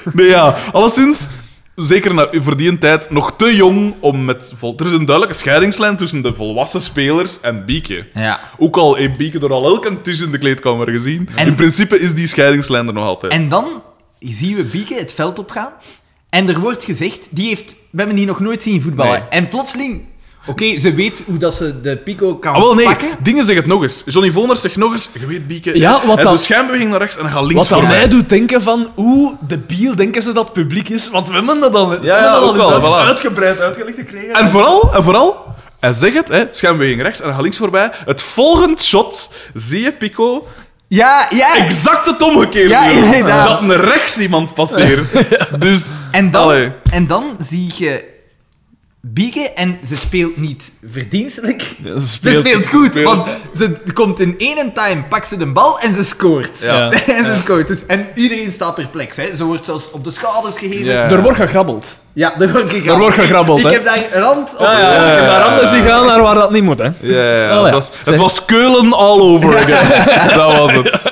[0.13, 1.27] Nee, ja, alleszins,
[1.75, 4.51] zeker na, voor die tijd, nog te jong om met...
[4.55, 4.73] Vol...
[4.77, 8.05] Er is een duidelijke scheidingslijn tussen de volwassen spelers en Bieke.
[8.13, 8.39] Ja.
[8.57, 11.29] Ook al heeft Bieke er al elke tussen de kleedkamer gezien.
[11.35, 13.31] En- In principe is die scheidingslijn er nog altijd.
[13.31, 13.81] En dan
[14.19, 15.71] zien we Bieke het veld opgaan.
[16.29, 19.11] En er wordt gezegd, die heeft, we hebben die nog nooit zien voetballen.
[19.19, 19.29] Nee.
[19.29, 20.01] En plotseling
[20.47, 23.09] Oké, ze weet hoe dat ze de pico kan Ah, wel, nee, pakken.
[23.23, 24.03] dingen zeg het nog eens.
[24.05, 25.77] Johnny Voners zegt nog eens, je weet, Bieke...
[25.77, 28.07] Ja, wat hij dan- doet schijnbeweging naar rechts en hij gaat links Wat dat mij
[28.07, 31.09] doet denken van hoe debiel denken ze dat het publiek is.
[31.09, 33.07] Want we hebben dat al, ze ja, hebben dat ook al eens wel, uit- voilà.
[33.07, 34.33] uitgebreid uitgelegd gekregen.
[34.33, 35.45] En vooral, en vooral,
[35.79, 37.91] hij zegt het, hè, schijnbeweging rechts en hij gaat links voorbij.
[38.05, 40.47] Het volgende shot zie je Pico
[40.89, 41.55] Ja, ja.
[41.55, 43.47] exact het omgekeerde Ja, inderdaad.
[43.47, 45.05] Dat een rechts iemand passeert.
[45.59, 46.71] Dus, En dan, allee.
[46.91, 48.03] en dan zie je
[49.01, 51.75] Bieke en ze speelt niet verdienstelijk.
[51.83, 55.45] Ja, ze Ze speelt- goed, speelt- want ze komt in één time, pakt ze de
[55.45, 56.59] bal en ze scoort.
[56.61, 56.91] Ja.
[57.17, 57.67] en ze scoort.
[57.67, 59.15] Dus, en iedereen staat perplex.
[59.15, 59.35] Hè.
[59.35, 60.85] Ze wordt zelfs op de schouders gegeven.
[60.85, 61.09] Ja.
[61.09, 61.85] Er wordt gegrabbeld.
[62.13, 62.87] Ja, er wordt gegrabbeld.
[62.95, 63.69] Er wordt gegrabbeld, Ik, hè.
[63.69, 64.59] ik heb daar een rand op.
[64.59, 66.85] Ja, ja, ja, ik heb anders gegaan naar waar dat niet moet, hè.
[66.85, 67.43] Ja, ja, ja.
[67.45, 67.63] Oh, ja.
[67.63, 70.37] Het, was, het Zeg- was Keulen all over again.
[70.37, 71.09] dat was het.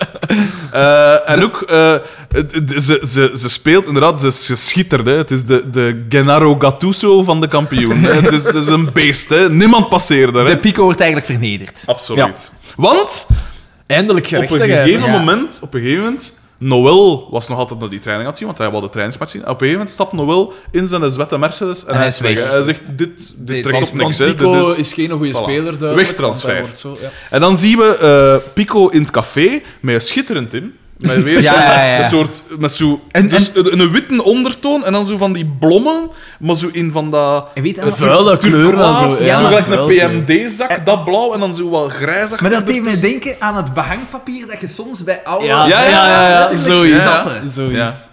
[0.72, 1.94] Eh, en ook, eh,
[2.76, 5.06] ze, ze, ze speelt inderdaad, ze, ze schittert.
[5.06, 5.12] Hè.
[5.14, 7.98] Het is de, de Gennaro Gattuso van de kampioen.
[7.98, 8.14] Hè.
[8.14, 9.30] Het, is, het is een beest.
[9.30, 9.50] Hè.
[9.50, 10.46] Niemand passeert er.
[10.46, 10.50] Hè.
[10.54, 11.84] De pico wordt eigenlijk vernederd.
[11.86, 12.52] Absoluut.
[12.76, 13.28] Want
[13.88, 15.18] Eindelijk op een gegeven Ja.
[15.20, 18.48] moment, op een gegeven moment, Noël was nog altijd naar die training aan het zien,
[18.48, 19.42] want hij wilde de trainingsmatch zien.
[19.42, 22.50] Op een gegeven moment stapt Noël in zijn zwette Mercedes en, En hij is weg.
[22.52, 24.18] Hij zegt, dit, trekt op niks.
[24.18, 24.26] Hè.
[24.34, 25.42] Pico is- is geen goede Voilà.
[25.42, 25.96] speler.
[25.96, 26.64] Wegtransfer.
[26.74, 27.10] Zo, ja.
[27.30, 30.74] En dan zien we eh, Pico in het café met een schitterend in.
[31.00, 31.98] Met weer Ja, zo, ja, ja.
[32.00, 35.56] een soort met zo, En- dus een, een witte ondertoon en dan zo van die
[35.60, 39.26] blommen, maar zo in van dat En weet je wat- Vuile kleuren en turquoise, zo.
[39.26, 39.38] ja.
[39.38, 42.42] zo gelijk vuil een PMD-zak, dat blauw en dan zo wat grijzig.
[42.42, 45.46] Maar dat deed mij denken aan het behangpapier dat je soms bij oude...
[45.46, 46.58] Ja, Ja, ja,
[47.48, 48.10] zoiets.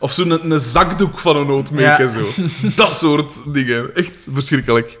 [0.00, 2.08] Of zo'n een, zakdoek van een Ja.
[2.08, 2.26] zo.
[2.74, 3.90] Dat soort dingen.
[3.94, 4.98] Echt verschrikkelijk.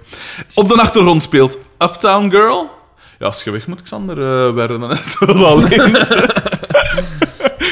[0.54, 2.70] Op de achtergrond speelt Uptown Girl.
[3.18, 5.96] Ja, als je weg moet, Xander, eh werden we net wel alleen.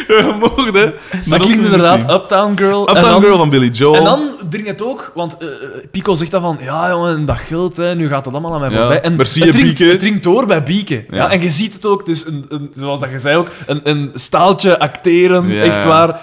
[0.06, 0.92] Je mocht, hè.
[1.24, 2.80] Dat klinkt inderdaad Uptown Girl.
[2.80, 3.94] Uptown en dan, Girl van Billy Joel.
[3.96, 5.48] En dan dringt het ook, want eh,
[5.90, 8.70] Pico zegt dan van, ja jongen, dat geld, hè, nu gaat het allemaal aan mij
[8.70, 9.00] Ja, voorbij.
[9.00, 11.04] En merci, het het dringt door bij Bieke.
[11.10, 11.16] Ja.
[11.16, 11.30] Ja.
[11.30, 13.80] en je ziet het ook, het is een, een, zoals dat je zei ook, een,
[13.84, 16.20] een staaltje acteren, echt waar.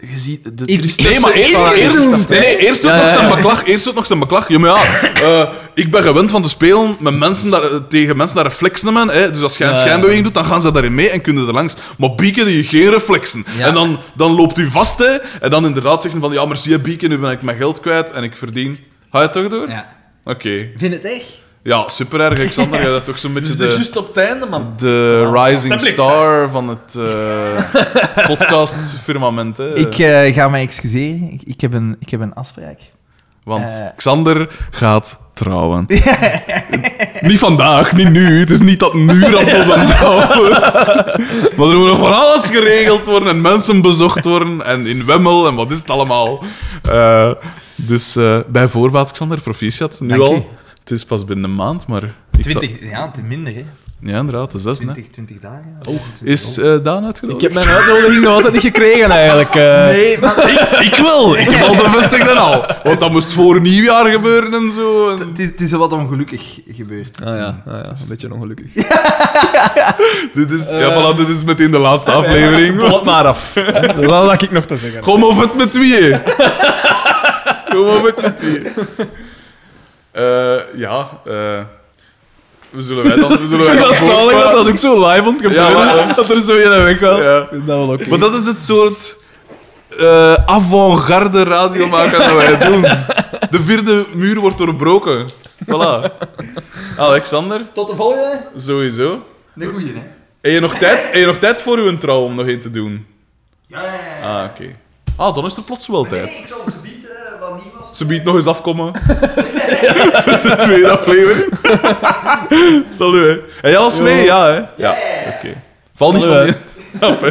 [0.00, 3.10] Je ziet de Ik- tristesse Nee, maar eerst, eerst, nee, nee, eerst ook Ja, nog
[3.10, 3.64] zijn beklag.
[3.66, 4.48] Eerst ook nog zijn beklag.
[4.48, 4.84] Ja, maar ja,
[5.22, 9.16] eh, ik ben gewend van te spelen met mensen daar, tegen mensen daar reflexen hebben.
[9.16, 9.30] Hè.
[9.30, 11.76] Dus als jij een schijnbeweging doet, dan gaan ze daarin mee en kunnen er langs.
[11.98, 13.44] Maar Bieke, die geen reflexen.
[13.58, 13.66] Ja.
[13.66, 15.16] En dan, dan loopt u vast, hè.
[15.40, 18.10] En dan inderdaad zeggen van, ja, merci, hè, Bieke, nu ben ik mijn geld kwijt
[18.10, 18.78] en ik verdien...
[19.10, 19.68] Ga je het toch door?
[19.68, 19.94] Ja.
[20.24, 20.68] Oké.
[20.76, 21.44] Vind het echt?
[21.66, 22.82] Ja, super erg, Alexander.
[22.82, 23.62] Jij bent toch zo'n beetje Dus de...
[23.62, 24.72] het is juist op het einde, man.
[24.76, 29.56] De rising star van het eh podcast-firmament.
[29.56, 29.74] hè.
[29.78, 31.32] Ik eh, ga mij excuseren.
[31.32, 32.78] Ik, ik, heb een, ik heb een afspraak.
[33.44, 33.86] Want Eh.
[33.96, 35.84] Xander gaat trouwen.
[37.20, 38.40] niet vandaag, niet nu.
[38.40, 40.60] Het is niet dat nu Randos aan het trouwen wordt.
[41.56, 44.64] Maar er moet nog van alles geregeld worden en mensen bezocht worden.
[44.64, 46.44] En in Wemmel en wat is het allemaal.
[46.82, 47.30] Eh,
[47.76, 50.00] dus eh, bij voorbaat, Xander, proficiat.
[50.00, 50.48] Nu Dank al.
[50.86, 52.02] Het is pas binnen een maand, maar...
[52.38, 53.64] Ik zal- 20, ja, het is minder, hè.
[54.00, 54.74] Ja, inderdaad, de hè.
[54.74, 55.78] 20, 20 dagen.
[55.88, 55.94] Oh.
[56.22, 57.42] Is eh Daan Ik uitgenodigd?
[57.42, 59.54] heb mijn uitnodiging nog altijd niet gekregen, eigenlijk.
[59.54, 59.84] eh.
[59.84, 60.50] Nee, maar
[60.90, 61.36] Ik wel.
[61.36, 62.64] Ik heb al bevestigd en al.
[62.84, 65.10] Want dat moest voor nieuwjaar gebeuren en zo.
[65.10, 65.18] En...
[65.18, 67.24] het is, het is wat ongelukkig gebeurd.
[67.24, 68.72] Ah ja, ah, ja, een beetje ongelukkig.
[70.34, 72.78] Dit is, ja, voilà, dit is meteen de laatste aflevering.
[72.78, 73.52] Bol het maar af.
[74.00, 75.00] Dat had ik nog te zeggen.
[75.00, 76.20] Kom op het met tweeën.
[77.70, 78.66] Kom op het met tweeën.
[80.16, 81.60] Eh, ja, eh
[82.70, 83.28] we zullen wij dan...
[83.38, 86.14] We zullen wij dan Dat zal ik dat dat ook zo live ont Ja, maar-
[86.16, 87.22] dat er zo in weg gaat.
[87.22, 87.40] Ja.
[87.42, 88.08] Ik vind dat wel oké.
[88.08, 89.16] Maar dat is het soort
[89.98, 92.80] eh avant-garde radiomaken dat wij doen.
[93.50, 95.28] De vierde muur wordt doorbroken.
[95.64, 96.10] Voilà.
[96.96, 98.44] Alexander, Tot de volgende.
[98.56, 99.22] sowieso.
[99.54, 100.00] De goeie, hè.
[100.40, 102.70] Heb je nog tijd, heb je nog tijd voor uw trouw om nog één te
[102.70, 103.06] doen?
[103.66, 103.88] Ja, ja,
[104.22, 104.40] ja.
[104.42, 104.70] Ah, oké.
[105.16, 106.38] Ah, dan is er plots wel Nee, tijd.
[106.38, 106.95] ik zal ze bieden was.
[107.96, 108.92] Ze biedt nog eens afkomen.
[110.24, 111.52] Voor de tweede aflevering.
[112.98, 113.42] Salut, hè.
[113.60, 114.24] Heb je alles mee?
[114.24, 114.62] Ja, hè?
[114.76, 114.96] Ja.
[115.26, 115.62] Oké.
[115.94, 116.54] Val niet van
[117.10, 117.30] af, hè.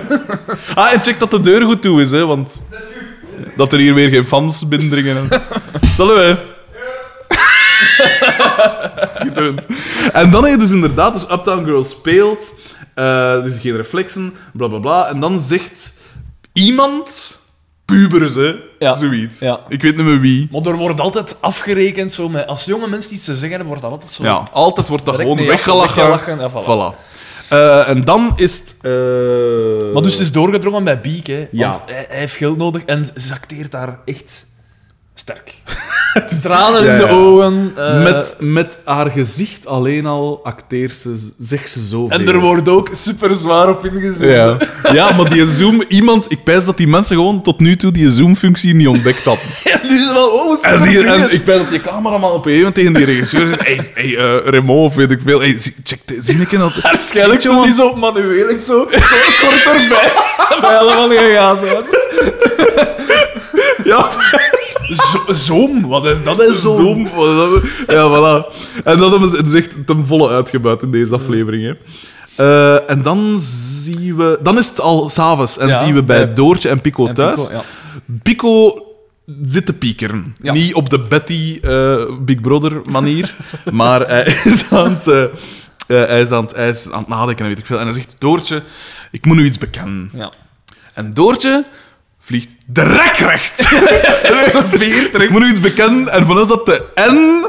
[0.75, 2.65] Ah, en check dat de deur goed toe is, hè, want...
[3.55, 5.27] Dat er hier weer geen fans binnendringen.
[5.95, 6.35] Salut, hè.
[9.13, 9.65] Schitterend.
[10.13, 12.53] En dan heb je dus inderdaad, dus Uptown Girl speelt,
[12.93, 15.07] eh, dus geen reflexen, bla bla bla.
[15.07, 15.93] En dan zegt
[16.53, 17.39] iemand,
[17.85, 18.93] pubers, hè, Ja.
[18.93, 19.39] zoiets.
[19.39, 19.59] Ja.
[19.67, 20.47] Ik weet niet meer wie.
[20.51, 23.81] Maar er wordt altijd afgerekend, zo met, als jonge mensen iets te zeggen hebben, wordt
[23.81, 24.23] dat altijd zo...
[24.23, 26.07] Ja, altijd wordt dat gewoon weggelachen.
[26.09, 26.93] weggelachen, ja, voilà.
[26.95, 27.03] Voilà.
[27.49, 28.75] Eh, en dan is het...
[28.81, 28.91] eh,
[29.93, 31.47] Maar dus het is doorgedrongen bij Biek, hè.
[31.51, 31.69] Ja.
[31.69, 34.45] Want hij, hij heeft geld nodig en ze acteert daar echt
[35.13, 35.53] sterk.
[36.43, 37.09] Tranen Ja, in de ja.
[37.11, 37.71] ogen.
[37.77, 42.17] eh, met, met haar gezicht alleen al acteert ze, zegt ze zoveel.
[42.19, 44.29] En er wordt ook super zwaar op ingezet.
[44.29, 44.57] Ja.
[44.93, 45.83] ja, maar die zoom...
[45.87, 46.25] Iemand...
[46.31, 49.45] Ik pijs dat die mensen gewoon tot nu toe die zoom-functie niet ontdekt hadden.
[49.63, 52.51] Ja, het wel, oh, super En, die, en ik pijs dat die cameraman op een
[52.51, 53.63] gegeven moment tegen die regisseur zegt...
[53.63, 55.39] Hey, hey eh, Remo, of weet ik veel.
[55.39, 56.81] Hey, zie- check, zie ik in dat...
[56.81, 60.11] Waarschijnlijk zo niet zo manueel, ik zo kort, kort erbij.
[60.61, 61.83] Bij allemaal gegaan zijn.
[63.83, 64.09] Ja,
[64.89, 66.41] Zo- Zoom, wat is dat?
[66.43, 67.07] Is zoom.
[67.07, 67.61] zoom.
[67.87, 68.53] Ja, voilà.
[68.83, 71.63] En dat hebben ze dus echt ten volle uitgebuit in deze aflevering.
[71.63, 71.73] Hè.
[72.35, 74.39] Eh, en dan zien we...
[74.43, 75.57] Dan is het al s'avonds.
[75.57, 77.41] En Ja, zien we bij Doortje en Pico En thuis.
[77.47, 77.63] Pico, ja.
[78.23, 78.83] Pico
[79.41, 80.35] zit te piekeren.
[80.41, 80.53] Ja.
[80.53, 83.35] Niet op de Betty eh, Big Brother manier,
[83.71, 85.23] maar hij is aan het, eh,
[86.07, 87.77] hij is aan het, hij is aan het nadenken en weet ik veel.
[87.79, 88.61] En hij zegt, Doortje,
[89.11, 90.09] ik moet nu iets bekennen.
[90.13, 90.31] Ja.
[90.93, 91.65] En Doortje
[92.25, 93.61] vliegt direct recht.
[94.51, 95.21] Zo'n veer.
[95.21, 96.09] Ik moet nu iets bekennen.
[96.11, 97.45] En van is dat de N...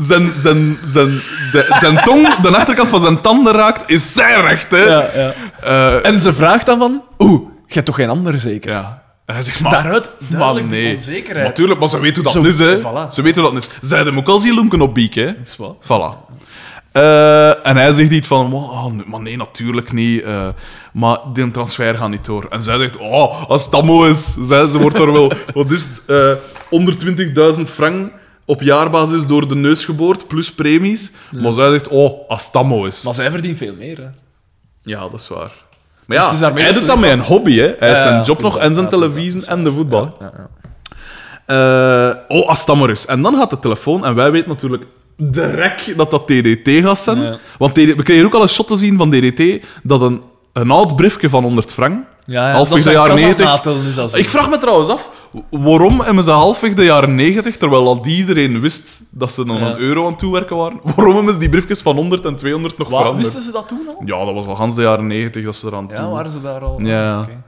[0.00, 1.20] Zijn, zijn, zijn,
[1.52, 4.84] de, zijn tong, de achterkant van zijn tanden raakt, is zij recht, hè.
[4.84, 5.32] Ja, ja.
[5.60, 8.70] Eh, En ze vraagt dan van, oeh, je hebt toch geen ander zeker?
[8.72, 9.02] ja.
[9.26, 10.94] En hij zegt, Dus daaruit maar duidelijk nee.
[10.94, 11.46] onzekerheid.
[11.46, 12.78] Natuurlijk, maar ze weet hoe dat Zo, is, hè.
[12.78, 13.08] voilà.
[13.08, 13.68] Ze weet hoe dat is.
[13.80, 15.26] Zij hebben hem ook al zien lonken op Biek, hè.
[15.26, 15.78] Dat is wel.
[15.82, 16.32] Voilà.
[16.94, 20.22] Eh, en hij zegt iets van, oh, nee, maar nee, natuurlijk niet.
[20.22, 20.48] eh,
[20.92, 22.46] maar die transfer gaat niet door.
[22.50, 23.74] En zij zegt, oh, als het
[24.06, 24.36] is.
[24.42, 28.12] Zij, ze wordt er wel, wat is het, eh 120.000 frank
[28.44, 31.12] op jaarbasis door de neus geboord, plus premies.
[31.30, 33.02] Maar zij zegt, oh, als allemaal is.
[33.04, 34.08] Maar zij verdient veel meer, hè.
[34.82, 35.52] Ja, dat is waar.
[36.04, 37.74] Maar Dus ja, daarmee hij dat doet dat met een hobby, hè.
[37.78, 38.62] Hij Ja, is zijn job nog dat.
[38.62, 40.16] en zijn televisie dat, en de voetbal.
[40.20, 40.32] Ja,
[41.46, 42.24] ja.
[42.28, 43.06] Oh, als dat maar is.
[43.06, 44.84] En dan gaat de telefoon, en wij weten natuurlijk
[45.16, 47.22] direct dat dat DDT gaat zijn.
[47.22, 47.38] Ja.
[47.58, 50.20] Want we kregen ook al een shot te zien van DDT dat een,
[50.52, 52.04] een oud briefje van 100 frank.
[52.26, 52.54] Ja, ja.
[52.54, 53.46] Halfweg de jaren kas aan 90.
[53.46, 54.16] natellen is dat zo.
[54.16, 55.10] Ik vraag me trouwens af,
[55.50, 59.66] waarom hebben ze halfweg de jaren 90, terwijl al iedereen wist dat ze dan Ja.
[59.70, 62.78] een euro aan het toewerken waren, waarom hebben ze die briefjes van 100 en 200
[62.78, 63.24] nog Waar, veranderd?
[63.26, 64.02] wisten ze dat toen al?
[64.04, 66.10] Ja, dat was al gans de jaren 90 dat ze eraan Ja, toe...
[66.12, 66.80] waren ze daar al?
[66.80, 67.20] Ja.
[67.20, 67.42] Oké.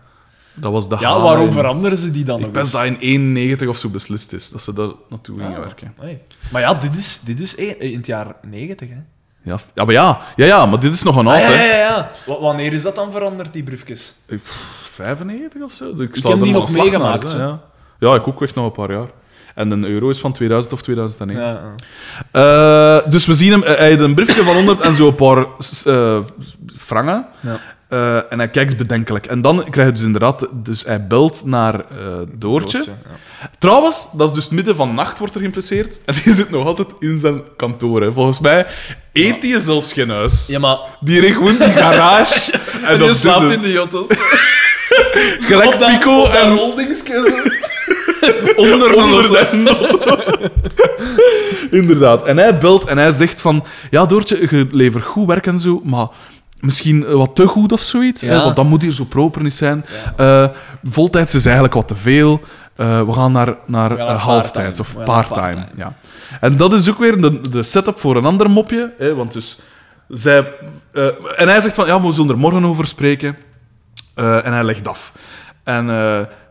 [0.56, 3.76] Dat was de Ja, waarom veranderen ze die dan Ik ben dat in 91 of
[3.76, 5.94] zo beslist is, dat ze daar naartoe gingen Ah, werken.
[6.50, 8.94] Maar ja, dit is, dit is e- in het jaar 90, hè?
[9.42, 11.76] Ja, ja, maar ja, ja, ja, maar dit is nog een oud, Ah, ja, ja,
[11.76, 12.10] ja.
[12.26, 14.14] Wa- wanneer is dat dan veranderd, die briefjes?
[14.28, 15.90] Ik- pff, 95 of zo?
[15.90, 17.32] Ik, heb sla er die nog meegemaakt.
[17.32, 17.60] Ja.
[17.98, 19.08] ja, ik ook echt nog een paar jaar.
[19.54, 21.38] En een euro is van 2000 of 2001.
[21.40, 21.60] Ja,
[22.32, 23.00] ja.
[23.04, 25.14] Eh, dus we zien hem, eh, hij heeft een briefje van 100 en zo een
[25.14, 25.46] paar
[25.84, 26.18] eh
[26.76, 27.26] frangen.
[27.40, 27.60] Ja.
[27.88, 29.26] Eh, en hij kijkt bedenkelijk.
[29.26, 30.46] En dan krijg je dus inderdaad...
[30.52, 31.86] Dus hij belt naar eh,
[32.32, 32.82] Doortje.
[32.86, 32.92] ja.
[33.58, 35.98] Trouwens, dat is dus midden van nacht, wordt er geïmpliceerd.
[36.04, 38.02] En die zit nog altijd in zijn kantoor.
[38.02, 38.12] Hè.
[38.12, 38.66] Volgens mij
[39.12, 40.46] eet hij zelfs geen huis.
[40.46, 40.78] Ja, maar...
[41.00, 42.52] Die heeft gewoon die garage.
[42.72, 44.08] en En die slaapt in de jottos.
[45.48, 47.44] Gelijk Pico op en roldingsje.
[48.56, 50.16] Onder de onder de auto.
[51.70, 52.24] Inderdaad.
[52.24, 53.64] En hij belt en hij zegt van...
[53.90, 56.06] Ja, Doortje, je levert goed werk en zo, maar
[56.60, 58.20] misschien eh, wat te goed of zoiets.
[58.20, 58.28] Ja.
[58.28, 59.84] Hè, want dat moet hier zo proper niet zijn.
[60.16, 60.48] Eh
[60.82, 62.40] voltijds is eigenlijk wat te veel.
[62.76, 65.54] Eh, we gaan naar, naar, gaan halftijds of part-time.
[65.54, 65.66] part-time.
[65.76, 65.94] Ja.
[66.40, 68.92] En dat is ook weer de, de setup voor een ander mopje.
[68.98, 69.58] Hè, want dus...
[70.08, 70.52] Zij,
[71.36, 73.36] en hij zegt van, ja, we zullen er morgen over spreken.
[74.14, 75.12] En hij legt af.
[75.64, 75.86] En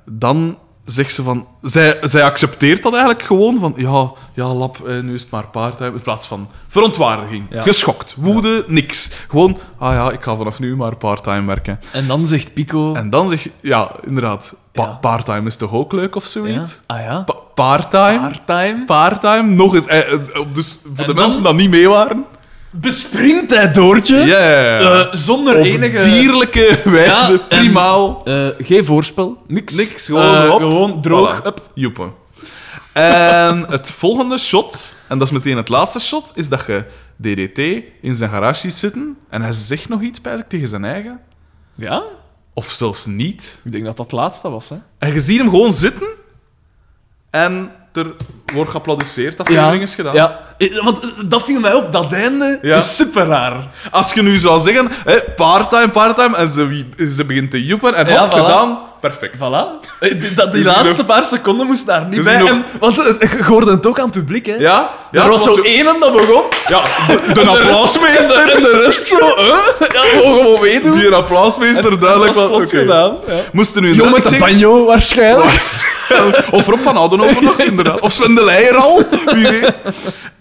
[0.06, 1.48] dan zegt ze van...
[1.62, 3.74] Zij, zij accepteert dat eigenlijk gewoon van...
[3.78, 5.92] Ja, ja lap, eh, nu is het maar paardtime.
[5.92, 7.48] In plaats van verontwaardiging.
[7.50, 7.62] Ja.
[7.62, 8.16] Geschokt.
[8.18, 9.10] Woede, niks.
[9.30, 11.80] Gewoon, ah ja, ik ga vanaf nu maar parttime werken.
[11.92, 12.94] En dan zegt Pico...
[12.94, 13.52] En dan zeg je...
[13.62, 14.54] Ja, inderdaad.
[14.72, 14.86] Pa.
[15.02, 16.82] Parttime is toch ook leuk of zoiets?
[16.86, 17.22] Ah ja?
[17.22, 18.20] Pa parttime?
[18.20, 18.84] Parttime?
[18.86, 19.42] Parttime?
[19.44, 19.86] Nog eens.
[19.86, 20.20] eh, eh,
[20.54, 22.26] dus voor En de mensen die niet mee waren...
[22.80, 24.18] Bespringt hij Doortje?
[24.18, 24.80] Ja.
[24.80, 26.00] Eh, zonder Op enige...
[26.00, 28.22] dierlijke wijze, Ja, en- primaal.
[28.26, 29.38] Eh, geen voorspel.
[29.48, 29.74] Niks.
[29.76, 30.60] Niks, gewoon Eh, op.
[30.60, 31.42] Gewoon droog.
[31.42, 31.46] Voilà.
[31.46, 31.62] Up.
[31.74, 32.14] Joepen.
[32.94, 36.86] En het volgende shot, en dat is meteen het laatste shot, is dat je
[37.22, 37.60] DDT
[38.02, 41.20] in zijn garage ziet zitten en hij zegt nog iets bij zich tegen zijn eigen.
[41.76, 42.04] Ja?
[42.54, 43.58] Of zelfs niet.
[43.64, 44.76] Ik denk dat dat het laatste was, hè?
[44.98, 46.08] En je ziet hem gewoon zitten
[47.30, 48.06] en er
[48.54, 49.38] wordt geapplaudisseerd.
[49.38, 50.14] Dat aflevering is gedaan.
[50.14, 50.40] Ja.
[50.58, 51.92] Eh, Want eh, dat viel mij op.
[51.92, 52.76] Dat einde Ja.
[52.78, 53.68] is super raar.
[53.92, 58.08] Als je nu zou zeggen, hè, parttime, parttime, en ze, ze begint te joepen en
[58.08, 58.34] Ja, hop, voilà.
[58.36, 58.80] gedaan,
[59.10, 59.36] perfect.
[59.38, 59.86] Voilà.
[60.00, 62.38] Eh, Die, dat, die laatste paar seconden moest daar niet Dus bij.
[62.38, 64.56] nog- En, want eh, je hoorde het ook aan het publiek, hè?
[64.56, 64.90] Ja?
[65.12, 66.44] ja er was zo één dat begon.
[66.68, 68.50] Ja, de, de applausmeester.
[68.50, 69.86] En de rest zo, hè?
[69.94, 70.92] Ja, gewoon meedoen.
[70.92, 72.78] Die applausmeester En duidelijk plots oké.
[72.80, 73.16] gedaan.
[73.28, 73.34] Ja.
[73.52, 75.86] Moesten nu met de banjo, waarschijnlijk.
[76.52, 78.00] of Rob van Oudenhoven nog, inderdaad.
[78.00, 79.78] Of Sven de Leijer al, wie weet.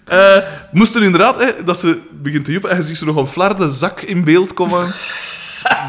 [0.05, 0.37] Eh
[0.71, 3.69] moesten inderdaad, hè, dat ze begint te joepen en je ziet ze nog een flarde
[3.69, 4.93] zak in beeld komen.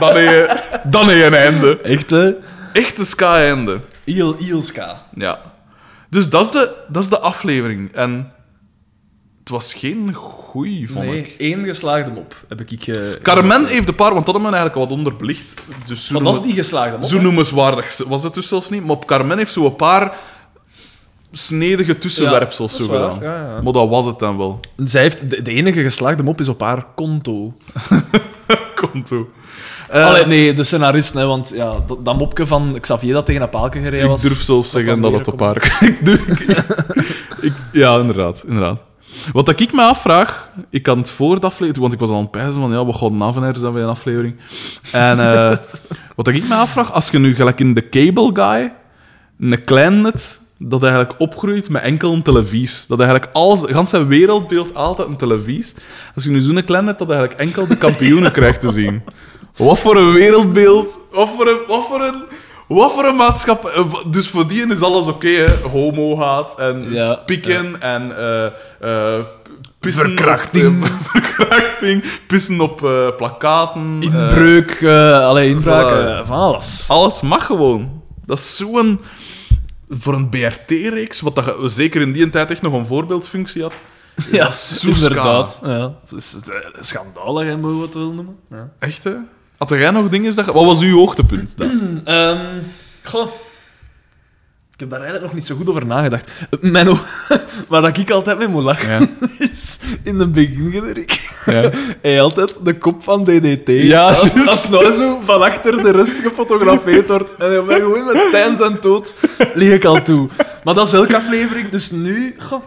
[0.01, 0.49] Dan heb je,
[0.85, 1.79] dan heb je een einde.
[1.83, 2.31] Echt, hè?
[2.77, 3.81] Echt een ska-einde.
[4.05, 5.03] Il, Ilska.
[5.15, 5.41] Ja.
[6.11, 7.93] Dus dat is, de, dat is de aflevering.
[7.93, 8.33] En
[9.41, 11.35] het was geen goeie, vond Nee, ik.
[11.39, 12.87] één geslaagde mop heb ik...
[12.87, 15.55] eh Carmen heeft een paar, want dat hebben we eigenlijk wat onderbelicht.
[15.87, 17.05] Dus zo, Maar dat is die geslaagde mop.
[17.07, 18.81] zo noemenswaardig was het dus zelfs niet.
[18.83, 20.17] Maar op Carmen heeft zo een paar
[21.33, 23.19] snedige tussenwerpsels Ja, zo gedaan.
[23.21, 23.63] ja, ja.
[23.63, 24.61] Maar dat was het dan wel.
[24.85, 27.55] Zij heeft, de, de enige geslaagde mop is op haar konto.
[28.81, 29.11] Komt
[29.91, 33.49] Allee, nee, de scenarist, hè, want ja, dat, dat mopje van Xavier dat tegen een
[33.49, 34.23] paalke gereden ik was...
[34.23, 35.79] durf zelfs zeggen dat het op haar...
[35.89, 36.01] ik
[37.41, 38.79] ik, ja, inderdaad, inderdaad.
[39.33, 42.15] Wat dat ik me afvraag, ik kan het voor de aflevering, want ik was al
[42.15, 44.37] aan het pijzen van ja, we gaan af en er zijn bij een aflevering.
[44.93, 45.57] En eh,
[46.17, 48.73] wat dat ik me afvraag, als je nu gelijk in de Cable Guy
[49.41, 54.07] een klein net dat eigenlijk opgroeit met enkel een televisie, dat eigenlijk alles, gans zijn
[54.07, 55.75] wereldbeeld altijd een televisie.
[56.15, 59.03] Als je nu zo'n klein net dat eigenlijk enkel de kampioenen krijgt te zien.
[59.57, 62.23] Wat voor een wereldbeeld, wat voor een, wat voor een,
[62.69, 63.73] wat voor een maatschappij.
[63.73, 65.69] Eh, Dus voor die is alles oké, hè.
[65.69, 68.47] Homo-haat en Ja, spikken en eh,
[68.81, 69.25] eh,
[69.81, 70.83] pissen Verkrachting.
[70.83, 72.77] Op, verkrachting, pissen op
[73.17, 73.97] plakaten.
[74.01, 76.19] Inbreuk, voilà.
[76.21, 76.85] eh, van alles.
[76.89, 78.03] alles mag gewoon.
[78.27, 79.01] Dat is zo'n...
[79.89, 83.73] Voor een BRT-reeks, wat dat, zeker in die tijd echt nog een voorbeeldfunctie had.
[84.17, 85.61] is Ja, dat zo inderdaad.
[85.63, 86.37] Ja, het is
[86.81, 88.37] schandalig, hè, moet je wat wil noemen.
[88.51, 88.71] Ja.
[88.79, 89.13] Echt, hè?
[89.59, 90.45] Had jij nog dingen dat...
[90.45, 92.01] je- Wat was uw hoogtepunt dan?
[92.05, 92.63] Ehm,
[93.03, 93.27] goh.
[94.75, 96.31] Ik heb daar eigenlijk nog niet zo goed over nagedacht.
[96.61, 96.89] Mijn
[97.69, 99.09] Waar dat ik altijd mee moet lachen, Ja.
[99.51, 101.31] is in de begingeneriek.
[101.47, 101.71] Ja.
[102.03, 103.67] Hij altijd de kop van DDT.
[103.67, 108.31] Ja, als, nou zo van achter de rest gefotografeerd wordt en hij mij gewoon met
[108.31, 109.15] Tijn zijn dood,
[109.55, 110.29] lig ik al toe.
[110.65, 112.35] Maar dat is elke aflevering, dus nu...
[112.39, 112.63] Goh,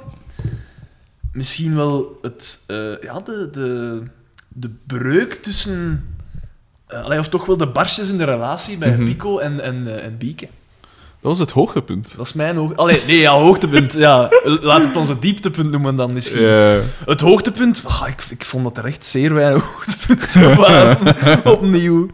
[1.33, 2.59] misschien wel het...
[2.67, 4.01] eh, ja, de, de,
[4.47, 6.05] de breuk tussen...
[6.89, 9.03] eh, allee, of toch wel de barstjes in de relatie bij Mhm.
[9.05, 10.47] Pico en, en, eh, en Bieke.
[11.21, 12.13] Dat was het hoogtepunt.
[12.17, 12.75] Dat is mijn hoog...
[12.75, 13.93] Allee, nee, ja, hoogtepunt.
[13.93, 16.41] Ja, laat het onze dieptepunt noemen dan misschien.
[16.41, 16.79] Ja.
[17.05, 21.15] Het hoogtepunt, ah, ik, ik vond dat er echt zeer weinig hoogtepunten waren.
[21.57, 22.07] Opnieuw.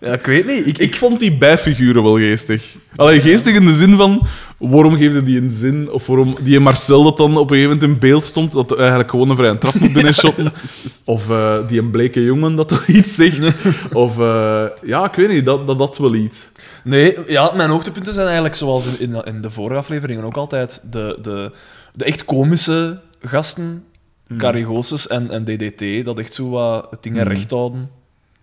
[0.00, 0.66] Ja, ik weet niet.
[0.66, 2.74] Ik, Ik vond die bijfiguren wel geestig.
[2.96, 4.26] Allee, geestig in de zin van...
[4.70, 5.90] Waarom geefde die een zin?
[5.90, 9.10] Of waarom die Marcel dat dan op een gegeven moment in beeld stond, dat eigenlijk
[9.10, 10.52] gewoon een vrije trap moet binnenshotten.
[11.04, 13.40] Of eh, die een bleke jongen dat toch iets zegt.
[13.92, 14.18] Of...
[14.18, 16.48] eh, ja, ik weet niet, dat, dat, dat wel iets.
[16.84, 20.82] Nee, ja, mijn hoogtepunten zijn eigenlijk zoals in, in, in de vorige afleveringen ook altijd
[20.90, 21.52] de, de,
[21.94, 23.84] de echt komische gasten,
[24.32, 24.40] Hmm.
[24.40, 27.32] Carigoses en, en DDT, dat echt zo wat dingen Hmm.
[27.32, 27.90] recht houden.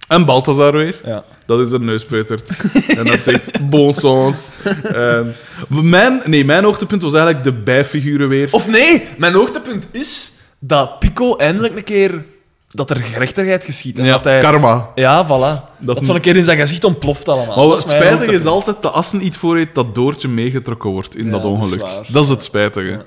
[0.09, 1.01] En Balthazar weer.
[1.05, 1.23] Ja.
[1.45, 2.49] Dat is een neuspeuterd.
[2.97, 4.51] en dat zegt bon sens.
[4.83, 5.35] En
[5.67, 8.47] mijn, nee, mijn hoogtepunt was eigenlijk de bijfiguren weer.
[8.51, 12.23] Of nee, mijn hoogtepunt is dat Pico eindelijk een keer...
[12.71, 13.97] Dat er gerechtigheid geschiet.
[13.99, 14.39] En ja, dat hij...
[14.41, 14.89] karma.
[14.95, 15.29] Ja, voilà.
[15.29, 17.45] Dat, Dat- zo'n keer in zijn gezicht ontploft allemaal.
[17.55, 18.53] Maar Dat wat is mijn spijtig is hoogtepunt.
[18.53, 21.51] altijd dat als een iets voor heeft, dat Doortje meegetrokken wordt in Ja, dat dat
[21.51, 21.81] is ongeluk.
[21.81, 22.05] waar.
[22.11, 22.89] Dat is het spijtige.
[22.89, 23.03] Ja.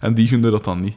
[0.00, 0.94] En die gunde dat dan niet.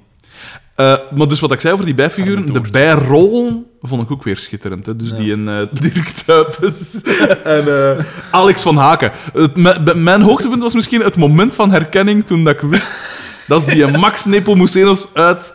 [0.76, 4.38] Eh, maar dus wat ik zei over die bijfiguren, de bijrollen vond ik ook weer
[4.38, 4.86] schitterend.
[4.86, 4.96] Hè?
[4.96, 7.02] Dus die in eh, Dirk Tuypes
[7.58, 9.12] en eh, Alex van Haken.
[9.34, 13.02] Het, mijn hoogtepunt was misschien het moment van herkenning toen dat ik wist
[13.48, 15.54] dat is die Max Nepomucenos uit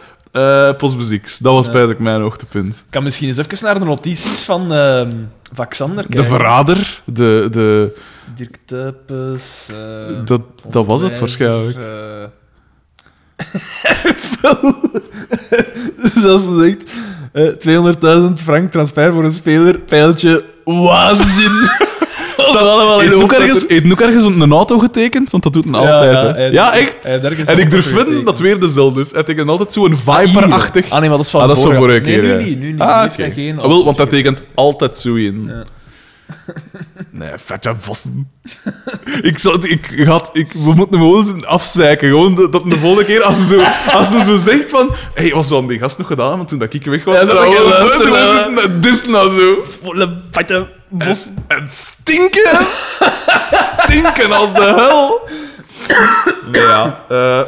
[0.79, 1.39] Postmuzieks.
[1.39, 1.95] Dat was Ja.
[1.99, 2.75] mijn hoogtepunt.
[2.75, 5.11] Ik kan misschien eens even naar de notities van, ehm
[5.53, 6.31] van Xander De kijken.
[6.35, 7.49] verrader, de...
[7.51, 7.99] de
[8.37, 9.69] Dirk Tuipes...
[9.71, 11.79] eh, dat, dat was het waarschijnlijk.
[16.21, 16.95] Zoals ze zegt,
[17.33, 17.43] eh
[18.27, 21.53] 200.000 frank transfer voor een speler, pijltje, waanzin.
[22.37, 25.31] Dat allemaal in de ook ergens, dat er- heeft ook ergens een auto getekend?
[25.31, 26.33] Want dat doet een altijd, ja, hè?
[26.33, 26.97] hij- ja, echt?
[27.49, 29.13] En ik een durf vinden dat weer dezelfde is.
[29.13, 30.19] Hij tekent altijd zo'n Ah.
[30.19, 30.91] Viper-achtig.
[30.91, 32.45] Ah nee, maar dat is van Ah, dat is van vorige vorige keer, Nee, nu
[32.51, 32.61] niet.
[32.61, 32.81] Nu niet.
[32.81, 35.51] Ah, hij geen Ah, want auto tekent altijd zo in.
[37.11, 38.31] Nee, vetje vossen.
[39.31, 42.09] ik zou, ik, had, ik, we moeten hem gewoon afzeiken.
[42.09, 43.63] Gewoon dat dat de volgende keer, als ze zo,
[43.97, 44.91] als ze zo zegt van...
[45.15, 47.15] Hé, hey, wat zou die gast nog gedaan hebben toen dat ik weg was?
[47.15, 48.11] Ja, dat dan gewoon luisterde.
[48.11, 49.65] buiten was het Dis nou zo.
[49.83, 51.27] Volle vette bos.
[51.27, 52.67] En, en stinken.
[53.51, 55.29] stinken als de hel.
[56.53, 57.05] Ja.
[57.09, 57.43] eh,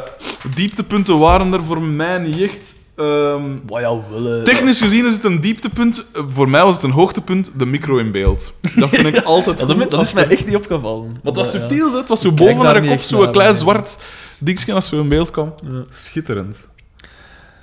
[0.55, 2.73] dieptepunten waren er voor mij niet echt.
[2.95, 4.43] Ehm, Wat jou willen.
[4.43, 6.05] technisch gezien is het een dieptepunt.
[6.13, 8.53] Eh, Voor mij was het een hoogtepunt, de micro in beeld.
[8.75, 11.01] Dat vind ik altijd Ja, dat, dat is mij echt niet opgevallen.
[11.23, 11.59] Want het was Ja.
[11.59, 11.97] subtiel, hè.
[11.97, 13.57] het was zo Ik boven kop, echt zo'n naar, klein nee.
[13.59, 13.97] zwart
[14.37, 15.53] dingetje als zo in beeld kwam.
[15.63, 15.83] Ja.
[15.91, 16.67] Schitterend.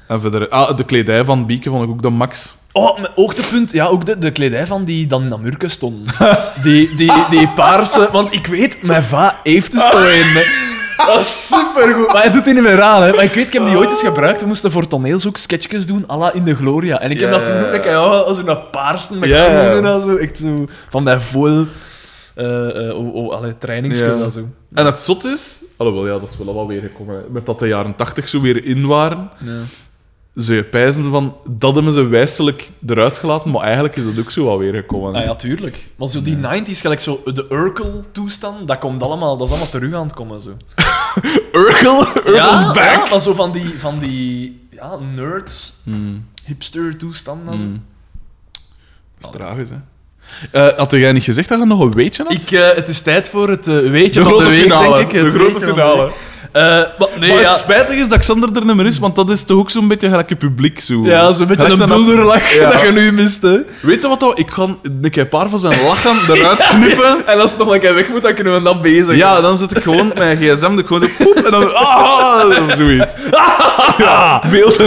[0.09, 2.57] En verder, ah, de kledij van Bieke vond ik ook de max.
[2.73, 6.15] Oh, mijn hoogtepunt, ja, ook de, de kledij van die dan in Amurke stonden.
[6.63, 8.09] Die, die, die paarse...
[8.13, 10.70] Want ik weet, mijn va heeft dus een.
[11.07, 12.07] Dat is supergoed.
[12.07, 13.13] Maar hij doet die niet meer aan, hè.
[13.13, 14.41] Maar ik weet, ik heb die ooit eens gebruikt.
[14.41, 17.01] We moesten voor toneelzoek sketchjes doen, à la in de Gloria.
[17.01, 17.95] En ik heb dat toen ook ja.
[17.97, 20.17] als een paarsen met groenen en zo.
[20.17, 21.67] Echt zo, van dat vol...
[22.35, 24.23] eh eh, oh, oh, allee, trainingsjes Ja.
[24.23, 24.49] en zo.
[24.75, 25.63] En het zot is...
[25.77, 27.15] Alhoewel, ja, dat is wel wat weer gekomen.
[27.15, 27.21] hè.
[27.31, 29.59] Met dat de jaren tachtig zo weer in waren, Ja.
[30.35, 31.37] zou je pijzen van...
[31.51, 35.15] Dat hebben ze wijselijk eruit gelaten, maar eigenlijk is dat ook zo wat weer gekomen.
[35.15, 35.87] Ah ja, tuurlijk.
[35.97, 39.95] Maar zo die 90s, gelijk zo de Urkel-toestand, dat komt allemaal, dat is allemaal terug
[39.95, 40.41] aan het komen.
[40.41, 40.51] Zo.
[41.53, 42.77] Urkel, Urkel's ja, back!
[43.05, 47.65] ja, maar zo van die, van die ja, nerds, Hmm, hipster-toestand en zo.
[47.65, 47.83] hmm.
[49.19, 49.77] Dat is tragisch, hè.
[50.51, 52.33] Eh, had jij niet gezegd dat je nog een weetje had?
[52.33, 54.97] Ik, eh, het is tijd voor het weetje de van de week, finale.
[54.97, 55.21] denk ik.
[55.23, 56.11] De grote finale.
[56.53, 56.63] Eh,
[56.99, 59.31] maar nee, maar ja, het spijtige is dat Xander er niet meer is, want dat
[59.31, 60.81] is toch ook zo'n beetje gelijk je publiek.
[60.81, 61.05] Zo.
[61.05, 62.71] ja, zo'n beetje een bulderlach Ja.
[62.71, 63.59] dat je nu mist, hè.
[63.81, 64.21] Weet je wat?
[64.21, 67.17] Dat, ik ga een paar van zijn lachen eruit knippen.
[67.27, 69.17] En als het nog een keer weg moet, dan kunnen we dat bezig.
[69.17, 71.75] Ja, dan zit ik gewoon met mijn gsm, ik gewoon zo poep, en dan...
[71.75, 73.13] Ah, of zoiets.
[73.99, 74.87] Ja, veel te.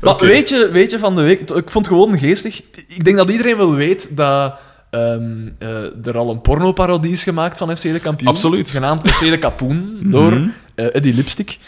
[0.00, 2.60] Maar weet, je, weet je van de week, ik vond het gewoon geestig.
[2.88, 4.52] Ik denk dat iedereen wel weet dat
[4.96, 8.30] ehm, eh, er al een pornoparodie is gemaakt van FC de Kampioen.
[8.30, 8.70] Absoluut.
[8.70, 10.48] Genaamd FC de Kapoen, door Mhm.
[10.74, 11.58] eh, Eddie Lipstick.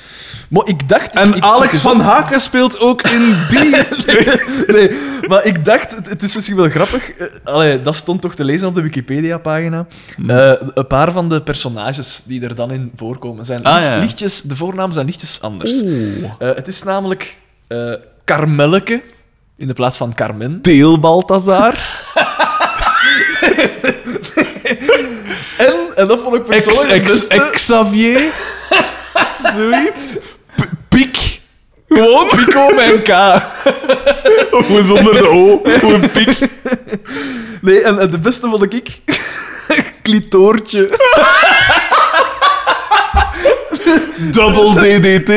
[0.50, 1.14] Maar ik dacht...
[1.14, 3.76] En ik, ik Alex van Haken speelt ook in die...
[4.76, 4.98] Nee,
[5.28, 7.10] maar ik dacht, het, het is misschien wel grappig.
[7.10, 9.86] eh, allee, dat stond toch te lezen op de Wikipedia-pagina.
[10.26, 13.98] Eh, een paar van de personages die er dan in voorkomen zijn Ah, ja.
[13.98, 15.82] lichtjes, de voornamen zijn lichtjes anders.
[16.38, 17.36] Het is namelijk
[18.24, 19.02] Carmelleke
[19.56, 20.60] in de plaats van Carmen.
[20.60, 21.74] Teel Balthazar.
[25.98, 27.50] En, dat vond ik persoonlijk het ex, beste.
[27.50, 28.20] Xavier.
[29.54, 30.04] Zoiets.
[30.54, 31.40] P- Piek.
[31.88, 32.28] Gewoon.
[32.28, 33.08] Pico met K.
[34.86, 35.60] Zonder de O.
[35.64, 36.38] Gewoon piek.
[37.60, 38.88] Nee, en, en de beste vond ik...
[40.02, 40.90] Clitoortje.
[44.16, 45.28] Double DDT.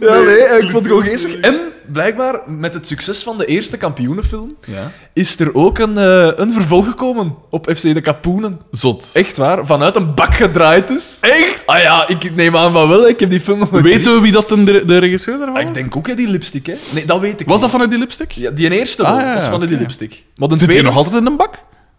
[0.00, 1.40] Ja, nee, ik vond het gewoon geestig.
[1.40, 4.90] En blijkbaar, met het succes van de eerste kampioenenfilm, Ja.
[5.12, 8.60] is er ook een, eh, een vervolg gekomen op FC de Kapoenen.
[8.70, 9.10] Zot.
[9.12, 11.18] Echt waar, vanuit een bak gedraaid dus.
[11.20, 11.62] Echt?
[11.66, 14.32] Ah ja, ik neem aan van wel, ik heb die film nog Weten we wie
[14.32, 15.68] dat de, de regisseur daarvan Ah, was?
[15.68, 16.74] ik denk ook hè, die lipstick, hè?
[16.92, 17.60] Nee, dat weet ik Was niet.
[17.60, 18.30] dat vanuit die lipstick?
[18.30, 20.24] Ja, die eerste Ah, ja, was ja, van die lipstick.
[20.36, 20.82] Maar Zit tweede...
[20.82, 21.54] nog altijd in een bak?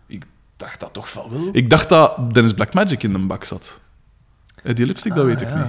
[0.07, 0.23] Ik
[0.57, 1.49] dacht dat toch van wel.
[1.51, 3.80] Ik dacht dat Dennis Blackmagic in een bak zat.
[4.64, 5.55] Eh, Die lipstick, dat weet ik ja.
[5.55, 5.65] niet.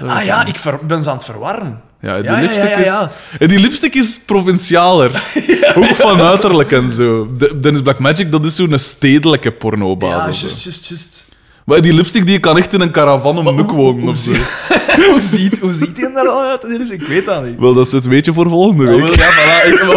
[0.00, 1.80] Dat Ah ja, ik ben ze aan het verwarren.
[2.04, 3.12] Ja, die Ja, ja, lipstick ja, ja, ja.
[3.32, 3.38] is...
[3.38, 5.10] En die lipstick is provincialer.
[5.78, 7.28] Ook van uiterlijk en zo.
[7.38, 10.40] De- Dennis Blackmagic, dat is zo'n stedelijke Ja, pornobasis.
[10.40, 11.28] just, just, just.
[11.64, 14.32] Maar die lipstick die kan echt in een caravan om wonen of zo.
[15.10, 16.64] hoe, ziet, hoe ziet hij er al uit?
[16.90, 17.58] Ik weet dat niet.
[17.58, 19.00] Wel, dat is het weetje voor volgende week.
[19.00, 19.66] wel, ja, voilà.
[19.66, 19.94] Ik, we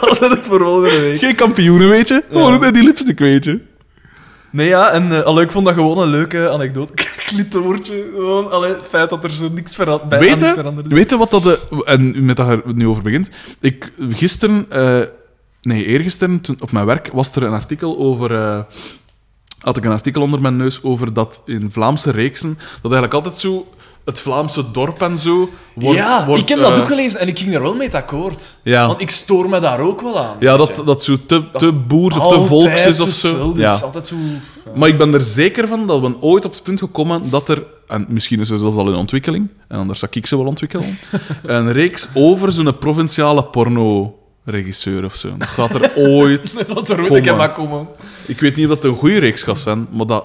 [0.00, 1.18] houden het voor volgende week.
[1.18, 2.22] Geen kampioenen, weet je?
[2.30, 2.70] Gewoon ja.
[2.70, 3.60] die lipstick, weet je?
[4.52, 6.92] Nee, ja, en uh, allee, ik vond dat gewoon een leuke anekdote.
[7.26, 10.86] Klitoortje, gewoon, allee, het feit dat er zo niks vera- bij aan niks Weet veranderd
[10.86, 10.98] je, is.
[11.00, 11.42] weet je wat dat...
[11.42, 13.30] De, en met dat je nu over begint.
[13.60, 14.66] Ik, gisteren...
[14.68, 14.98] eh,
[15.62, 18.34] nee, eergisteren, toen, op mijn werk, was er een artikel over...
[18.34, 18.60] eh,
[19.58, 22.54] had ik een artikel onder mijn neus over dat in Vlaamse reeksen...
[22.82, 23.66] Dat eigenlijk altijd zo...
[24.10, 25.50] Het Vlaamse dorp en zo...
[25.74, 27.94] Wordt, ja, wordt, ik heb dat eh, ook gelezen en ik ging er wel mee
[27.94, 28.56] akkoord.
[28.62, 28.86] Ja.
[28.86, 30.36] Want ik stoor me daar ook wel aan.
[30.40, 33.52] Ja, dat, dat zo te, boers of te volks is of zo.
[33.56, 33.74] Ja.
[33.74, 34.16] is altijd zo...
[34.74, 37.64] Maar ik ben er zeker van dat we ooit op het punt gekomen dat er,
[37.86, 40.98] en misschien is ze zelfs al in ontwikkeling, en anders zou ik ze wel ontwikkelen,
[41.42, 45.28] een reeks over zo'n provinciale porno-regisseur of zo.
[45.38, 46.54] Dat gaat er ooit...
[46.74, 47.36] Dat er Komen.
[47.36, 47.86] maar komen.
[48.26, 50.24] Ik weet niet of dat een goede reeks gaat zijn, maar dat,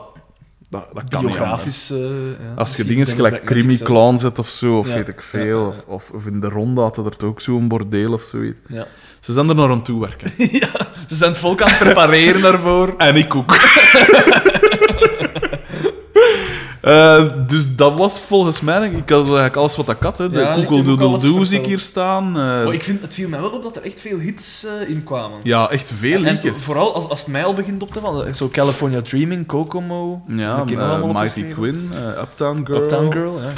[0.69, 1.91] dat, dat kan niet Biografisch...
[1.91, 2.53] eh, ja.
[2.55, 3.77] Als je dingen gelijk Crimi.
[3.77, 4.93] Clan zet of zo, of Ja.
[4.95, 8.13] weet ik Ja, veel, ja, Of, of, in de ronde had er ook zo'n bordeel
[8.13, 8.59] of zoiets.
[8.67, 8.87] Ja.
[9.19, 10.31] Ze zijn er naar aan toe werken.
[11.07, 12.93] Ze zijn het volk aan het prepareren daarvoor.
[12.97, 13.55] En ik ook.
[16.85, 20.17] Eh, dus dat was volgens mij, ik had eigenlijk alles wat ik had.
[20.17, 20.29] Hè.
[20.29, 22.27] De Ja, Google Doodle Doo zie ik hier staan.
[22.27, 24.89] eh, Maar ik vind, het viel mij wel op dat er echt veel hits eh,
[24.89, 25.39] in kwamen.
[25.43, 26.63] Ja, echt veel en liedjes.
[26.63, 28.35] vooral als, als het mij al begint op te vallen.
[28.35, 30.21] Zo California Dreaming, Kokomo.
[30.27, 30.63] Ja,
[31.13, 31.43] Mighty.
[31.43, 32.81] Quinn, Uptown Girl.
[32.81, 33.51] Uptown Girl, ja.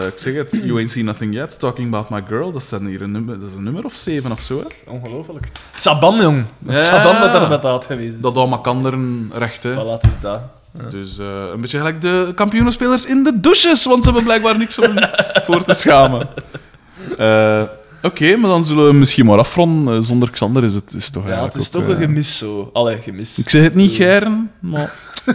[0.00, 2.52] Eh, ik zeg het, You Ain't Seen Nothing Yet, Talking About My Girl.
[2.52, 4.58] Dat, zijn hier een nummer, dat is een nummer of zeven of zo.
[4.58, 4.90] Hè.
[4.92, 5.50] Ongelooflijk.
[5.72, 6.44] Saban, jong.
[6.68, 6.78] Ja.
[6.78, 8.20] Saban dat er met uit geweest is.
[8.20, 9.62] Dat allemaal kanderen recht.
[9.62, 9.72] Hè.
[9.74, 10.40] Voilà, het is dat.
[10.90, 14.78] Dus eh, een beetje gelijk de kampioenenspelers in de douches, want ze hebben blijkbaar niks
[14.78, 14.94] om
[15.46, 16.28] voor te schamen.
[17.18, 17.62] Eh,
[18.02, 19.96] Oké, maar dan zullen we misschien maar afronden.
[19.96, 22.70] Eh, zonder Xander is het is toch Ja, het is toch een gemis zo.
[22.72, 23.38] Allee, gemis.
[23.38, 24.92] Ik zeg het niet geiren, maar...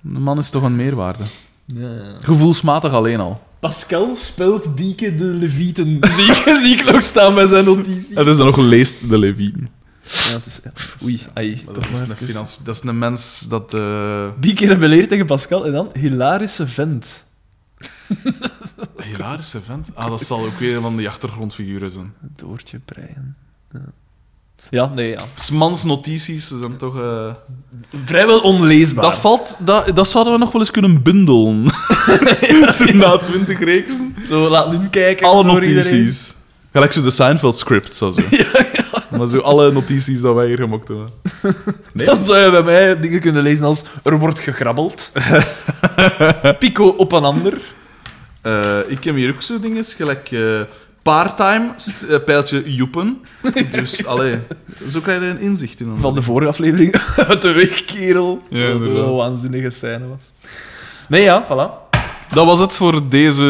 [0.00, 1.24] De man is toch een meerwaarde.
[1.64, 2.14] Ja, ja.
[2.24, 3.40] Gevoelsmatig alleen al.
[3.60, 5.98] Pascal speelt Bieke de Levieten.
[6.16, 8.16] zie, ik, zie ik nog staan bij zijn notitie.
[8.16, 9.68] En is dan nog leest de Levien.
[10.10, 10.60] Ja, het is...
[11.04, 11.62] Oei, ai.
[11.64, 13.72] Dat toch is, maar een financi- dat is een mens dat...
[14.54, 17.24] rebelleert tegen Pascal en dan hilarische vent.
[19.10, 19.88] Hilarische vent.
[19.94, 22.12] Ah, dat zal ook weer een van die achtergrondfiguren zijn.
[22.20, 23.36] Doortje breien.
[24.70, 25.18] Ja, nee, ja.
[25.34, 26.96] Smans notities zijn toch...
[26.98, 27.34] eh,
[28.04, 29.02] Vrijwel onleesbaar.
[29.04, 29.56] Dat valt...
[29.58, 31.70] Dat, dat zouden we nog wel eens kunnen bundelen.
[32.78, 34.14] Zo Na twintig reeksen.
[34.26, 35.26] Zo laten inkijken.
[35.26, 35.74] Alle iedereen.
[35.74, 36.34] notities.
[36.72, 38.10] Gelijk zo de Seinfeld script, zo.
[39.26, 39.34] Zo.
[39.34, 41.08] Maar zo alle notities dat wij hier gemokt hebben.
[41.92, 42.06] Nee.
[42.06, 45.12] Dan zou je bij mij dingen kunnen lezen als er wordt gegrabbeld.
[46.58, 47.60] Pico op een ander.
[48.42, 50.60] Eh, ik heb hier ook zo dingen, gelijk eh
[51.02, 51.74] parttime,
[52.08, 53.20] eh, pijltje joepen.
[53.70, 54.38] Dus, allee,
[54.88, 55.96] zo krijg je een inzicht in.
[55.98, 58.42] Van de vorige aflevering uit de weg, kerel.
[58.48, 60.32] Ja, dat wel een waanzinnige scène was.
[61.08, 61.87] Nee, ja, voilà.
[62.34, 63.42] Dat was het voor deze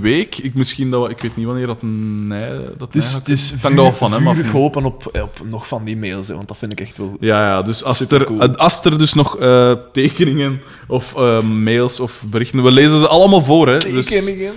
[0.00, 0.38] week.
[0.38, 2.40] Ik, misschien dat, we- ik weet niet wanneer dat nee,
[2.78, 4.34] dat Het is, het is er wel van hem af.
[4.34, 4.58] vurig nu.
[4.60, 7.16] hopen op, op nog van die mails, hè, want dat vind ik echt wel...
[7.20, 8.38] Ja, ja, dus als er, Supercool.
[8.40, 12.62] eh, als er dus nog eh, tekeningen of eh, mails of berichten...
[12.62, 13.78] We lezen ze allemaal voor, hè.
[13.78, 14.52] Dus, Tekeningen,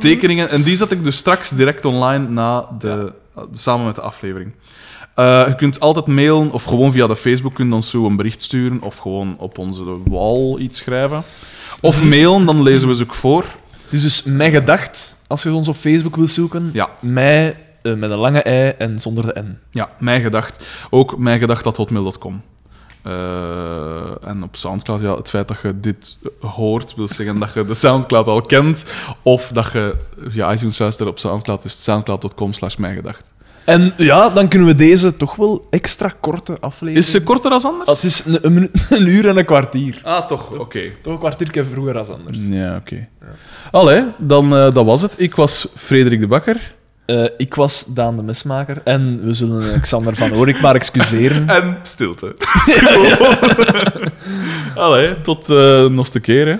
[0.00, 0.48] tekeningen.
[0.50, 3.12] En die zet ik dus straks direct online na de,
[3.52, 4.52] samen met de aflevering.
[5.14, 8.16] Eh, je kunt altijd mailen of gewoon via de Facebook kun je ons zo een
[8.16, 11.22] bericht sturen of gewoon op onze wall iets schrijven.
[11.84, 13.44] Of mailen, dan lezen we ze ook voor.
[13.84, 16.70] Het is dus mij gedacht, als je ons op Facebook wil zoeken.
[16.72, 16.90] Ja.
[17.00, 19.58] Mij eh, met een lange ei en zonder de N.
[19.70, 20.64] Ja, mijn gedacht.
[20.90, 22.42] Ook mijn gedacht dat hotmail.com.
[23.02, 27.64] Eh, en op Soundcloud, ja, het feit dat je dit hoort, wil zeggen dat je
[27.64, 28.84] de Soundcloud al kent.
[29.22, 33.33] Of dat je via iTunes luistert op Soundcloud, is soundcloud.com slash mijngedacht.
[33.64, 37.04] En ja, dan kunnen we deze toch wel extra korte aflevering...
[37.04, 37.88] Is ze korter als anders?
[37.88, 40.00] Als is een, een, minuut- een uur en een kwartier.
[40.02, 40.80] Ah, toch, oké.
[41.02, 42.38] Toch een kwartier vroeger als anders.
[42.50, 43.08] Ja, oké.
[43.70, 45.14] Allee, dan eh, dat was het.
[45.16, 46.74] Ik was Frederik de Bakker.
[47.06, 51.48] Eh, ik was Daan de Mesmaker en we zullen eh, Xander van Oorik maar excuseren.
[51.58, 52.34] En stilte.
[54.74, 56.56] Allee, tot eh nog een keer, hè.